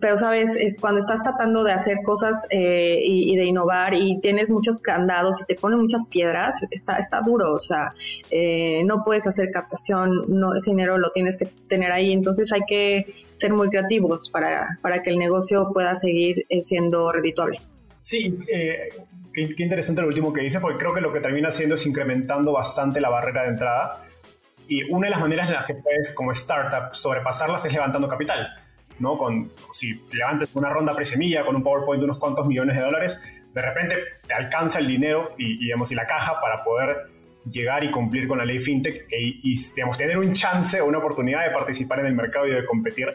pero 0.00 0.16
sabes, 0.16 0.56
es 0.56 0.78
cuando 0.80 0.98
estás 0.98 1.22
tratando 1.22 1.62
de 1.62 1.72
hacer 1.72 1.98
cosas 2.04 2.46
eh, 2.50 3.00
y, 3.04 3.36
de 3.36 3.44
innovar 3.44 3.94
y 3.94 4.18
tienes 4.20 4.50
muchos 4.50 4.80
candados 4.80 5.40
y 5.40 5.44
te 5.44 5.54
ponen 5.54 5.80
muchas 5.80 6.06
piedras, 6.06 6.66
está, 6.70 6.96
está 6.98 7.20
duro, 7.20 7.52
o 7.52 7.58
sea, 7.58 7.94
eh, 8.30 8.82
no 8.84 9.04
puedes 9.04 9.26
hacer 9.26 9.50
captación, 9.50 10.24
no, 10.28 10.54
ese 10.54 10.70
dinero 10.70 10.98
lo 10.98 11.10
tienes 11.10 11.36
que 11.36 11.46
tener 11.68 11.92
ahí, 11.92 12.12
entonces 12.12 12.52
hay 12.52 12.62
que 12.66 13.14
ser 13.34 13.52
muy 13.52 13.68
creativos 13.68 14.30
para, 14.30 14.78
para 14.82 15.02
que 15.02 15.10
el 15.10 15.18
negocio 15.18 15.70
pueda 15.72 15.94
seguir 15.94 16.44
eh, 16.48 16.62
siendo 16.62 17.12
redituable. 17.12 17.60
Sí, 18.00 18.38
qué, 18.46 19.54
qué, 19.54 19.62
interesante 19.62 20.02
lo 20.02 20.08
último 20.08 20.32
que 20.32 20.42
dice, 20.42 20.60
porque 20.60 20.78
creo 20.78 20.92
que 20.92 21.00
lo 21.00 21.12
que 21.12 21.20
termina 21.20 21.48
haciendo 21.48 21.76
es 21.76 21.86
incrementando 21.86 22.52
bastante 22.52 23.00
la 23.00 23.08
barrera 23.08 23.42
de 23.42 23.48
entrada. 23.48 24.04
Y 24.68 24.82
una 24.90 25.06
de 25.06 25.10
las 25.10 25.20
maneras 25.20 25.48
en 25.48 25.54
las 25.54 25.64
que 25.66 25.74
puedes, 25.74 26.12
como 26.12 26.30
startup, 26.32 26.94
sobrepasarlas 26.94 27.64
es 27.64 27.72
levantando 27.72 28.08
capital. 28.08 28.63
¿No? 28.98 29.18
Con, 29.18 29.52
si 29.72 30.00
levantes 30.12 30.54
una 30.54 30.70
ronda 30.70 30.94
pre-semilla 30.94 31.44
con 31.44 31.56
un 31.56 31.62
PowerPoint 31.62 32.00
de 32.00 32.04
unos 32.04 32.18
cuantos 32.18 32.46
millones 32.46 32.76
de 32.76 32.82
dólares, 32.82 33.22
de 33.52 33.62
repente 33.62 33.96
te 34.26 34.34
alcanza 34.34 34.80
el 34.80 34.86
dinero 34.86 35.34
y, 35.38 35.58
digamos, 35.58 35.90
y 35.92 35.94
la 35.94 36.06
caja 36.06 36.40
para 36.40 36.62
poder 36.64 37.10
llegar 37.50 37.84
y 37.84 37.90
cumplir 37.90 38.26
con 38.26 38.38
la 38.38 38.44
ley 38.44 38.58
fintech 38.58 39.06
e, 39.10 39.40
y, 39.42 39.54
digamos, 39.74 39.96
tener 39.96 40.18
un 40.18 40.32
chance 40.32 40.80
o 40.80 40.86
una 40.86 40.98
oportunidad 40.98 41.44
de 41.44 41.50
participar 41.50 42.00
en 42.00 42.06
el 42.06 42.14
mercado 42.14 42.46
y 42.46 42.50
de 42.50 42.64
competir. 42.64 43.08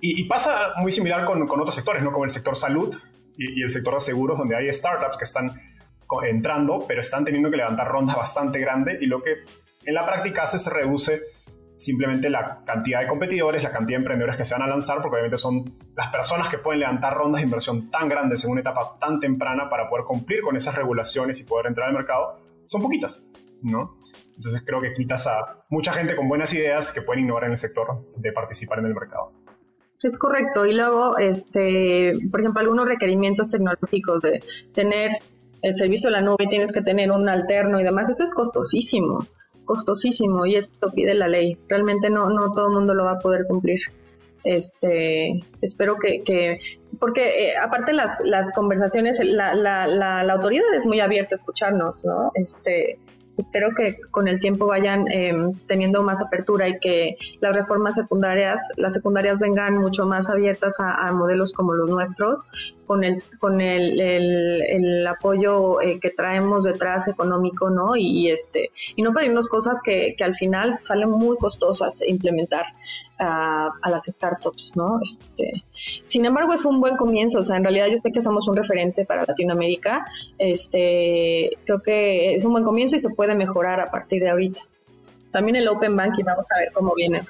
Y, 0.00 0.24
pasa 0.24 0.74
muy 0.76 0.92
similar 0.92 1.24
con, 1.24 1.46
con, 1.46 1.60
otros 1.60 1.74
sectores, 1.74 2.02
¿no? 2.02 2.12
como 2.12 2.24
el 2.24 2.30
sector 2.30 2.56
salud 2.56 2.94
y, 3.38 3.62
el 3.62 3.70
sector 3.70 3.94
de 3.94 4.00
seguros, 4.00 4.38
donde 4.38 4.56
hay 4.56 4.72
startups 4.72 5.16
que 5.16 5.24
están 5.24 5.50
entrando, 6.26 6.84
pero 6.86 7.00
están 7.00 7.24
teniendo 7.24 7.50
que 7.50 7.56
levantar 7.56 7.88
rondas 7.88 8.16
bastante 8.16 8.58
grandes 8.58 9.02
y 9.02 9.06
lo 9.06 9.22
que 9.22 9.38
en 9.84 9.94
la 9.94 10.06
práctica 10.06 10.44
hace 10.44 10.58
se 10.58 10.70
reduce 10.70 11.20
simplemente 11.76 12.30
la 12.30 12.62
cantidad 12.64 13.00
de 13.00 13.08
competidores, 13.08 13.62
la 13.62 13.72
cantidad 13.72 13.98
de 13.98 14.02
emprendedores 14.02 14.36
que 14.36 14.44
se 14.44 14.54
van 14.54 14.62
a 14.62 14.66
lanzar, 14.66 14.98
porque 14.98 15.16
obviamente 15.16 15.38
son 15.38 15.64
las 15.96 16.08
personas 16.08 16.48
que 16.48 16.58
pueden 16.58 16.80
levantar 16.80 17.14
rondas 17.14 17.40
de 17.40 17.46
inversión 17.46 17.90
tan 17.90 18.08
grandes 18.08 18.44
en 18.44 18.50
una 18.50 18.60
etapa 18.60 18.96
tan 19.00 19.20
temprana 19.20 19.68
para 19.68 19.88
poder 19.88 20.04
cumplir 20.04 20.40
con 20.42 20.56
esas 20.56 20.74
regulaciones 20.74 21.40
y 21.40 21.44
poder 21.44 21.66
entrar 21.66 21.88
al 21.88 21.94
mercado, 21.94 22.38
son 22.66 22.82
poquitas, 22.82 23.22
¿no? 23.62 23.98
Entonces 24.36 24.62
creo 24.66 24.80
que 24.80 24.90
quitas 24.92 25.26
a 25.26 25.34
mucha 25.70 25.92
gente 25.92 26.16
con 26.16 26.28
buenas 26.28 26.52
ideas 26.54 26.92
que 26.92 27.02
pueden 27.02 27.24
innovar 27.24 27.44
en 27.44 27.52
el 27.52 27.58
sector 27.58 28.04
de 28.16 28.32
participar 28.32 28.80
en 28.80 28.86
el 28.86 28.94
mercado. 28.94 29.32
Es 30.02 30.18
correcto. 30.18 30.66
Y 30.66 30.74
luego, 30.74 31.16
este, 31.16 32.12
por 32.30 32.40
ejemplo, 32.40 32.60
algunos 32.60 32.86
requerimientos 32.88 33.48
tecnológicos 33.48 34.20
de 34.20 34.42
tener 34.74 35.12
el 35.62 35.76
servicio 35.76 36.10
de 36.10 36.16
la 36.16 36.20
nube, 36.20 36.46
tienes 36.48 36.72
que 36.72 36.82
tener 36.82 37.10
un 37.10 37.26
alterno 37.26 37.80
y 37.80 37.84
demás, 37.84 38.10
eso 38.10 38.22
es 38.22 38.34
costosísimo 38.34 39.26
costosísimo 39.64 40.46
y 40.46 40.56
esto 40.56 40.90
pide 40.90 41.14
la 41.14 41.28
ley. 41.28 41.58
Realmente 41.68 42.10
no, 42.10 42.30
no 42.30 42.52
todo 42.52 42.68
el 42.68 42.74
mundo 42.74 42.94
lo 42.94 43.04
va 43.04 43.12
a 43.12 43.18
poder 43.18 43.46
cumplir. 43.46 43.80
Este, 44.44 45.40
espero 45.62 45.96
que, 45.98 46.20
que 46.20 46.60
porque 47.00 47.48
eh, 47.48 47.54
aparte 47.56 47.94
las, 47.94 48.20
las 48.24 48.52
conversaciones, 48.52 49.18
la, 49.24 49.54
la, 49.54 49.86
la, 49.86 50.32
autoridad 50.32 50.72
es 50.76 50.86
muy 50.86 51.00
abierta 51.00 51.34
a 51.34 51.36
escucharnos, 51.36 52.04
¿no? 52.04 52.30
Este, 52.34 52.98
espero 53.36 53.70
que 53.76 53.98
con 54.10 54.28
el 54.28 54.38
tiempo 54.38 54.66
vayan 54.66 55.10
em, 55.10 55.52
teniendo 55.66 56.02
más 56.02 56.20
apertura 56.20 56.68
y 56.68 56.78
que 56.78 57.16
las 57.40 57.54
reformas 57.54 57.94
secundarias, 57.94 58.68
las 58.76 58.94
secundarias 58.94 59.40
vengan 59.40 59.78
mucho 59.78 60.06
más 60.06 60.28
abiertas 60.28 60.76
a, 60.78 61.12
modelos 61.12 61.52
como 61.52 61.74
los 61.74 61.90
nuestros, 61.90 62.44
con 62.86 63.04
el, 63.04 63.22
con 63.38 63.60
el, 63.60 64.00
el, 64.00 65.06
apoyo 65.06 65.80
eh, 65.80 65.98
que 66.00 66.10
traemos 66.10 66.64
detrás 66.64 67.08
económico, 67.08 67.70
¿no? 67.70 67.96
Y, 67.96 68.30
este, 68.30 68.70
y 68.96 69.02
no 69.02 69.12
pedirnos 69.12 69.48
cosas 69.48 69.80
que, 69.82 70.14
que 70.16 70.24
al 70.24 70.34
final 70.34 70.78
salen 70.82 71.10
muy 71.10 71.36
costosas 71.36 72.02
implementar 72.06 72.66
a, 73.18 73.70
a, 73.80 73.90
las 73.90 74.04
startups, 74.04 74.72
¿no? 74.76 75.00
Este, 75.02 75.64
sin 76.06 76.24
embargo, 76.24 76.52
es 76.52 76.64
un 76.64 76.80
buen 76.80 76.96
comienzo, 76.96 77.38
o 77.38 77.42
sea, 77.42 77.56
en 77.56 77.64
realidad 77.64 77.86
yo 77.90 77.98
sé 77.98 78.10
que 78.12 78.20
somos 78.20 78.48
un 78.48 78.56
referente 78.56 79.04
para 79.04 79.24
Latinoamérica, 79.24 80.04
este, 80.38 81.56
creo 81.64 81.80
que 81.80 82.34
es 82.34 82.44
un 82.44 82.52
buen 82.52 82.64
comienzo 82.64 82.96
y 82.96 82.98
se 82.98 83.10
puede 83.10 83.23
mejorar 83.34 83.80
a 83.80 83.86
partir 83.86 84.22
de 84.22 84.30
ahorita. 84.30 84.60
También 85.30 85.56
el 85.56 85.68
Open 85.68 85.96
Banking, 85.96 86.24
vamos 86.24 86.46
a 86.54 86.58
ver 86.58 86.70
cómo 86.72 86.94
viene. 86.94 87.22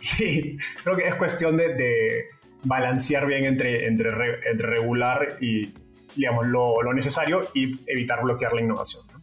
Sí, 0.00 0.56
creo 0.82 0.96
que 0.96 1.08
es 1.08 1.14
cuestión 1.14 1.56
de, 1.56 2.26
balancear 2.64 3.26
bien 3.26 3.44
entre, 3.44 3.86
entre, 3.86 4.10
entre 4.50 4.66
regular 4.66 5.38
y, 5.40 5.72
digamos, 6.16 6.46
lo 6.46 6.92
necesario 6.92 7.48
y 7.54 7.80
evitar 7.86 8.22
bloquear 8.22 8.52
la 8.52 8.60
innovación. 8.62 9.15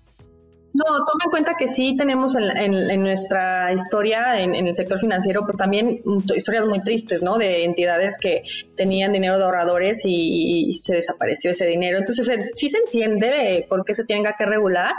No, 0.74 0.86
toma 0.86 1.26
en 1.26 1.30
cuenta 1.30 1.54
que 1.56 1.68
sí 1.68 1.96
tenemos 1.96 2.36
en, 2.36 3.04
nuestra 3.04 3.72
historia, 3.74 4.42
en, 4.42 4.56
el 4.56 4.74
sector 4.74 5.00
financiero, 5.00 5.46
pues 5.46 5.56
también 5.56 6.02
historias 6.36 6.66
muy 6.66 6.82
tristes, 6.82 7.22
¿no? 7.22 7.38
De 7.38 7.64
entidades 7.64 8.18
que 8.18 8.42
tenían 8.76 9.12
dinero 9.14 9.38
de 9.38 9.44
ahorradores 9.44 10.02
y, 10.04 10.74
se 10.74 10.96
desapareció 10.96 11.52
ese 11.52 11.68
dinero. 11.68 12.00
Entonces, 12.00 12.28
sí 12.56 12.70
se 12.70 12.80
entiende 12.80 13.68
por 13.70 13.86
qué 13.86 13.94
se 13.94 14.04
tenga 14.04 14.34
que 14.36 14.46
regular. 14.46 14.94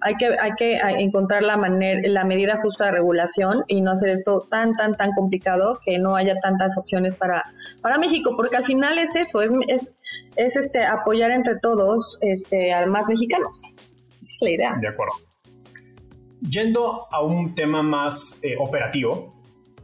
Hay 0.00 0.14
que, 0.14 0.28
hay 0.28 0.52
que 0.56 0.78
encontrar 1.02 1.42
la, 1.42 1.58
manera, 1.58 2.00
la 2.06 2.24
medida 2.24 2.56
justa 2.62 2.86
de 2.86 2.92
regulación 2.92 3.64
y 3.66 3.82
no 3.82 3.90
hacer 3.90 4.08
esto 4.08 4.46
tan, 4.50 4.76
tan, 4.76 4.94
tan 4.94 5.12
complicado 5.12 5.78
que 5.84 5.98
no 5.98 6.16
haya 6.16 6.38
tantas 6.40 6.78
opciones 6.78 7.14
para, 7.14 7.52
para 7.82 7.98
México, 7.98 8.32
porque 8.34 8.56
al 8.56 8.64
final 8.64 8.98
es 8.98 9.14
eso, 9.14 9.42
es, 9.42 9.50
es, 9.66 9.92
es 10.36 10.56
este, 10.56 10.86
apoyar 10.86 11.32
entre 11.32 11.58
todos 11.58 12.18
este, 12.22 12.72
a 12.72 12.86
más 12.86 13.10
mexicanos 13.10 13.78
es 14.20 14.38
la 14.42 14.50
idea. 14.50 14.76
De 14.80 14.88
acuerdo. 14.88 15.14
Yendo 16.40 17.06
a 17.10 17.22
un 17.22 17.54
tema 17.54 17.82
más 17.82 18.40
eh, 18.44 18.56
operativo, 18.58 19.38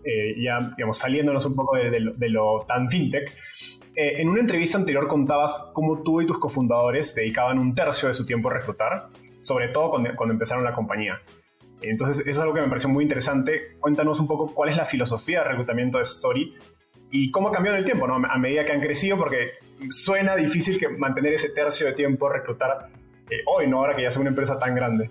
eh, 0.04 0.34
ya 0.38 0.72
digamos, 0.76 0.98
saliéndonos 0.98 1.44
un 1.46 1.54
poco 1.54 1.76
de, 1.76 2.28
lo, 2.28 2.64
tan 2.68 2.88
fintech, 2.90 3.34
eh, 3.96 4.20
en 4.20 4.28
una 4.28 4.40
entrevista 4.40 4.76
anterior 4.76 5.08
contabas 5.08 5.70
cómo 5.72 6.02
tú 6.02 6.20
y 6.20 6.26
tus 6.26 6.38
cofundadores 6.38 7.14
dedicaban 7.14 7.58
un 7.58 7.74
tercio 7.74 8.08
de 8.08 8.14
su 8.14 8.26
tiempo 8.26 8.50
a 8.50 8.54
reclutar, 8.54 9.08
sobre 9.40 9.68
todo 9.68 9.90
cuando, 9.90 10.32
empezaron 10.32 10.62
la 10.62 10.74
compañía. 10.74 11.20
Entonces, 11.80 12.20
eso 12.20 12.30
es 12.30 12.40
algo 12.40 12.54
que 12.54 12.60
me 12.60 12.68
pareció 12.68 12.88
muy 12.88 13.02
interesante. 13.02 13.76
Cuéntanos 13.80 14.20
un 14.20 14.26
poco 14.26 14.52
cuál 14.54 14.70
es 14.70 14.76
la 14.76 14.84
filosofía 14.84 15.40
de 15.40 15.48
reclutamiento 15.48 15.98
de 15.98 16.04
Story 16.04 16.54
y 17.10 17.30
cómo 17.30 17.48
ha 17.48 17.52
cambiado 17.52 17.76
el 17.78 17.84
tiempo, 17.84 18.06
¿no? 18.06 18.16
A 18.16 18.38
medida 18.38 18.64
que 18.64 18.72
han 18.72 18.80
crecido, 18.80 19.16
porque 19.16 19.52
suena 19.90 20.36
difícil 20.36 20.78
que 20.78 20.88
mantener 20.88 21.34
ese 21.34 21.50
tercio 21.50 21.86
de 21.86 21.92
tiempo, 21.92 22.28
reclutar 22.28 22.88
hoy, 23.46 23.66
¿no? 23.66 23.78
Ahora 23.78 23.96
que 23.96 24.02
ya 24.02 24.08
es 24.08 24.16
una 24.16 24.30
empresa 24.30 24.58
tan 24.58 24.74
grande. 24.74 25.10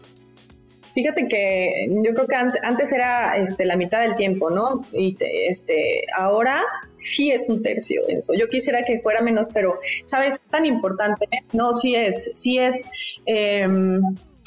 Fíjate 0.94 1.28
que 1.28 1.88
yo 1.90 2.14
creo 2.14 2.28
que 2.28 2.36
antes 2.36 2.92
era 2.92 3.36
este, 3.38 3.66
la 3.66 3.76
mitad 3.76 4.02
del 4.02 4.14
tiempo, 4.14 4.52
¿no? 4.52 4.86
Y 4.92 5.18
este, 5.50 6.04
ahora 6.16 6.64
sí 6.94 7.32
es 7.32 7.50
un 7.50 7.64
tercio 7.64 8.04
eso. 8.08 8.34
Yo 8.38 8.48
quisiera 8.48 8.84
que 8.86 9.00
fuera 9.00 9.22
menos, 9.22 9.50
pero, 9.52 9.80
¿sabes? 10.06 10.40
Tan 10.52 10.68
importante. 10.68 11.28
No, 11.52 11.74
sí 11.74 11.96
es, 11.96 12.30
sí 12.36 12.60
es. 12.60 12.86
Em, 13.26 14.02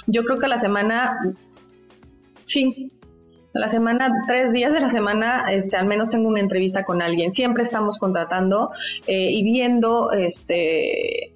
yo 0.07 0.23
creo 0.23 0.39
que 0.39 0.47
la 0.47 0.59
semana, 0.59 1.35
sí, 2.45 2.93
la 3.53 3.67
semana, 3.67 4.09
tres 4.29 4.53
días 4.53 4.73
de 4.73 4.79
la 4.79 4.89
semana, 4.89 5.47
este, 5.51 5.77
al 5.77 5.87
menos 5.87 6.11
tengo 6.11 6.29
una 6.29 6.41
entrevista 6.41 6.85
con 6.85 7.03
alguien. 7.03 7.33
Siempre 7.33 7.65
estamos 7.65 7.99
contratando 7.99 8.71
eh, 9.09 9.31
y 9.33 9.43
viendo, 9.43 10.13
este, 10.13 11.33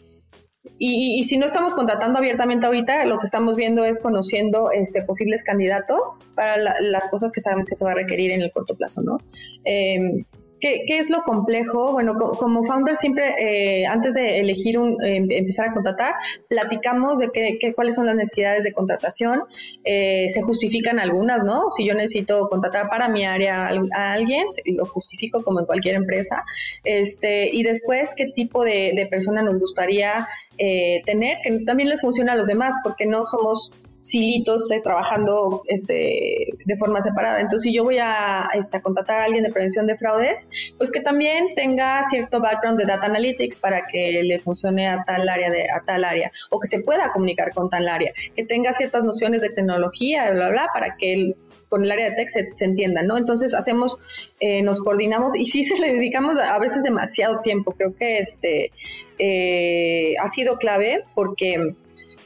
y, 0.82 1.24
si 1.24 1.36
no 1.36 1.44
estamos 1.44 1.74
contratando 1.74 2.18
abiertamente 2.18 2.64
ahorita, 2.64 3.04
lo 3.04 3.18
que 3.18 3.26
estamos 3.26 3.54
viendo 3.54 3.84
es 3.84 4.00
conociendo 4.00 4.70
este, 4.70 5.02
posibles 5.02 5.44
candidatos 5.44 6.22
para 6.34 6.56
las 6.56 7.06
cosas 7.08 7.32
que 7.32 7.42
sabemos 7.42 7.66
que 7.66 7.76
se 7.76 7.84
va 7.84 7.92
a 7.92 7.94
requerir 7.94 8.30
en 8.30 8.40
el 8.40 8.50
corto 8.50 8.74
plazo, 8.74 9.02
¿no? 9.02 9.18
Eh, 9.66 10.24
¿Qué, 10.60 10.84
es 10.86 11.10
lo 11.10 11.22
complejo? 11.22 11.92
Bueno, 11.92 12.14
como 12.14 12.62
founder 12.64 12.96
siempre, 12.96 13.34
eh, 13.38 13.86
antes 13.86 14.14
de 14.14 14.40
elegir 14.40 14.78
un, 14.78 15.02
em, 15.02 15.30
empezar 15.30 15.68
a 15.70 15.72
contratar, 15.72 16.14
platicamos 16.48 17.18
de 17.18 17.30
qué, 17.30 17.72
cuáles 17.74 17.94
son 17.94 18.06
las 18.06 18.14
necesidades 18.14 18.64
de 18.64 18.72
contratación. 18.72 19.44
Eh, 19.84 20.26
se 20.28 20.42
justifican 20.42 20.98
algunas, 20.98 21.44
¿no? 21.44 21.70
Si 21.70 21.86
yo 21.86 21.94
necesito 21.94 22.48
contratar 22.48 22.88
para 22.88 23.08
mi 23.08 23.24
área 23.24 23.68
a 23.68 24.12
alguien, 24.12 24.46
lo 24.66 24.84
justifico 24.84 25.42
como 25.42 25.60
en 25.60 25.66
cualquier 25.66 25.94
empresa. 25.94 26.44
Este, 26.84 27.48
y 27.54 27.62
después, 27.62 28.14
¿qué 28.14 28.26
tipo 28.26 28.62
de, 28.62 28.92
de 28.94 29.06
persona 29.06 29.42
nos 29.42 29.58
gustaría 29.58 30.28
eh, 30.58 31.02
tener? 31.06 31.38
Que 31.42 31.60
también 31.60 31.88
les 31.88 32.02
funciona 32.02 32.32
a 32.32 32.36
los 32.36 32.46
demás, 32.46 32.74
porque 32.84 33.06
no 33.06 33.24
somos 33.24 33.72
silitos 34.00 34.70
eh, 34.72 34.80
trabajando 34.82 35.62
este, 35.66 36.48
de 36.64 36.76
forma 36.76 37.00
separada. 37.00 37.40
Entonces, 37.40 37.62
si 37.62 37.74
yo 37.74 37.84
voy 37.84 37.98
a, 37.98 38.48
este, 38.54 38.78
a, 38.78 38.82
contratar 38.82 39.20
a 39.20 39.24
alguien 39.24 39.44
de 39.44 39.52
prevención 39.52 39.86
de 39.86 39.96
fraudes, 39.96 40.48
pues 40.78 40.90
que 40.90 41.00
también 41.00 41.54
tenga 41.54 42.02
cierto 42.04 42.40
background 42.40 42.78
de 42.78 42.86
data 42.86 43.06
analytics 43.06 43.60
para 43.60 43.82
que 43.90 44.22
le 44.22 44.38
funcione 44.40 44.88
a 44.88 45.04
tal 45.04 45.28
área, 45.28 45.50
de, 45.50 45.70
a 45.70 45.82
tal 45.84 46.04
área, 46.04 46.32
o 46.50 46.58
que 46.58 46.66
se 46.66 46.80
pueda 46.80 47.12
comunicar 47.12 47.52
con 47.52 47.68
tal 47.68 47.88
área, 47.88 48.12
que 48.34 48.44
tenga 48.44 48.72
ciertas 48.72 49.04
nociones 49.04 49.42
de 49.42 49.50
tecnología, 49.50 50.30
bla, 50.32 50.48
bla, 50.48 50.68
para 50.72 50.96
que 50.96 51.12
él 51.12 51.36
con 51.70 51.84
el 51.84 51.92
área 51.92 52.10
de 52.10 52.16
tech 52.16 52.28
se, 52.28 52.64
entienda, 52.64 53.02
¿no? 53.02 53.16
Entonces 53.16 53.54
hacemos, 53.54 53.98
eh, 54.40 54.60
nos 54.62 54.80
coordinamos 54.80 55.36
y 55.36 55.46
sí 55.46 55.62
se 55.62 55.80
le 55.80 55.92
dedicamos 55.92 56.36
a, 56.36 56.58
veces 56.58 56.82
demasiado 56.82 57.40
tiempo. 57.40 57.72
Creo 57.72 57.94
que 57.94 58.18
este 58.18 58.72
eh, 59.18 60.14
ha 60.20 60.26
sido 60.26 60.58
clave 60.58 61.04
porque 61.14 61.74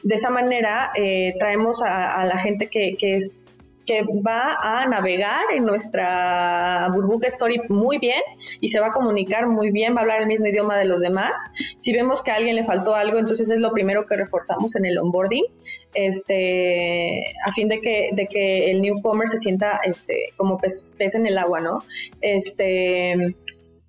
de 0.03 0.15
esa 0.15 0.29
manera 0.29 0.91
eh, 0.95 1.33
traemos 1.39 1.81
a, 1.83 2.23
la 2.25 2.37
gente 2.37 2.67
que, 2.67 2.95
es 2.99 3.43
que 3.85 4.03
va 4.03 4.57
a 4.61 4.87
navegar 4.87 5.45
en 5.53 5.65
nuestra 5.65 6.89
burbuja 6.93 7.27
story 7.27 7.61
muy 7.69 7.99
bien 7.99 8.21
y 8.59 8.69
se 8.69 8.79
va 8.79 8.87
a 8.87 8.91
comunicar 8.91 9.47
muy 9.47 9.71
bien, 9.71 9.93
va 9.93 9.99
a 9.99 10.01
hablar 10.01 10.21
el 10.21 10.27
mismo 10.27 10.47
idioma 10.47 10.77
de 10.77 10.85
los 10.85 11.01
demás. 11.01 11.33
Si 11.77 11.93
vemos 11.93 12.21
que 12.21 12.31
a 12.31 12.35
alguien 12.35 12.55
le 12.55 12.63
faltó 12.63 12.95
algo, 12.95 13.19
entonces 13.19 13.51
es 13.51 13.59
lo 13.59 13.71
primero 13.71 14.07
que 14.07 14.15
reforzamos 14.15 14.75
en 14.75 14.85
el 14.85 14.97
onboarding, 14.97 15.45
este, 15.93 17.35
a 17.45 17.53
fin 17.53 17.69
de 17.69 17.79
que, 17.79 18.09
de 18.13 18.27
que 18.27 18.71
el 18.71 18.81
newcomer 18.81 19.27
se 19.27 19.37
sienta 19.37 19.79
este, 19.83 20.33
como 20.35 20.57
pez, 20.57 20.87
pez 20.97 21.15
en 21.15 21.27
el 21.27 21.37
agua, 21.37 21.61
¿no? 21.61 21.83
Este, 22.21 23.35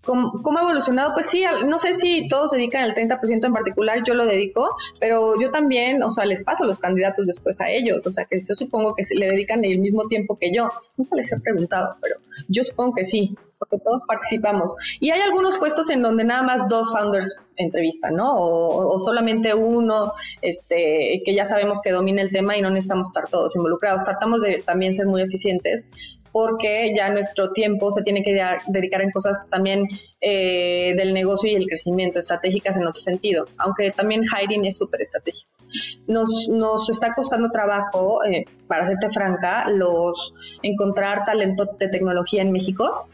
¿Cómo, 0.06 0.58
ha 0.58 0.62
evolucionado? 0.62 1.12
Pues 1.14 1.26
sí, 1.26 1.44
no 1.66 1.78
sé 1.78 1.94
si 1.94 2.28
todos 2.28 2.52
dedican 2.52 2.82
al 2.82 2.94
30% 2.94 3.44
en 3.44 3.52
particular, 3.52 4.02
yo 4.06 4.14
lo 4.14 4.24
dedico, 4.24 4.76
pero 5.00 5.40
yo 5.40 5.50
también, 5.50 6.02
o 6.02 6.10
sea, 6.10 6.24
les 6.24 6.44
paso 6.44 6.64
los 6.64 6.78
candidatos 6.78 7.26
después 7.26 7.60
a 7.60 7.70
ellos, 7.70 8.06
o 8.06 8.10
sea, 8.10 8.24
que 8.24 8.38
yo 8.38 8.54
supongo 8.54 8.94
que 8.94 9.02
le 9.14 9.26
dedican 9.26 9.64
el 9.64 9.78
mismo 9.78 10.04
tiempo 10.04 10.38
que 10.38 10.54
yo. 10.54 10.70
Nunca 10.96 11.16
les 11.16 11.32
he 11.32 11.40
preguntado, 11.40 11.96
pero 12.00 12.16
yo 12.48 12.62
supongo 12.62 12.94
que 12.94 13.04
sí, 13.04 13.36
porque 13.58 13.78
todos 13.78 14.04
participamos. 14.06 14.74
Y 15.00 15.10
hay 15.10 15.20
algunos 15.20 15.58
puestos 15.58 15.90
en 15.90 16.02
donde 16.02 16.24
nada 16.24 16.42
más 16.42 16.68
dos 16.68 16.92
founders 16.92 17.48
entrevistan, 17.56 18.14
¿no? 18.14 18.36
O, 18.36 19.00
solamente 19.00 19.54
uno, 19.54 20.12
este, 20.42 21.22
que 21.24 21.34
ya 21.34 21.46
sabemos 21.46 21.80
que 21.82 21.90
domina 21.90 22.22
el 22.22 22.30
tema 22.30 22.56
y 22.56 22.62
no 22.62 22.70
necesitamos 22.70 23.08
estar 23.08 23.28
todos 23.28 23.56
involucrados. 23.56 24.04
Tratamos 24.04 24.40
de 24.40 24.62
también 24.64 24.94
ser 24.94 25.06
muy 25.06 25.22
eficientes 25.22 25.88
porque 26.36 26.92
ya 26.94 27.08
nuestro 27.08 27.50
tiempo 27.52 27.90
se 27.90 28.02
tiene 28.02 28.22
que 28.22 28.38
dedicar 28.66 29.00
en 29.00 29.10
cosas 29.10 29.48
también 29.50 29.88
eh, 30.20 30.92
del 30.94 31.14
negocio 31.14 31.50
y 31.50 31.54
el 31.54 31.66
crecimiento, 31.66 32.18
estratégicas 32.18 32.76
en 32.76 32.86
otro 32.86 33.00
sentido, 33.00 33.46
aunque 33.56 33.90
también 33.90 34.20
hiring 34.22 34.66
es 34.66 34.76
súper 34.76 35.00
estratégico. 35.00 35.50
Nos, 36.06 36.46
nos 36.50 36.90
está 36.90 37.14
costando 37.14 37.48
trabajo, 37.48 38.22
eh, 38.22 38.44
para 38.66 38.84
serte 38.84 39.08
franca, 39.08 39.70
los 39.70 40.34
encontrar 40.62 41.24
talento 41.24 41.70
de 41.78 41.88
tecnología 41.88 42.42
en 42.42 42.52
México 42.52 43.08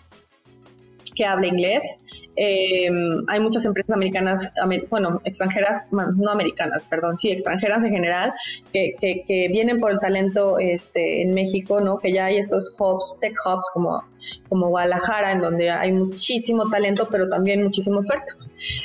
que 1.15 1.25
habla 1.25 1.47
inglés. 1.47 1.95
Eh, 2.35 2.89
hay 3.29 3.41
muchas 3.41 3.65
empresas 3.67 3.95
americanas, 3.95 4.51
bueno, 4.89 5.21
extranjeras, 5.25 5.83
no 5.91 6.31
americanas, 6.31 6.87
perdón, 6.87 7.19
sí, 7.19 7.31
extranjeras 7.31 7.85
en 7.85 7.93
general, 7.93 8.33
que, 8.73 8.95
que, 8.99 9.49
vienen 9.49 9.79
por 9.79 9.91
el 9.91 9.99
talento 9.99 10.59
este, 10.59 11.23
en 11.23 11.35
México, 11.35 11.81
¿no? 11.81 11.99
Que 11.99 12.13
ya 12.13 12.27
hay 12.27 12.39
estos 12.39 12.75
hubs, 12.81 13.19
tech 13.21 13.35
hubs 13.45 13.69
como, 13.75 14.05
como 14.49 14.69
Guadalajara, 14.69 15.33
en 15.33 15.43
donde 15.43 15.71
hay 15.71 15.93
muchísimo 15.93 16.71
talento, 16.71 17.09
pero 17.11 17.29
también 17.29 17.63
muchísima 17.63 17.99
oferta. 17.99 18.33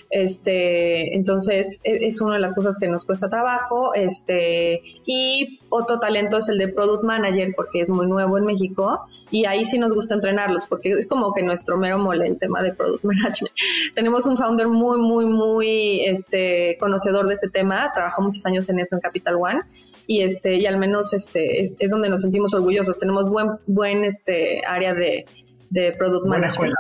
Este, 0.10 1.16
entonces, 1.16 1.80
e, 1.84 2.06
es 2.08 2.20
una 2.20 2.36
de 2.36 2.42
las 2.42 2.54
cosas 2.54 2.78
que 2.78 2.88
nos 2.88 3.06
cuesta 3.06 3.30
trabajo. 3.30 3.94
Este, 3.94 4.82
y 5.06 5.60
otro 5.70 6.00
talento 6.00 6.38
es 6.38 6.50
el 6.50 6.58
de 6.58 6.68
Product 6.68 7.04
Manager, 7.04 7.54
porque 7.56 7.80
es 7.80 7.92
muy 7.92 8.08
nuevo 8.08 8.38
en 8.38 8.46
México, 8.46 9.06
y 9.32 9.46
ahí 9.46 9.64
sí 9.64 9.78
nos 9.78 9.94
gusta 9.94 10.16
entrenarlos, 10.16 10.66
porque 10.68 10.92
es 10.92 11.08
como 11.08 11.32
que 11.34 11.44
nuestro 11.44 11.78
mero 11.78 11.98
mole 11.98 12.17
el 12.22 12.38
tema 12.38 12.62
de 12.64 12.74
Product 12.74 13.04
Management 13.04 13.54
tenemos 13.96 14.26
un 14.28 14.38
founder 14.38 14.68
muy, 14.68 15.00
muy, 15.00 15.26
muy 15.26 16.02
este, 16.06 16.78
conocedor 16.80 17.28
de 17.28 17.36
ese 17.36 17.50
tema, 17.50 17.92
trabajó 17.94 18.22
muchos 18.22 18.46
años 18.46 18.70
en 18.70 18.80
eso 18.80 18.96
en 18.96 19.02
Capital 19.02 19.36
One 19.36 19.62
y 20.08 20.22
este 20.22 20.56
y 20.56 20.66
al 20.66 20.78
menos 20.78 21.14
este 21.14 21.62
es, 21.62 21.92
donde 21.92 22.10
nos 22.10 22.22
sentimos 22.22 22.54
orgullosos. 22.54 22.98
Tenemos 22.98 23.30
buen 23.30 23.60
buen 23.68 24.06
este 24.06 24.62
área 24.66 24.94
de, 24.94 25.26
de 25.70 25.92
product 25.92 26.26
Buena 26.26 26.48
Escuela. 26.48 26.76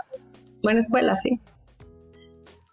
Buena 0.63 0.79
escuela, 0.79 1.15
sí. 1.15 1.39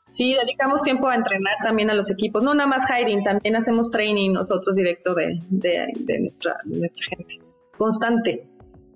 Sí, 0.06 0.34
dedicamos 0.34 0.82
tiempo 0.82 1.08
a 1.08 1.14
entrenar 1.14 1.54
también 1.62 1.90
a 1.90 1.94
los 1.94 2.10
equipos, 2.10 2.42
no 2.42 2.54
nada 2.54 2.68
más 2.68 2.84
hiring, 2.90 3.24
también 3.24 3.56
hacemos 3.56 3.90
training 3.90 4.32
nosotros 4.32 4.76
directo 4.76 5.14
de, 5.14 5.38
de, 5.48 6.20
nuestra, 6.20 6.56
nuestra 6.64 7.06
gente, 7.08 7.40
constante. 7.76 8.46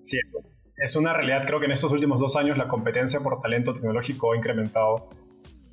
Sí, 0.04 0.18
es 0.78 0.94
una 0.96 1.12
realidad, 1.12 1.44
creo 1.46 1.58
que 1.58 1.66
en 1.66 1.72
estos 1.72 1.92
últimos 1.92 2.20
dos 2.20 2.36
años 2.36 2.56
la 2.56 2.68
competencia 2.68 3.20
por 3.20 3.40
talento 3.40 3.74
tecnológico 3.74 4.32
ha 4.32 4.36
incrementado 4.36 5.08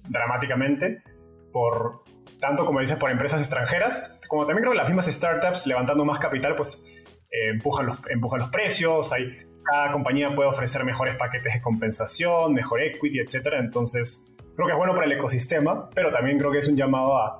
dramáticamente, 0.09 1.03
por 1.51 2.03
tanto 2.39 2.65
como 2.65 2.79
dices, 2.79 2.97
por 2.97 3.11
empresas 3.11 3.39
extranjeras, 3.39 4.19
como 4.27 4.45
también 4.45 4.63
creo 4.63 4.71
que 4.71 4.77
las 4.77 4.87
mismas 4.87 5.05
startups 5.05 5.67
levantando 5.67 6.03
más 6.05 6.19
capital, 6.19 6.55
pues 6.55 6.83
eh, 7.31 7.49
empujan, 7.53 7.85
los, 7.85 7.99
empujan 8.09 8.39
los 8.39 8.49
precios, 8.49 9.13
hay, 9.13 9.37
cada 9.63 9.91
compañía 9.91 10.29
puede 10.35 10.49
ofrecer 10.49 10.83
mejores 10.83 11.15
paquetes 11.15 11.53
de 11.53 11.61
compensación, 11.61 12.53
mejor 12.53 12.81
equity, 12.81 13.19
etcétera, 13.19 13.59
entonces 13.59 14.35
creo 14.55 14.67
que 14.67 14.73
es 14.73 14.77
bueno 14.77 14.93
para 14.93 15.05
el 15.05 15.11
ecosistema, 15.11 15.89
pero 15.93 16.11
también 16.11 16.39
creo 16.39 16.51
que 16.51 16.59
es 16.59 16.67
un 16.67 16.75
llamado 16.75 17.17
a, 17.17 17.39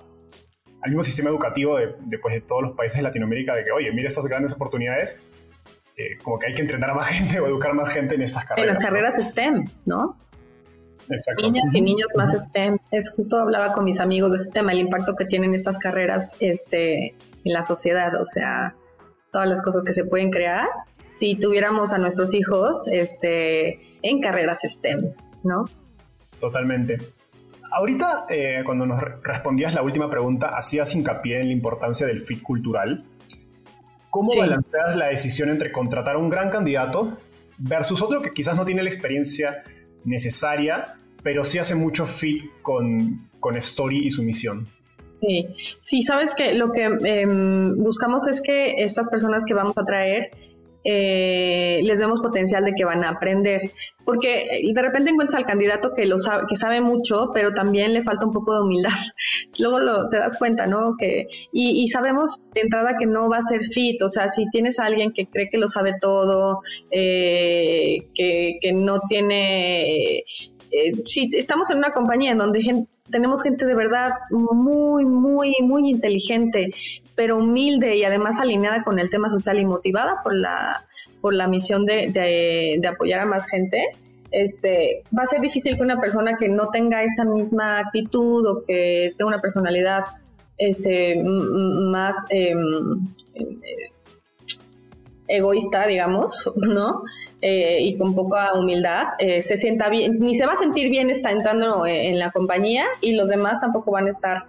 al 0.82 0.90
mismo 0.90 1.04
sistema 1.04 1.30
educativo 1.30 1.78
de, 1.78 1.96
de, 2.02 2.20
pues, 2.20 2.36
de, 2.36 2.42
todos 2.42 2.62
los 2.62 2.76
países 2.76 2.98
de 2.98 3.04
Latinoamérica 3.04 3.56
de 3.56 3.64
que, 3.64 3.72
oye, 3.72 3.92
mira 3.92 4.08
estas 4.08 4.28
grandes 4.28 4.54
oportunidades, 4.54 5.20
eh, 5.98 6.18
como 6.24 6.40
que 6.40 6.48
hay 6.48 6.54
que 6.54 6.62
entrenar 6.62 6.92
a 6.92 6.94
más 6.96 7.08
gente 7.10 7.40
o 7.40 7.48
educar 7.48 7.74
más 7.74 7.90
gente 7.90 8.16
en 8.16 8.22
estas 8.22 8.46
carreras. 8.46 8.78
En 8.78 8.84
las 8.84 8.90
carreras 8.90 9.16
STEM, 9.16 9.66
¿no? 9.86 10.18
Exacto. 11.10 11.44
Niñas 11.44 11.76
y 11.76 11.82
niños 11.82 12.14
más 12.16 12.32
STEM. 12.32 12.78
Es 12.92 13.12
justo 13.12 13.38
hablaba 13.38 13.74
con 13.74 13.84
mis 13.84 14.00
amigos 14.00 14.32
de 14.32 14.38
este 14.38 14.52
tema, 14.52 14.72
el 14.72 14.80
impacto 14.80 15.16
que 15.16 15.26
tienen 15.26 15.54
estas 15.54 15.78
carreras 15.78 16.36
este, 16.40 17.10
en 17.44 17.54
la 17.54 17.64
sociedad, 17.64 18.20
o 18.20 18.26
sea, 18.26 18.76
todas 19.32 19.48
las 19.48 19.62
cosas 19.62 19.86
que 19.86 19.94
se 19.94 20.06
pueden 20.06 20.32
crear 20.32 20.68
si 21.06 21.36
tuviéramos 21.36 21.94
a 21.94 21.98
nuestros 21.98 22.34
hijos 22.34 22.88
este, 22.92 23.80
en 24.02 24.22
carreras 24.22 24.62
STEM, 24.64 25.14
¿no? 25.44 25.66
Totalmente. 26.40 26.98
Ahorita, 27.72 28.26
eh, 28.30 28.62
cuando 28.66 28.86
nos 28.86 29.02
respondías 29.22 29.74
la 29.74 29.82
última 29.82 30.10
pregunta, 30.10 30.50
hacías 30.50 30.96
hincapié 30.96 31.42
en 31.42 31.48
la 31.48 31.54
importancia 31.54 32.08
del 32.08 32.20
fit 32.20 32.42
cultural. 32.42 33.04
¿Cómo 34.16 34.34
balanceas 34.34 34.96
la 34.96 35.08
decisión 35.08 35.50
entre 35.50 35.74
contratar 35.74 36.16
a 36.16 36.18
un 36.18 36.30
gran 36.30 36.50
candidato 36.50 37.18
versus 37.58 38.02
otro 38.02 38.22
que 38.22 38.32
quizás 38.32 38.56
no 38.56 38.64
tiene 38.64 38.82
la 38.82 38.88
experiencia 38.90 39.62
necesaria, 40.06 40.96
pero 41.22 41.44
sí 41.44 41.60
hace 41.60 41.76
mucho 41.76 42.06
fit 42.06 42.46
con, 42.62 43.28
con 43.42 43.58
Story 43.58 44.08
y 44.08 44.12
su 44.12 44.24
misión? 44.24 44.70
Sí, 45.20 45.48
sí 45.82 46.02
sabes 46.02 46.34
que 46.34 46.54
lo 46.54 46.72
que 46.72 46.86
em, 46.86 47.76
buscamos 47.76 48.26
es 48.30 48.42
que 48.42 48.86
estas 48.86 49.10
personas 49.10 49.44
que 49.46 49.54
vamos 49.54 49.78
a 49.78 49.84
traer 49.84 50.30
eh, 50.86 51.82
les 51.84 52.00
vemos 52.00 52.22
potencial 52.22 52.64
de 52.64 52.74
que 52.74 52.86
van 52.86 53.04
a 53.04 53.10
aprender. 53.10 53.60
Porque 54.06 54.62
de 54.72 54.82
repente 54.82 55.10
encuentras 55.10 55.42
al 55.42 55.48
candidato 55.48 55.94
que, 55.96 56.06
lo 56.06 56.20
sabe, 56.20 56.44
que 56.48 56.56
sabe 56.56 56.80
mucho, 56.80 57.32
pero 57.34 57.54
también 57.54 57.92
le 57.94 58.04
falta 58.04 58.28
un 58.28 58.32
poco 58.32 58.54
de 58.54 58.62
humildad. 58.62 58.92
Luego 59.60 59.80
lo, 59.80 60.10
te 60.10 60.20
das 60.20 60.38
cuenta, 60.38 60.68
¿no? 60.68 60.96
Que, 60.96 61.28
y, 61.52 61.88
sabemos 61.88 62.38
de 62.54 62.62
entrada 62.62 62.98
que 63.00 63.08
no 63.08 63.28
va 63.30 63.38
a 63.38 63.42
ser 63.42 63.62
fit. 63.62 64.02
O 64.04 64.10
sea, 64.10 64.28
si 64.28 64.48
tienes 64.52 64.80
a 64.80 64.86
alguien 64.86 65.12
que 65.12 65.26
cree 65.26 65.50
que 65.50 65.58
lo 65.58 65.68
sabe 65.68 65.96
todo, 66.00 66.62
eh, 66.92 68.08
que, 68.14 68.60
que, 68.62 68.74
no 68.74 69.02
tiene... 69.08 70.20
Eh, 70.72 70.92
si 71.06 71.30
estamos 71.36 71.72
en 71.72 71.78
una 71.78 71.92
compañía 71.92 72.32
en 72.32 72.38
donde 72.38 72.62
gente, 72.62 72.90
tenemos 73.10 73.42
gente 73.42 73.66
de 73.66 73.76
verdad 73.76 74.12
muy, 74.30 75.06
muy, 75.06 75.54
muy 75.62 75.90
inteligente, 75.90 76.72
pero 77.16 77.38
humilde 77.38 77.96
y 77.96 78.04
además 78.04 78.40
alineada 78.40 78.84
con 78.84 79.00
el 79.00 79.10
tema 79.10 79.30
social 79.30 79.60
y 79.60 79.66
motivada 79.66 80.22
por 80.24 80.36
la, 80.36 80.86
por 81.22 81.34
la 81.34 81.48
misión 81.48 81.86
de, 81.86 82.10
de, 82.12 82.88
apoyar 82.88 83.22
a 83.22 83.26
más 83.26 83.48
gente. 83.48 83.84
Este, 84.32 85.04
va 85.18 85.24
a 85.24 85.28
ser 85.28 85.40
difícil 85.40 85.78
que 85.78 85.84
una 85.84 86.00
persona 86.00 86.36
que 86.38 86.50
no 86.50 86.70
tenga 86.70 87.04
esa 87.04 87.24
misma 87.24 87.80
actitud 87.80 88.46
o 88.46 88.66
que 88.66 89.14
tenga 89.18 89.28
una 89.28 89.42
personalidad 89.42 90.04
este, 90.58 91.22
más 91.24 92.26
em, 92.30 93.06
eh, 93.34 93.92
egoísta, 95.28 95.88
digamos, 95.88 96.52
¿no? 96.56 97.04
Eh, 97.42 97.80
y 97.82 97.98
con 97.98 98.16
poca 98.16 98.54
humildad, 98.54 99.10
eh, 99.20 99.42
se 99.42 99.58
sienta 99.58 99.90
bien, 99.90 100.20
ni 100.20 100.36
se 100.36 100.46
va 100.46 100.54
a 100.54 100.56
sentir 100.56 100.90
bien 100.90 101.10
está 101.10 101.32
entrando 101.32 101.86
eh, 101.86 102.08
en 102.08 102.18
la 102.18 102.32
compañía 102.32 102.86
y 103.02 103.14
los 103.14 103.30
demás 103.30 103.62
tampoco 103.62 103.92
van 103.92 104.08
a 104.08 104.10
estar 104.10 104.46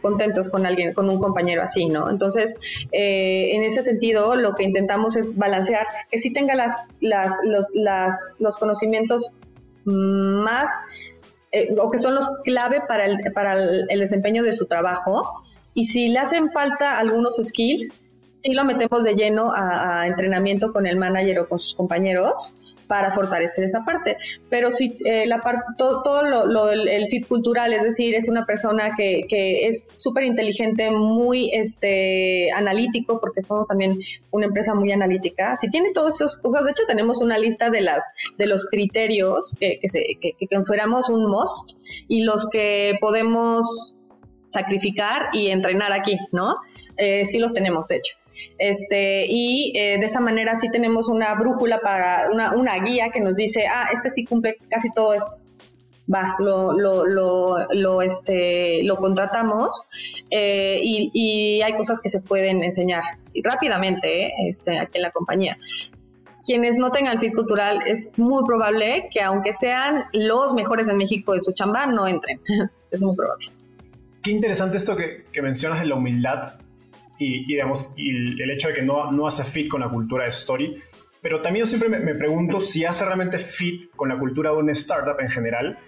contentos 0.00 0.50
con 0.50 0.66
alguien, 0.66 0.94
con 0.94 1.08
un 1.08 1.20
compañero 1.20 1.62
así, 1.62 1.86
¿no? 1.86 2.10
Entonces, 2.10 2.54
en 2.90 3.62
ese 3.62 3.82
sentido, 3.82 4.34
lo 4.34 4.54
que 4.54 4.64
intentamos 4.64 5.16
es 5.16 5.36
balancear 5.36 5.86
que 6.10 6.18
sí 6.18 6.32
tenga 6.32 6.54
las, 6.54 6.76
las, 7.00 7.40
los, 7.44 7.72
los 8.40 8.56
conocimientos 8.56 9.32
más 9.84 10.70
o 11.78 11.90
que 11.90 11.98
son 11.98 12.14
los 12.14 12.28
clave 12.44 12.80
para 12.88 13.04
el, 13.04 13.18
para 13.34 13.54
el 13.54 13.98
desempeño 14.00 14.42
de 14.42 14.52
su 14.52 14.66
trabajo 14.66 15.42
y 15.74 15.84
si 15.84 16.08
le 16.08 16.18
hacen 16.18 16.50
falta 16.50 16.98
algunos 16.98 17.36
skills, 17.42 17.92
sí 18.40 18.52
lo 18.52 18.64
metemos 18.64 19.04
de 19.04 19.14
lleno 19.14 19.52
a, 19.54 20.06
entrenamiento 20.06 20.72
con 20.72 20.86
el 20.86 20.96
manager 20.96 21.40
o 21.40 21.48
con 21.48 21.58
sus 21.58 21.74
compañeros 21.74 22.54
para 22.92 23.14
fortalecer 23.14 23.64
esa 23.64 23.86
parte. 23.86 24.18
Pero 24.50 24.70
sí, 24.70 24.98
eh, 25.06 25.26
la 25.26 25.40
parte, 25.40 25.62
todo, 25.78 26.22
lo, 26.24 26.66
del 26.66 26.86
el 26.88 27.08
fit 27.08 27.26
cultural, 27.26 27.72
es 27.72 27.82
decir, 27.82 28.14
es 28.14 28.28
una 28.28 28.44
persona 28.44 28.94
que, 28.94 29.22
que 29.26 29.66
es 29.66 29.86
súper 29.96 30.24
inteligente, 30.24 30.90
muy 30.90 31.50
este, 31.54 32.52
analítico, 32.52 33.18
porque 33.18 33.40
somos 33.40 33.66
también 33.66 33.98
una 34.30 34.44
empresa 34.44 34.74
muy 34.74 34.92
analítica. 34.92 35.56
Si 35.56 35.70
tiene 35.70 35.92
todas 35.94 36.16
esas 36.16 36.36
cosas, 36.36 36.66
de 36.66 36.72
hecho 36.72 36.82
tenemos 36.86 37.22
una 37.22 37.38
lista 37.38 37.70
de, 37.70 37.80
las, 37.80 38.10
de 38.36 38.44
los 38.44 38.66
criterios 38.66 39.54
que, 39.58 39.80
que 39.80 40.46
consideramos 40.48 41.08
un 41.08 41.30
must 41.30 41.78
y 42.08 42.24
los 42.24 42.46
que 42.50 42.98
podemos 43.00 43.94
sacrificar 44.48 45.30
y 45.32 45.48
entrenar 45.48 45.94
aquí, 45.94 46.18
¿no? 46.30 46.56
Eh, 46.98 47.24
sí 47.24 47.38
los 47.38 47.54
tenemos 47.54 47.90
hecho. 47.90 48.21
Este, 48.58 49.26
y 49.28 49.72
eh, 49.76 49.98
de 49.98 50.06
esa 50.06 50.20
manera 50.20 50.56
sí 50.56 50.68
tenemos 50.70 51.08
una 51.08 51.34
brújula 51.34 51.80
para 51.80 52.30
una, 52.30 52.52
una, 52.54 52.78
guía 52.78 53.10
que 53.10 53.20
nos 53.20 53.36
dice, 53.36 53.66
ah, 53.66 53.88
este 53.92 54.10
sí 54.10 54.24
cumple 54.24 54.56
casi 54.68 54.92
todo 54.92 55.14
esto. 55.14 55.30
Va, 56.12 56.34
lo, 56.40 56.72
lo, 56.72 57.06
lo, 57.06 57.68
lo 57.70 58.02
este, 58.02 58.82
lo 58.82 58.96
contratamos 58.96 59.84
eh, 60.30 60.80
y, 60.82 61.10
y, 61.14 61.62
hay 61.62 61.74
cosas 61.74 62.00
que 62.00 62.08
se 62.08 62.20
pueden 62.20 62.64
enseñar 62.64 63.02
rápidamente 63.44 64.26
eh, 64.26 64.32
este, 64.48 64.78
aquí 64.78 64.98
en 64.98 65.02
la 65.02 65.12
compañía 65.12 65.56
quienes 66.44 66.76
no 66.76 66.90
tengan 66.90 67.20
fit 67.20 67.34
cultural 67.34 67.82
es 67.86 68.10
muy 68.16 68.44
probable 68.44 69.08
que 69.10 69.22
aunque 69.22 69.52
sean 69.52 70.04
los 70.12 70.54
mejores 70.54 70.88
en 70.88 70.96
México 70.96 71.34
de 71.34 71.40
su 71.40 71.52
chamba, 71.52 71.86
no 71.86 72.06
entren. 72.06 72.40
es 72.90 73.02
muy 73.02 73.16
probable. 73.16 73.46
Qué 74.22 74.30
interesante 74.30 74.76
esto 74.76 74.94
que, 74.96 75.26
que 75.32 75.42
mencionas 75.42 75.80
de 75.80 75.86
la 75.86 75.94
humildad 75.96 76.54
y, 77.22 77.46
digamos, 77.46 77.92
y 77.96 78.42
el 78.42 78.50
hecho 78.50 78.68
de 78.68 78.74
que 78.74 78.82
no, 78.82 79.12
no 79.12 79.28
hace 79.28 79.44
fit 79.44 79.68
con 79.68 79.80
la 79.80 79.88
cultura 79.88 80.24
de 80.24 80.30
Story. 80.30 80.82
Pero 81.20 81.40
también 81.40 81.64
yo 81.64 81.68
siempre 81.68 81.88
me, 81.88 82.14
pregunto 82.16 82.58
si 82.58 82.84
hace 82.84 83.04
realmente 83.04 83.38
fit 83.38 83.92
con 83.94 84.08
la 84.08 84.18
cultura 84.18 84.50
de 84.50 84.56
una 84.56 84.72
startup 84.72 85.20
en 85.20 85.30
general 85.30 85.78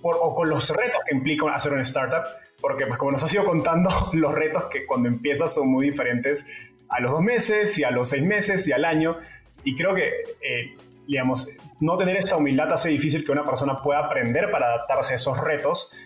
o 0.00 0.34
con 0.34 0.48
los 0.48 0.70
retos 0.70 1.00
que 1.08 1.16
implica 1.16 1.52
hacer 1.52 1.72
una 1.72 1.82
startup. 1.82 2.24
Porque, 2.60 2.86
pues, 2.86 2.98
como 2.98 3.10
nos 3.10 3.24
ha 3.24 3.28
sido 3.28 3.44
contando, 3.44 3.90
los 4.12 4.32
retos 4.32 4.66
que 4.66 4.86
cuando 4.86 5.08
empiezas 5.08 5.52
son 5.52 5.68
muy 5.68 5.86
diferentes 5.86 6.48
a 6.88 7.00
los 7.00 7.10
dos 7.10 7.22
meses 7.22 7.76
y 7.78 7.84
a 7.84 7.90
los 7.90 8.08
seis 8.08 8.22
meses 8.22 8.68
y 8.68 8.72
al 8.72 8.84
año. 8.84 9.18
Y 9.64 9.74
creo 9.74 9.92
que, 9.92 10.08
eh, 10.40 10.70
digamos, 11.08 11.50
no 11.80 11.98
tener 11.98 12.16
esa 12.16 12.36
humildad 12.36 12.72
hace 12.72 12.90
difícil 12.90 13.24
que 13.24 13.32
una 13.32 13.44
persona 13.44 13.74
pueda 13.74 13.98
aprender 13.98 14.52
para 14.52 14.66
adaptarse 14.66 15.14
a 15.14 15.16
esos 15.16 15.36
retos 15.36 15.96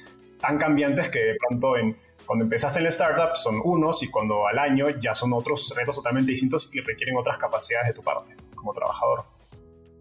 tan 0.41 0.57
cambiantes 0.57 1.11
que 1.11 1.19
de 1.19 1.37
pronto 1.37 1.77
en 1.77 1.97
cuando 2.29 2.45
empezaste 2.45 2.81
en 2.81 2.85
la 2.85 2.91
startup 2.91 3.37
son 3.37 3.59
unos 3.65 4.03
y 4.03 4.11
cuando 4.11 4.47
al 4.47 4.59
año 4.59 4.85
ya 5.03 5.15
son 5.15 5.33
otros 5.33 5.73
retos 5.75 5.97
totalmente 5.97 6.31
distintos 6.31 6.69
y 6.75 6.81
requieren 6.81 7.17
otras 7.17 7.39
capacidades 7.39 7.89
de 7.89 7.95
tu 7.95 8.03
parte 8.03 8.37
como 8.55 8.75
trabajador. 8.75 9.25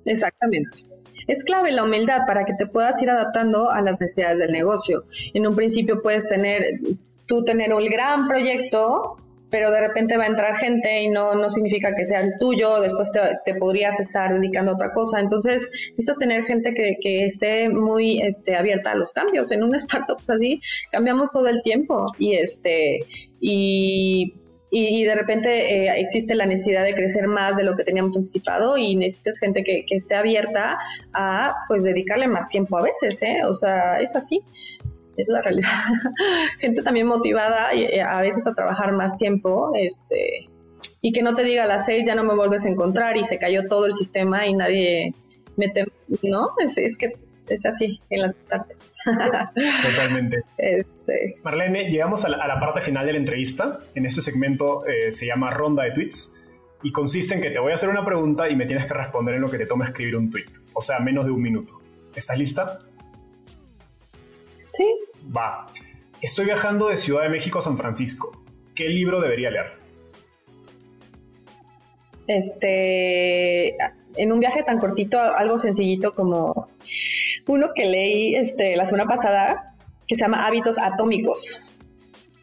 Exactamente. 0.03 0.79
Es 1.25 1.45
clave 1.45 1.71
la 1.71 1.85
humildad 1.85 2.25
para 2.27 2.43
que 2.43 2.51
te 2.53 2.67
puedas 2.67 3.01
ir 3.01 3.09
adaptando 3.09 3.71
a 3.71 3.81
las 3.81 4.01
necesidades 4.01 4.39
del 4.39 4.51
negocio. 4.51 5.05
En 5.33 5.47
un 5.47 5.55
principio 5.55 6.01
puedes 6.01 6.27
tener, 6.27 6.81
tú 7.27 7.45
tener 7.45 7.73
un 7.73 7.85
gran 7.85 8.27
proyecto 8.27 9.15
pero 9.49 9.71
de 9.71 9.79
repente 9.79 10.17
va 10.17 10.25
a 10.25 10.27
entrar 10.27 10.57
gente 10.57 11.01
y 11.01 11.09
no, 11.09 11.35
no 11.35 11.49
significa 11.49 11.93
que 11.95 12.05
sea 12.05 12.21
el 12.21 12.37
tuyo, 12.39 12.81
después 12.81 13.11
te, 13.11 13.55
podrías 13.55 13.99
estar 13.99 14.33
dedicando 14.33 14.71
a 14.71 14.73
otra 14.75 14.91
cosa. 14.93 15.19
Entonces, 15.19 15.69
necesitas 15.91 16.17
tener 16.17 16.43
gente 16.43 16.73
que, 16.73 16.97
que, 17.01 17.25
esté 17.25 17.69
muy 17.69 18.21
este, 18.21 18.55
abierta 18.55 18.91
a 18.91 18.95
los 18.95 19.11
cambios. 19.11 19.51
En 19.51 19.63
una 19.63 19.77
startup 19.77 20.17
pues 20.17 20.29
así, 20.29 20.61
cambiamos 20.91 21.31
todo 21.31 21.47
el 21.47 21.61
tiempo 21.61 22.05
y 22.19 22.35
este, 22.35 22.99
y, 23.39 24.33
y, 24.69 25.03
de 25.05 25.15
repente 25.15 25.85
eh, 25.85 25.99
existe 25.99 26.35
la 26.35 26.45
necesidad 26.45 26.83
de 26.83 26.93
crecer 26.93 27.27
más 27.27 27.55
de 27.55 27.63
lo 27.63 27.75
que 27.75 27.83
teníamos 27.83 28.17
anticipado 28.17 28.77
y 28.77 28.95
necesitas 28.95 29.39
gente 29.39 29.63
que, 29.63 29.85
que 29.85 29.95
esté 29.95 30.15
abierta 30.15 30.77
a 31.13 31.55
pues 31.67 31.83
dedicarle 31.83 32.27
más 32.27 32.49
tiempo 32.49 32.77
a 32.77 32.83
veces, 32.83 33.21
¿eh? 33.21 33.41
O 33.45 33.53
sea, 33.53 33.99
es 34.01 34.15
así. 34.15 34.43
Es 35.17 35.27
la 35.27 35.41
realidad. 35.41 35.69
Gente 36.59 36.83
también 36.83 37.07
motivada 37.07 37.73
y 37.73 37.83
eh, 37.83 38.01
a 38.01 38.21
veces 38.21 38.47
a 38.47 38.53
trabajar 38.53 38.93
más 38.93 39.17
tiempo, 39.17 39.71
este, 39.75 40.47
y 41.01 41.11
que 41.11 41.23
no 41.23 41.35
te 41.35 41.43
diga 41.43 41.63
a 41.63 41.67
las 41.67 41.85
seis 41.85 42.05
ya 42.05 42.15
no 42.15 42.23
me 42.23 42.35
vuelves 42.35 42.65
a 42.65 42.69
encontrar 42.69 43.17
y 43.17 43.23
se 43.23 43.39
cayó 43.39 43.67
todo 43.67 43.85
el 43.85 43.93
sistema 43.93 44.45
y 44.45 44.53
nadie 44.53 45.13
mete, 45.55 45.85
¿no? 46.23 46.49
Es, 46.63 46.77
es 46.77 46.97
que 46.97 47.13
es 47.49 47.65
así 47.65 48.01
en 48.09 48.21
las 48.21 48.33
startups. 48.33 49.03
Totalmente. 49.89 50.43
Este, 50.57 51.27
Marlene, 51.43 51.89
llegamos 51.89 52.25
a 52.25 52.29
la, 52.29 52.59
parte 52.59 52.81
final 52.81 53.05
de 53.05 53.13
la 53.13 53.19
entrevista. 53.19 53.79
En 53.95 54.05
este 54.05 54.21
segmento 54.21 54.85
eh, 54.85 55.11
se 55.11 55.25
llama 55.25 55.51
ronda 55.51 55.83
de 55.83 55.91
tweets 55.91 56.35
y 56.83 56.91
consiste 56.91 57.35
en 57.35 57.41
que 57.41 57.49
te 57.49 57.59
voy 57.59 57.71
a 57.71 57.75
hacer 57.75 57.89
una 57.89 58.05
pregunta 58.05 58.49
y 58.49 58.55
me 58.55 58.65
tienes 58.65 58.85
que 58.85 58.93
responder 58.93 59.35
en 59.35 59.41
lo 59.41 59.49
que 59.49 59.57
te 59.57 59.65
toma 59.65 59.85
escribir 59.85 60.15
un 60.15 60.29
tweet, 60.29 60.45
o 60.73 60.81
sea, 60.81 60.99
menos 60.99 61.25
de 61.25 61.31
un 61.31 61.41
minuto. 61.41 61.73
¿Estás 62.15 62.37
lista? 62.37 62.79
Sí. 64.67 64.85
Va. 65.35 65.67
Estoy 66.21 66.45
viajando 66.45 66.87
de 66.87 66.97
Ciudad 66.97 67.23
de 67.23 67.29
México 67.29 67.59
a 67.59 67.61
San 67.61 67.77
Francisco. 67.77 68.43
¿Qué 68.75 68.89
libro 68.89 69.19
debería 69.21 69.51
leer? 69.51 69.73
Este, 72.27 73.77
en 74.15 74.31
un 74.31 74.39
viaje 74.39 74.63
tan 74.63 74.79
cortito, 74.79 75.19
algo 75.19 75.57
sencillito 75.57 76.13
como 76.13 76.69
uno 77.47 77.67
que 77.73 77.85
leí 77.85 78.35
este, 78.35 78.75
la 78.75 78.85
semana 78.85 79.07
pasada, 79.07 79.75
que 80.05 80.15
se 80.15 80.21
llama 80.21 80.45
Hábitos 80.45 80.77
Atómicos. 80.79 81.63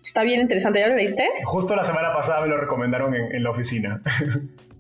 Está 0.03 0.23
bien 0.23 0.41
interesante, 0.41 0.81
¿ya 0.81 0.89
lo 0.89 0.97
leíste? 0.97 1.27
Justo 1.45 1.75
la 1.75 1.85
semana 1.85 2.13
pasada 2.13 2.43
me 2.43 2.49
lo 2.49 2.59
recomendaron 2.59 3.15
en, 3.15 3.43
la 3.43 3.51
oficina. 3.51 4.01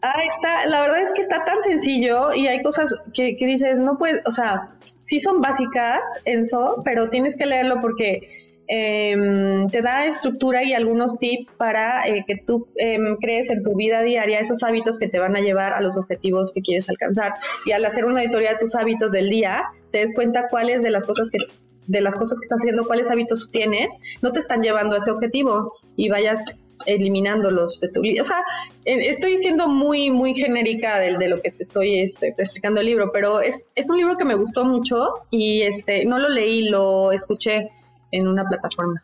Ah, 0.00 0.22
está, 0.24 0.66
la 0.66 0.82
verdad 0.82 1.00
es 1.00 1.12
que 1.12 1.20
está 1.20 1.44
tan 1.44 1.60
sencillo 1.60 2.32
y 2.32 2.46
hay 2.46 2.62
cosas 2.62 2.94
que, 3.12 3.36
que 3.36 3.46
dices, 3.46 3.80
no 3.80 3.98
puedes, 3.98 4.24
o 4.26 4.30
sea, 4.30 4.76
sí 5.00 5.18
son 5.18 5.40
básicas, 5.40 6.20
eso, 6.24 6.82
pero 6.84 7.08
tienes 7.08 7.36
que 7.36 7.46
leerlo 7.46 7.80
porque 7.80 8.28
Em, 8.70 9.66
te 9.68 9.80
da 9.80 10.04
estructura 10.04 10.62
y 10.62 10.74
algunos 10.74 11.18
tips 11.18 11.54
para 11.54 12.06
eh, 12.06 12.24
que 12.26 12.36
tú 12.36 12.68
em, 12.76 13.16
crees 13.16 13.48
en 13.48 13.62
tu 13.62 13.74
vida 13.74 14.02
diaria 14.02 14.40
esos 14.40 14.62
hábitos 14.62 14.98
que 14.98 15.08
te 15.08 15.18
van 15.18 15.36
a 15.36 15.40
llevar 15.40 15.72
a 15.72 15.80
los 15.80 15.96
objetivos 15.96 16.52
que 16.52 16.60
quieres 16.60 16.86
alcanzar. 16.90 17.32
Y 17.64 17.72
al 17.72 17.82
hacer 17.86 18.04
una 18.04 18.20
auditoría 18.20 18.50
de 18.50 18.58
tus 18.58 18.74
hábitos 18.74 19.10
del 19.10 19.30
día, 19.30 19.64
te 19.90 19.98
des 19.98 20.14
cuenta 20.14 20.48
cuáles 20.50 20.82
de 20.82 20.90
las 20.90 21.06
cosas 21.06 21.30
que 21.30 21.38
de 21.86 22.02
las 22.02 22.16
cosas 22.16 22.38
que 22.38 22.44
estás 22.44 22.60
haciendo, 22.60 22.86
cuáles 22.86 23.10
hábitos 23.10 23.50
tienes, 23.50 23.98
no 24.20 24.30
te 24.30 24.40
están 24.40 24.60
llevando 24.60 24.94
a 24.94 24.98
ese 24.98 25.10
objetivo 25.10 25.72
y 25.96 26.10
vayas 26.10 26.54
eliminándolos 26.86 27.80
de 27.80 27.88
tu 27.88 28.00
vida. 28.00 28.22
O 28.22 28.24
sea, 28.24 28.42
estoy 28.84 29.38
siendo 29.38 29.68
muy, 29.68 30.10
muy 30.10 30.34
genérica 30.34 30.98
de, 30.98 31.16
de 31.16 31.28
lo 31.28 31.40
que 31.40 31.50
te 31.50 31.62
estoy 31.62 32.00
este, 32.00 32.34
explicando 32.36 32.80
el 32.80 32.86
libro, 32.86 33.10
pero 33.12 33.40
es, 33.40 33.66
es 33.74 33.90
un 33.90 33.98
libro 33.98 34.16
que 34.16 34.24
me 34.24 34.34
gustó 34.34 34.64
mucho 34.64 35.08
y 35.30 35.62
este, 35.62 36.04
no 36.04 36.18
lo 36.18 36.28
leí, 36.28 36.68
lo 36.68 37.12
escuché 37.12 37.70
en 38.12 38.28
una 38.28 38.44
plataforma. 38.44 39.02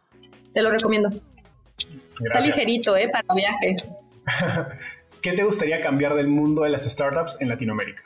Te 0.52 0.62
lo 0.62 0.70
recomiendo. 0.70 1.10
Está 2.22 2.40
ligerito, 2.40 2.96
¿eh? 2.96 3.08
Para 3.08 3.34
viaje. 3.34 3.76
¿Qué 5.22 5.32
te 5.32 5.42
gustaría 5.42 5.80
cambiar 5.80 6.14
del 6.14 6.28
mundo 6.28 6.62
de 6.62 6.70
las 6.70 6.84
startups 6.84 7.38
en 7.40 7.48
Latinoamérica? 7.48 8.02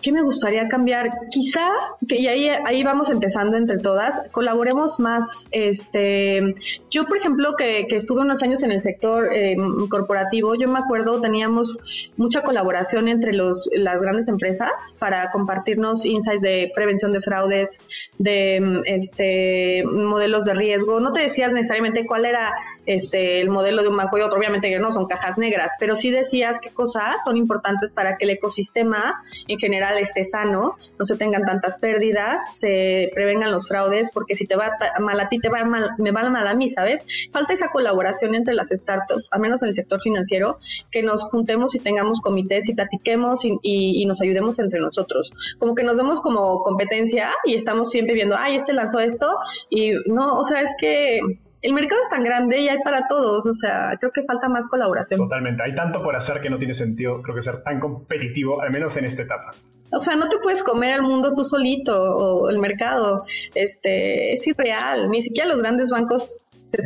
¿Qué 0.00 0.12
me 0.12 0.22
gustaría 0.22 0.68
cambiar? 0.68 1.10
Quizá, 1.30 1.68
que 2.06 2.16
y 2.16 2.28
ahí, 2.28 2.48
ahí 2.48 2.84
vamos 2.84 3.10
empezando 3.10 3.56
entre 3.56 3.78
todas, 3.78 4.22
colaboremos 4.30 5.00
más. 5.00 5.48
Este, 5.50 6.54
yo, 6.88 7.06
por 7.06 7.16
ejemplo, 7.16 7.56
que, 7.56 7.86
estuve 7.90 8.20
unos 8.20 8.42
años 8.44 8.62
en 8.62 8.70
el 8.70 8.80
sector 8.80 9.34
eh, 9.34 9.56
corporativo, 9.90 10.54
yo 10.54 10.68
me 10.68 10.78
acuerdo, 10.78 11.20
teníamos 11.20 11.78
mucha 12.16 12.42
colaboración 12.42 13.08
entre 13.08 13.32
los, 13.32 13.68
las 13.74 14.00
grandes 14.00 14.28
empresas 14.28 14.94
para 15.00 15.32
compartirnos 15.32 16.04
insights 16.04 16.42
de 16.42 16.70
prevención 16.72 17.10
de 17.10 17.20
fraudes, 17.20 17.80
de 18.18 18.82
este, 18.86 19.84
modelos 19.84 20.44
de 20.44 20.54
riesgo. 20.54 21.00
No 21.00 21.12
te 21.12 21.22
decías 21.22 21.52
necesariamente 21.52 22.06
cuál 22.06 22.24
era 22.24 22.52
este, 22.86 23.40
el 23.40 23.50
modelo 23.50 23.82
de 23.82 23.88
un 23.88 23.96
banco 23.96 24.16
y 24.16 24.20
otro, 24.20 24.38
obviamente 24.38 24.68
que 24.68 24.78
no 24.78 24.92
son 24.92 25.06
cajas 25.06 25.38
negras, 25.38 25.72
pero 25.80 25.96
sí 25.96 26.10
decías 26.10 26.60
qué 26.60 26.70
cosas 26.70 27.24
son 27.24 27.36
importantes 27.36 27.92
para 27.92 28.16
que 28.16 28.24
el 28.24 28.30
ecosistema 28.30 29.24
en 29.48 29.58
general 29.58 29.87
esté 29.96 30.24
sano, 30.24 30.76
no 30.98 31.04
se 31.04 31.16
tengan 31.16 31.44
tantas 31.44 31.78
pérdidas, 31.78 32.58
se 32.58 33.10
prevengan 33.14 33.52
los 33.52 33.68
fraudes, 33.68 34.10
porque 34.12 34.34
si 34.34 34.46
te 34.46 34.56
va 34.56 34.72
mal 35.00 35.18
a 35.20 35.28
ti, 35.28 35.38
te 35.38 35.48
va 35.48 35.64
mal, 35.64 35.90
me 35.98 36.10
va 36.10 36.28
mal 36.28 36.46
a 36.46 36.54
mí, 36.54 36.68
¿sabes? 36.70 37.04
Falta 37.32 37.52
esa 37.52 37.68
colaboración 37.70 38.34
entre 38.34 38.54
las 38.54 38.68
startups, 38.68 39.26
al 39.30 39.40
menos 39.40 39.62
en 39.62 39.70
el 39.70 39.74
sector 39.74 40.00
financiero, 40.00 40.58
que 40.90 41.02
nos 41.02 41.24
juntemos 41.24 41.74
y 41.74 41.80
tengamos 41.80 42.20
comités 42.20 42.68
y 42.68 42.74
platiquemos 42.74 43.44
y, 43.44 44.04
nos 44.08 44.22
ayudemos 44.22 44.58
entre 44.58 44.80
nosotros. 44.80 45.32
Como 45.58 45.74
que 45.74 45.84
nos 45.84 45.98
demos 45.98 46.20
como 46.22 46.60
competencia 46.60 47.30
y 47.44 47.54
estamos 47.54 47.90
siempre 47.90 48.14
viendo, 48.14 48.36
ay, 48.38 48.56
este 48.56 48.72
lanzó 48.72 49.00
esto 49.00 49.36
y 49.68 49.92
no, 50.06 50.38
o 50.38 50.42
sea, 50.42 50.62
es 50.62 50.74
que 50.78 51.20
el 51.60 51.72
mercado 51.72 52.00
es 52.00 52.08
tan 52.08 52.22
grande 52.22 52.60
y 52.60 52.68
hay 52.68 52.78
para 52.84 53.06
todos, 53.06 53.46
o 53.46 53.52
sea, 53.52 53.96
creo 53.98 54.12
que 54.12 54.22
falta 54.22 54.48
más 54.48 54.68
colaboración. 54.68 55.20
Totalmente, 55.20 55.62
hay 55.62 55.74
tanto 55.74 56.02
por 56.02 56.14
hacer 56.14 56.40
que 56.40 56.50
no 56.50 56.58
tiene 56.58 56.74
sentido, 56.74 57.20
creo 57.22 57.34
que 57.34 57.42
ser 57.42 57.62
tan 57.62 57.80
competitivo, 57.80 58.62
al 58.62 58.70
menos 58.70 58.96
en 58.96 59.04
esta 59.04 59.22
etapa. 59.22 59.50
O 59.92 60.00
sea, 60.00 60.16
no 60.16 60.28
te 60.28 60.38
puedes 60.38 60.62
comer 60.62 60.92
al 60.92 61.02
mundo 61.02 61.32
tú 61.34 61.44
solito 61.44 61.98
o 61.98 62.50
el 62.50 62.58
mercado. 62.58 63.24
Este, 63.54 64.32
es 64.32 64.46
irreal. 64.46 65.10
Ni 65.10 65.20
siquiera 65.20 65.48
los 65.48 65.60
grandes 65.60 65.90
bancos 65.90 66.40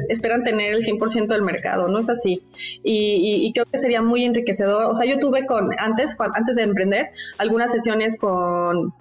esperan 0.09 0.45
tener 0.45 0.73
el 0.73 0.83
100% 0.83 1.27
del 1.27 1.43
mercado, 1.43 1.89
no 1.89 1.99
es 1.99 2.09
así. 2.09 2.43
Y, 2.83 3.47
y, 3.47 3.53
creo 3.53 3.67
que 3.67 3.79
sería 3.79 4.03
muy 4.03 4.25
enriquecedor. 4.25 4.85
O 4.85 4.95
sea, 4.95 5.07
yo 5.07 5.19
tuve 5.19 5.47
con, 5.47 5.71
antes, 5.79 6.17
antes 6.35 6.55
de 6.57 6.63
emprender, 6.63 7.11
algunas 7.39 7.73
sesiones 7.73 8.17
con 8.19 8.95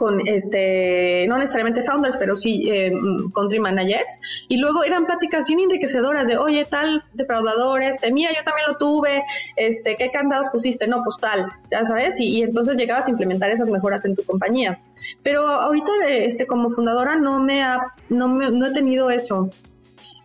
con 0.00 0.26
este, 0.26 1.26
no 1.28 1.36
necesariamente 1.36 1.82
founders, 1.82 2.16
pero 2.16 2.34
sí 2.34 2.64
eh, 2.70 2.90
country 3.34 3.60
managers. 3.60 4.18
Y 4.48 4.56
luego 4.56 4.82
eran 4.82 5.04
pláticas 5.04 5.46
bien 5.46 5.60
enriquecedoras 5.60 6.26
de, 6.26 6.38
oye, 6.38 6.64
tal 6.64 7.04
defraudador, 7.12 7.82
este, 7.82 8.10
mira, 8.10 8.30
yo 8.34 8.42
también 8.42 8.66
lo 8.68 8.78
tuve, 8.78 9.22
este, 9.56 9.96
¿qué 9.96 10.10
candados 10.10 10.48
pusiste? 10.50 10.88
No, 10.88 11.02
pues 11.04 11.18
tal, 11.20 11.50
ya 11.70 11.84
sabes, 11.84 12.18
y, 12.18 12.40
entonces 12.40 12.78
llegabas 12.78 13.08
a 13.08 13.10
implementar 13.10 13.50
esas 13.50 13.68
mejoras 13.68 14.06
en 14.06 14.16
tu 14.16 14.24
compañía. 14.24 14.80
Pero 15.22 15.46
ahorita, 15.46 15.92
este, 16.08 16.46
como 16.46 16.70
fundadora, 16.70 17.16
no 17.16 17.38
me 17.38 17.62
ha, 17.62 17.92
no, 18.08 18.28
me, 18.28 18.50
no 18.50 18.68
he 18.68 18.72
tenido 18.72 19.10
eso. 19.10 19.50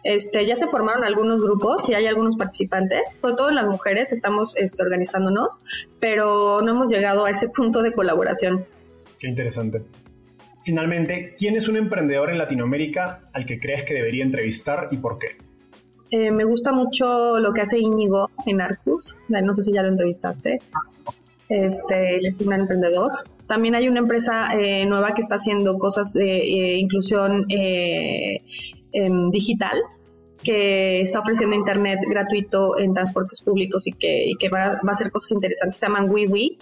Este, 0.06 0.46
ya 0.46 0.56
se 0.56 0.68
formaron 0.68 1.04
algunos 1.04 1.44
grupos 1.44 1.90
y 1.90 1.96
hay 1.96 2.08
algunos 2.08 2.38
participantes, 2.38 3.18
sobre 3.18 3.36
todo 3.36 3.52
las 3.52 3.66
mujeres, 3.66 4.14
estamos 4.14 4.56
este, 4.56 4.84
organizándonos, 4.84 5.62
pero 6.00 6.62
no 6.62 6.72
hemos 6.72 6.90
llegado 6.90 7.26
a 7.26 7.30
ese 7.30 7.50
punto 7.50 7.82
de 7.82 7.92
colaboración. 7.92 8.66
Qué 9.20 9.28
interesante. 9.28 9.82
Finalmente, 10.64 11.36
¿quién 11.38 11.56
es 11.56 11.68
un 11.68 11.78
emprendedor 11.78 12.32
en 12.32 12.40
Latinoamérica 12.40 13.30
al 13.34 13.46
que 13.46 13.60
crees 13.60 13.84
que 13.84 13.94
debería 13.94 14.24
entrevistar 14.24 14.90
y 14.92 14.98
por 14.98 15.20
qué? 15.20 15.38
Eh, 16.10 16.32
me 16.32 16.44
gusta 16.44 16.72
mucho 16.72 17.38
lo 17.38 17.54
que 17.54 17.62
hace 17.62 17.78
Íñigo 17.78 18.32
en 18.48 18.62
Arcus. 18.62 19.16
No 19.28 19.54
sé 19.54 19.62
si 19.62 19.74
ya 19.74 19.84
lo 19.84 19.90
entrevistaste. 19.90 20.60
Este, 21.50 22.16
él 22.16 22.26
es 22.26 22.42
un 22.42 22.54
emprendedor. 22.54 23.12
También 23.46 23.76
hay 23.76 23.88
una 23.88 24.00
empresa 24.00 24.56
eh, 24.56 24.88
nueva 24.88 25.14
que 25.14 25.22
está 25.22 25.36
haciendo 25.36 25.78
cosas 25.78 26.14
de 26.14 26.38
eh, 26.38 26.78
inclusión 26.80 27.46
digital, 29.32 29.78
que 30.42 31.02
está 31.02 31.20
ofreciendo 31.20 31.56
internet 31.56 32.00
gratuito 32.10 32.80
en 32.80 32.94
transportes 32.94 33.42
públicos 33.42 33.86
y 33.86 33.92
que, 33.92 34.50
va, 34.50 34.80
va, 34.84 34.90
a 34.90 34.92
hacer 34.92 35.12
cosas 35.12 35.32
interesantes. 35.32 35.78
Se 35.78 35.86
llaman 35.86 36.10
WeWe 36.10 36.58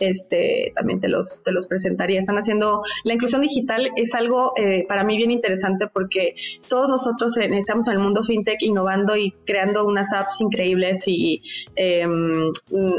este, 0.00 0.72
también 0.74 1.00
te 1.00 1.08
los, 1.08 1.42
te 1.42 1.52
los 1.52 1.66
presentaría. 1.66 2.18
Están 2.18 2.36
haciendo, 2.36 2.82
la 3.04 3.14
inclusión 3.14 3.42
digital 3.42 3.90
es 3.96 4.14
algo 4.14 4.52
eh, 4.56 4.84
para 4.86 5.04
mí 5.04 5.16
bien 5.16 5.30
interesante 5.30 5.86
porque 5.92 6.34
todos 6.68 6.88
nosotros 6.88 7.36
estamos 7.36 7.88
en 7.88 7.94
el 7.94 8.00
mundo 8.00 8.22
fintech 8.22 8.62
innovando 8.62 9.16
y 9.16 9.32
creando 9.44 9.84
unas 9.84 10.12
apps 10.12 10.40
increíbles 10.40 11.04
y 11.06 11.42
em, 11.74 12.50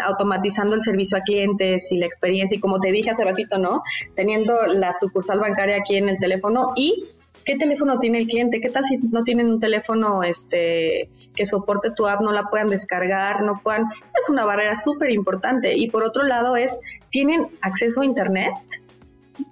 automatizando 0.03 0.75
el 0.75 0.81
servicio 0.81 1.17
a 1.17 1.21
clientes 1.21 1.91
y 1.91 1.99
la 1.99 2.05
experiencia. 2.05 2.57
Y 2.57 2.59
como 2.59 2.79
te 2.79 2.91
dije 2.91 3.11
hace 3.11 3.23
ratito, 3.23 3.57
¿no? 3.57 3.81
Teniendo 4.15 4.65
la 4.67 4.93
sucursal 4.97 5.39
bancaria 5.39 5.77
aquí 5.77 5.95
en 5.95 6.09
el 6.09 6.17
teléfono 6.19 6.73
y 6.75 7.05
¿qué 7.47 7.55
teléfono 7.55 7.97
tiene 7.99 8.19
el 8.19 8.27
cliente? 8.27 8.59
¿Qué 8.59 8.69
tal 8.69 8.83
si 8.83 8.97
no 8.97 9.23
tienen 9.23 9.47
un 9.47 9.59
teléfono 9.59 10.23
este, 10.23 11.09
que 11.37 11.45
soporte 11.45 11.91
tu 11.91 12.07
app, 12.07 12.19
no 12.19 12.33
la 12.33 12.49
puedan 12.49 12.67
descargar, 12.67 13.43
no 13.43 13.61
puedan? 13.63 13.85
Es 14.17 14.29
una 14.29 14.43
barrera 14.43 14.75
súper 14.75 15.11
importante. 15.11 15.77
Y 15.77 15.89
por 15.89 16.03
otro 16.03 16.23
lado 16.23 16.57
es, 16.57 16.79
¿tienen 17.09 17.47
acceso 17.61 18.01
a 18.01 18.05
Internet? 18.05 18.51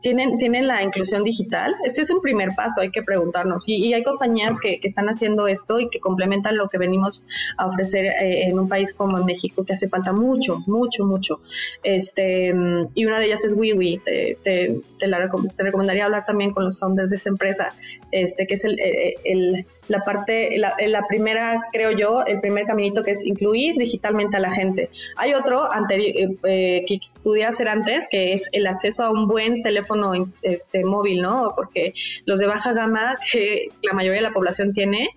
tienen, 0.01 0.37
tienen 0.37 0.67
la 0.67 0.83
inclusión 0.83 1.23
digital. 1.23 1.75
Ese 1.83 2.01
es 2.01 2.11
un 2.11 2.21
primer 2.21 2.55
paso, 2.55 2.81
hay 2.81 2.91
que 2.91 3.03
preguntarnos. 3.03 3.63
Y, 3.67 3.93
hay 3.93 4.03
compañías 4.03 4.59
que, 4.59 4.79
están 4.83 5.07
haciendo 5.07 5.47
esto 5.47 5.79
y 5.79 5.89
que 5.89 5.99
complementan 5.99 6.57
lo 6.57 6.69
que 6.69 6.77
venimos 6.77 7.23
a 7.57 7.67
ofrecer 7.67 8.05
eh, 8.05 8.47
en 8.47 8.59
un 8.59 8.67
país 8.67 8.93
como 8.93 9.23
México, 9.23 9.63
que 9.63 9.73
hace 9.73 9.89
falta 9.89 10.11
mucho, 10.11 10.59
mucho, 10.67 11.05
mucho. 11.05 11.39
Este, 11.83 12.53
y 12.93 13.05
una 13.05 13.19
de 13.19 13.25
ellas 13.25 13.45
es 13.45 13.55
WeWe. 13.55 14.01
Te, 14.03 14.37
te, 14.43 14.81
te, 14.99 15.63
recomendaría 15.63 16.05
hablar 16.05 16.25
también 16.25 16.51
con 16.51 16.65
los 16.65 16.79
founders 16.79 17.09
de 17.09 17.15
esa 17.15 17.29
empresa, 17.29 17.73
este, 18.11 18.47
que 18.47 18.53
es 18.55 18.65
el, 18.65 18.79
eh, 18.79 19.15
el 19.23 19.65
la 19.87 20.03
parte, 20.03 20.57
la, 20.57 20.75
la, 20.79 21.07
primera, 21.07 21.59
creo 21.71 21.91
yo, 21.91 22.23
el 22.25 22.39
primer 22.39 22.65
caminito 22.65 23.03
que 23.03 23.11
es 23.11 23.25
incluir 23.25 23.75
digitalmente 23.75 24.37
a 24.37 24.39
la 24.39 24.51
gente. 24.51 24.89
Hay 25.17 25.33
otro 25.33 25.69
eh, 25.89 26.37
eh, 26.43 26.85
que 26.87 26.99
pudiera 27.23 27.51
ser 27.53 27.69
antes, 27.69 28.07
que 28.09 28.33
es 28.33 28.49
el 28.51 28.67
acceso 28.67 29.03
a 29.03 29.11
un 29.11 29.27
buen 29.27 29.63
teléfono 29.63 30.13
este, 30.41 30.83
móvil, 30.83 31.21
¿no? 31.21 31.53
Porque 31.55 31.93
los 32.25 32.39
de 32.39 32.47
baja 32.47 32.73
gama, 32.73 33.15
que 33.31 33.69
la 33.81 33.93
mayoría 33.93 34.21
de 34.21 34.27
la 34.27 34.33
población 34.33 34.73
tiene, 34.73 35.09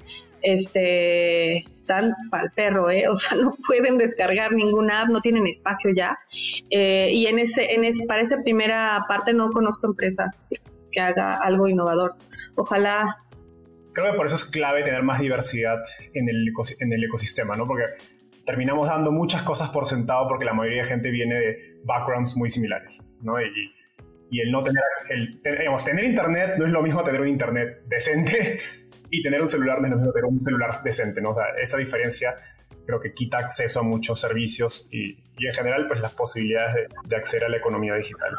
este, 0.42 1.58
están 1.70 2.14
para 2.30 2.44
el 2.44 2.50
perro, 2.52 2.90
¿eh? 2.90 3.08
o 3.08 3.14
sea, 3.14 3.36
no 3.40 3.56
pueden 3.66 3.98
descargar 3.98 4.52
ninguna 4.52 5.02
app, 5.02 5.08
no 5.08 5.20
tienen 5.20 5.46
espacio 5.46 5.90
ya. 5.94 6.18
Eh, 6.70 7.10
y 7.12 7.26
en 7.26 7.38
ese, 7.38 7.74
en 7.74 7.84
ese, 7.84 8.06
para 8.06 8.22
esa 8.22 8.42
primera 8.42 9.04
parte 9.08 9.32
no 9.32 9.50
conozco 9.50 9.86
empresa 9.86 10.32
que 10.90 11.00
haga 11.00 11.34
algo 11.34 11.68
innovador. 11.68 12.14
Ojalá. 12.54 13.18
Creo 13.99 14.12
que 14.12 14.16
por 14.16 14.26
eso 14.26 14.36
es 14.36 14.44
clave 14.44 14.84
tener 14.84 15.03
más 15.03 15.18
diversidad 15.18 15.82
en 16.14 16.28
el, 16.28 16.53
en 16.78 16.92
el 16.92 17.05
ecosistema, 17.05 17.57
¿no? 17.57 17.64
Porque 17.64 17.82
terminamos 18.46 18.88
dando 18.88 19.11
muchas 19.11 19.42
cosas 19.42 19.70
por 19.70 19.86
sentado 19.86 20.28
porque 20.28 20.44
la 20.44 20.53
mayoría 20.53 20.82
de 20.84 20.88
gente 20.88 21.11
viene 21.11 21.34
de 21.34 21.80
backgrounds 21.82 22.36
muy 22.36 22.49
similares, 22.49 23.03
¿no? 23.22 23.40
Y, 23.40 23.74
y 24.30 24.40
el 24.40 24.53
no 24.53 24.62
tener, 24.62 24.84
el, 25.11 25.42
digamos, 25.42 25.84
tener 25.84 26.05
internet 26.05 26.55
no 26.59 26.66
es 26.66 26.70
lo 26.70 26.80
mismo 26.80 27.03
tener 27.03 27.22
un 27.22 27.26
internet 27.26 27.82
decente 27.86 28.61
y 29.11 29.20
tener 29.20 29.42
un 29.42 29.49
celular 29.49 29.80
no 29.80 29.88
es 29.88 29.90
lo 29.90 29.99
mismo 29.99 30.12
tener 30.12 30.26
un 30.26 30.44
celular 30.44 30.80
decente, 30.84 31.20
¿no? 31.20 31.30
O 31.30 31.34
sea, 31.34 31.46
esa 31.61 31.76
diferencia 31.76 32.36
creo 32.86 33.01
que 33.01 33.12
quita 33.14 33.38
acceso 33.38 33.80
a 33.80 33.82
muchos 33.82 34.20
servicios 34.20 34.88
y, 34.92 35.24
y 35.38 35.46
en 35.49 35.53
general, 35.55 35.88
pues 35.88 35.99
las 35.99 36.12
posibilidades 36.12 36.74
de, 36.76 36.86
de, 37.05 37.16
acceder 37.16 37.46
a 37.46 37.49
la 37.49 37.57
economía 37.57 37.96
digital. 37.96 38.30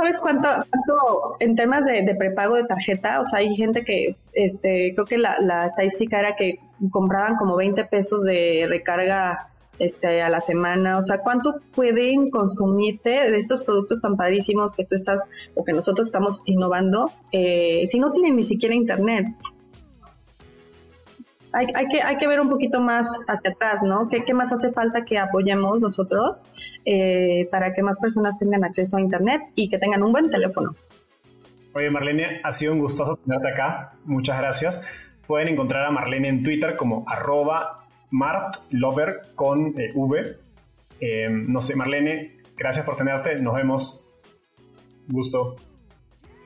¿Sabes 0.00 0.20
cuánto, 0.22 0.48
cuánto 0.48 1.36
en 1.40 1.56
temas 1.56 1.84
de, 1.84 2.02
de, 2.02 2.14
prepago 2.14 2.54
de 2.54 2.64
tarjeta? 2.64 3.20
O 3.20 3.24
sea, 3.24 3.40
hay 3.40 3.54
gente 3.54 3.84
que, 3.84 4.16
este, 4.32 4.94
creo 4.94 5.04
que 5.04 5.18
la, 5.18 5.38
la 5.40 5.66
estadística 5.66 6.18
era 6.18 6.36
que 6.36 6.58
compraban 6.90 7.36
como 7.36 7.54
20 7.54 7.84
pesos 7.84 8.24
de 8.24 8.64
recarga 8.66 9.50
este, 9.78 10.22
a 10.22 10.30
la 10.30 10.40
semana? 10.40 10.96
O 10.96 11.02
sea, 11.02 11.18
¿cuánto 11.18 11.56
pueden 11.74 12.30
consumirte 12.30 13.10
de 13.30 13.36
estos 13.36 13.62
productos 13.62 14.00
tan 14.00 14.16
padrísimos 14.16 14.74
que 14.74 14.86
tú 14.86 14.94
estás 14.94 15.26
o 15.54 15.64
que 15.64 15.74
nosotros 15.74 16.06
estamos 16.06 16.42
innovando 16.46 17.10
eh, 17.32 17.82
si 17.84 17.98
no 17.98 18.10
tienen 18.10 18.36
ni 18.36 18.44
siquiera 18.44 18.74
internet? 18.74 19.26
Hay, 21.52 21.66
hay, 21.74 21.88
que, 21.88 22.00
hay 22.02 22.16
que 22.16 22.28
ver 22.28 22.40
un 22.40 22.48
poquito 22.48 22.80
más 22.80 23.18
hacia 23.26 23.50
atrás, 23.50 23.82
¿no? 23.82 24.08
¿Qué, 24.08 24.24
qué 24.24 24.34
más 24.34 24.52
hace 24.52 24.72
falta 24.72 25.04
que 25.04 25.18
apoyemos 25.18 25.80
nosotros 25.80 26.46
eh, 26.84 27.48
para 27.50 27.72
que 27.72 27.82
más 27.82 27.98
personas 27.98 28.38
tengan 28.38 28.64
acceso 28.64 28.96
a 28.96 29.00
internet 29.00 29.42
y 29.56 29.68
que 29.68 29.78
tengan 29.78 30.02
un 30.02 30.12
buen 30.12 30.30
teléfono? 30.30 30.74
Oye, 31.74 31.90
Marlene, 31.90 32.40
ha 32.42 32.52
sido 32.52 32.72
un 32.72 32.80
gustoso 32.80 33.16
tenerte 33.16 33.48
acá. 33.48 33.92
Muchas 34.04 34.38
gracias. 34.38 34.82
Pueden 35.26 35.48
encontrar 35.48 35.86
a 35.86 35.90
Marlene 35.90 36.28
en 36.28 36.42
Twitter 36.42 36.76
como 36.76 37.04
arroba 37.08 37.80
Mart 38.10 38.56
Lover 38.70 39.20
con 39.34 39.74
eh, 39.78 39.92
V. 39.94 40.36
Eh, 41.00 41.28
no 41.30 41.62
sé, 41.62 41.76
Marlene, 41.76 42.38
gracias 42.56 42.84
por 42.84 42.96
tenerte. 42.96 43.36
Nos 43.36 43.54
vemos. 43.54 44.06
Gusto. 45.08 45.56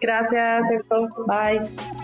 Gracias, 0.01 0.71
Héctor. 0.71 1.09
Bye. 1.27 2.04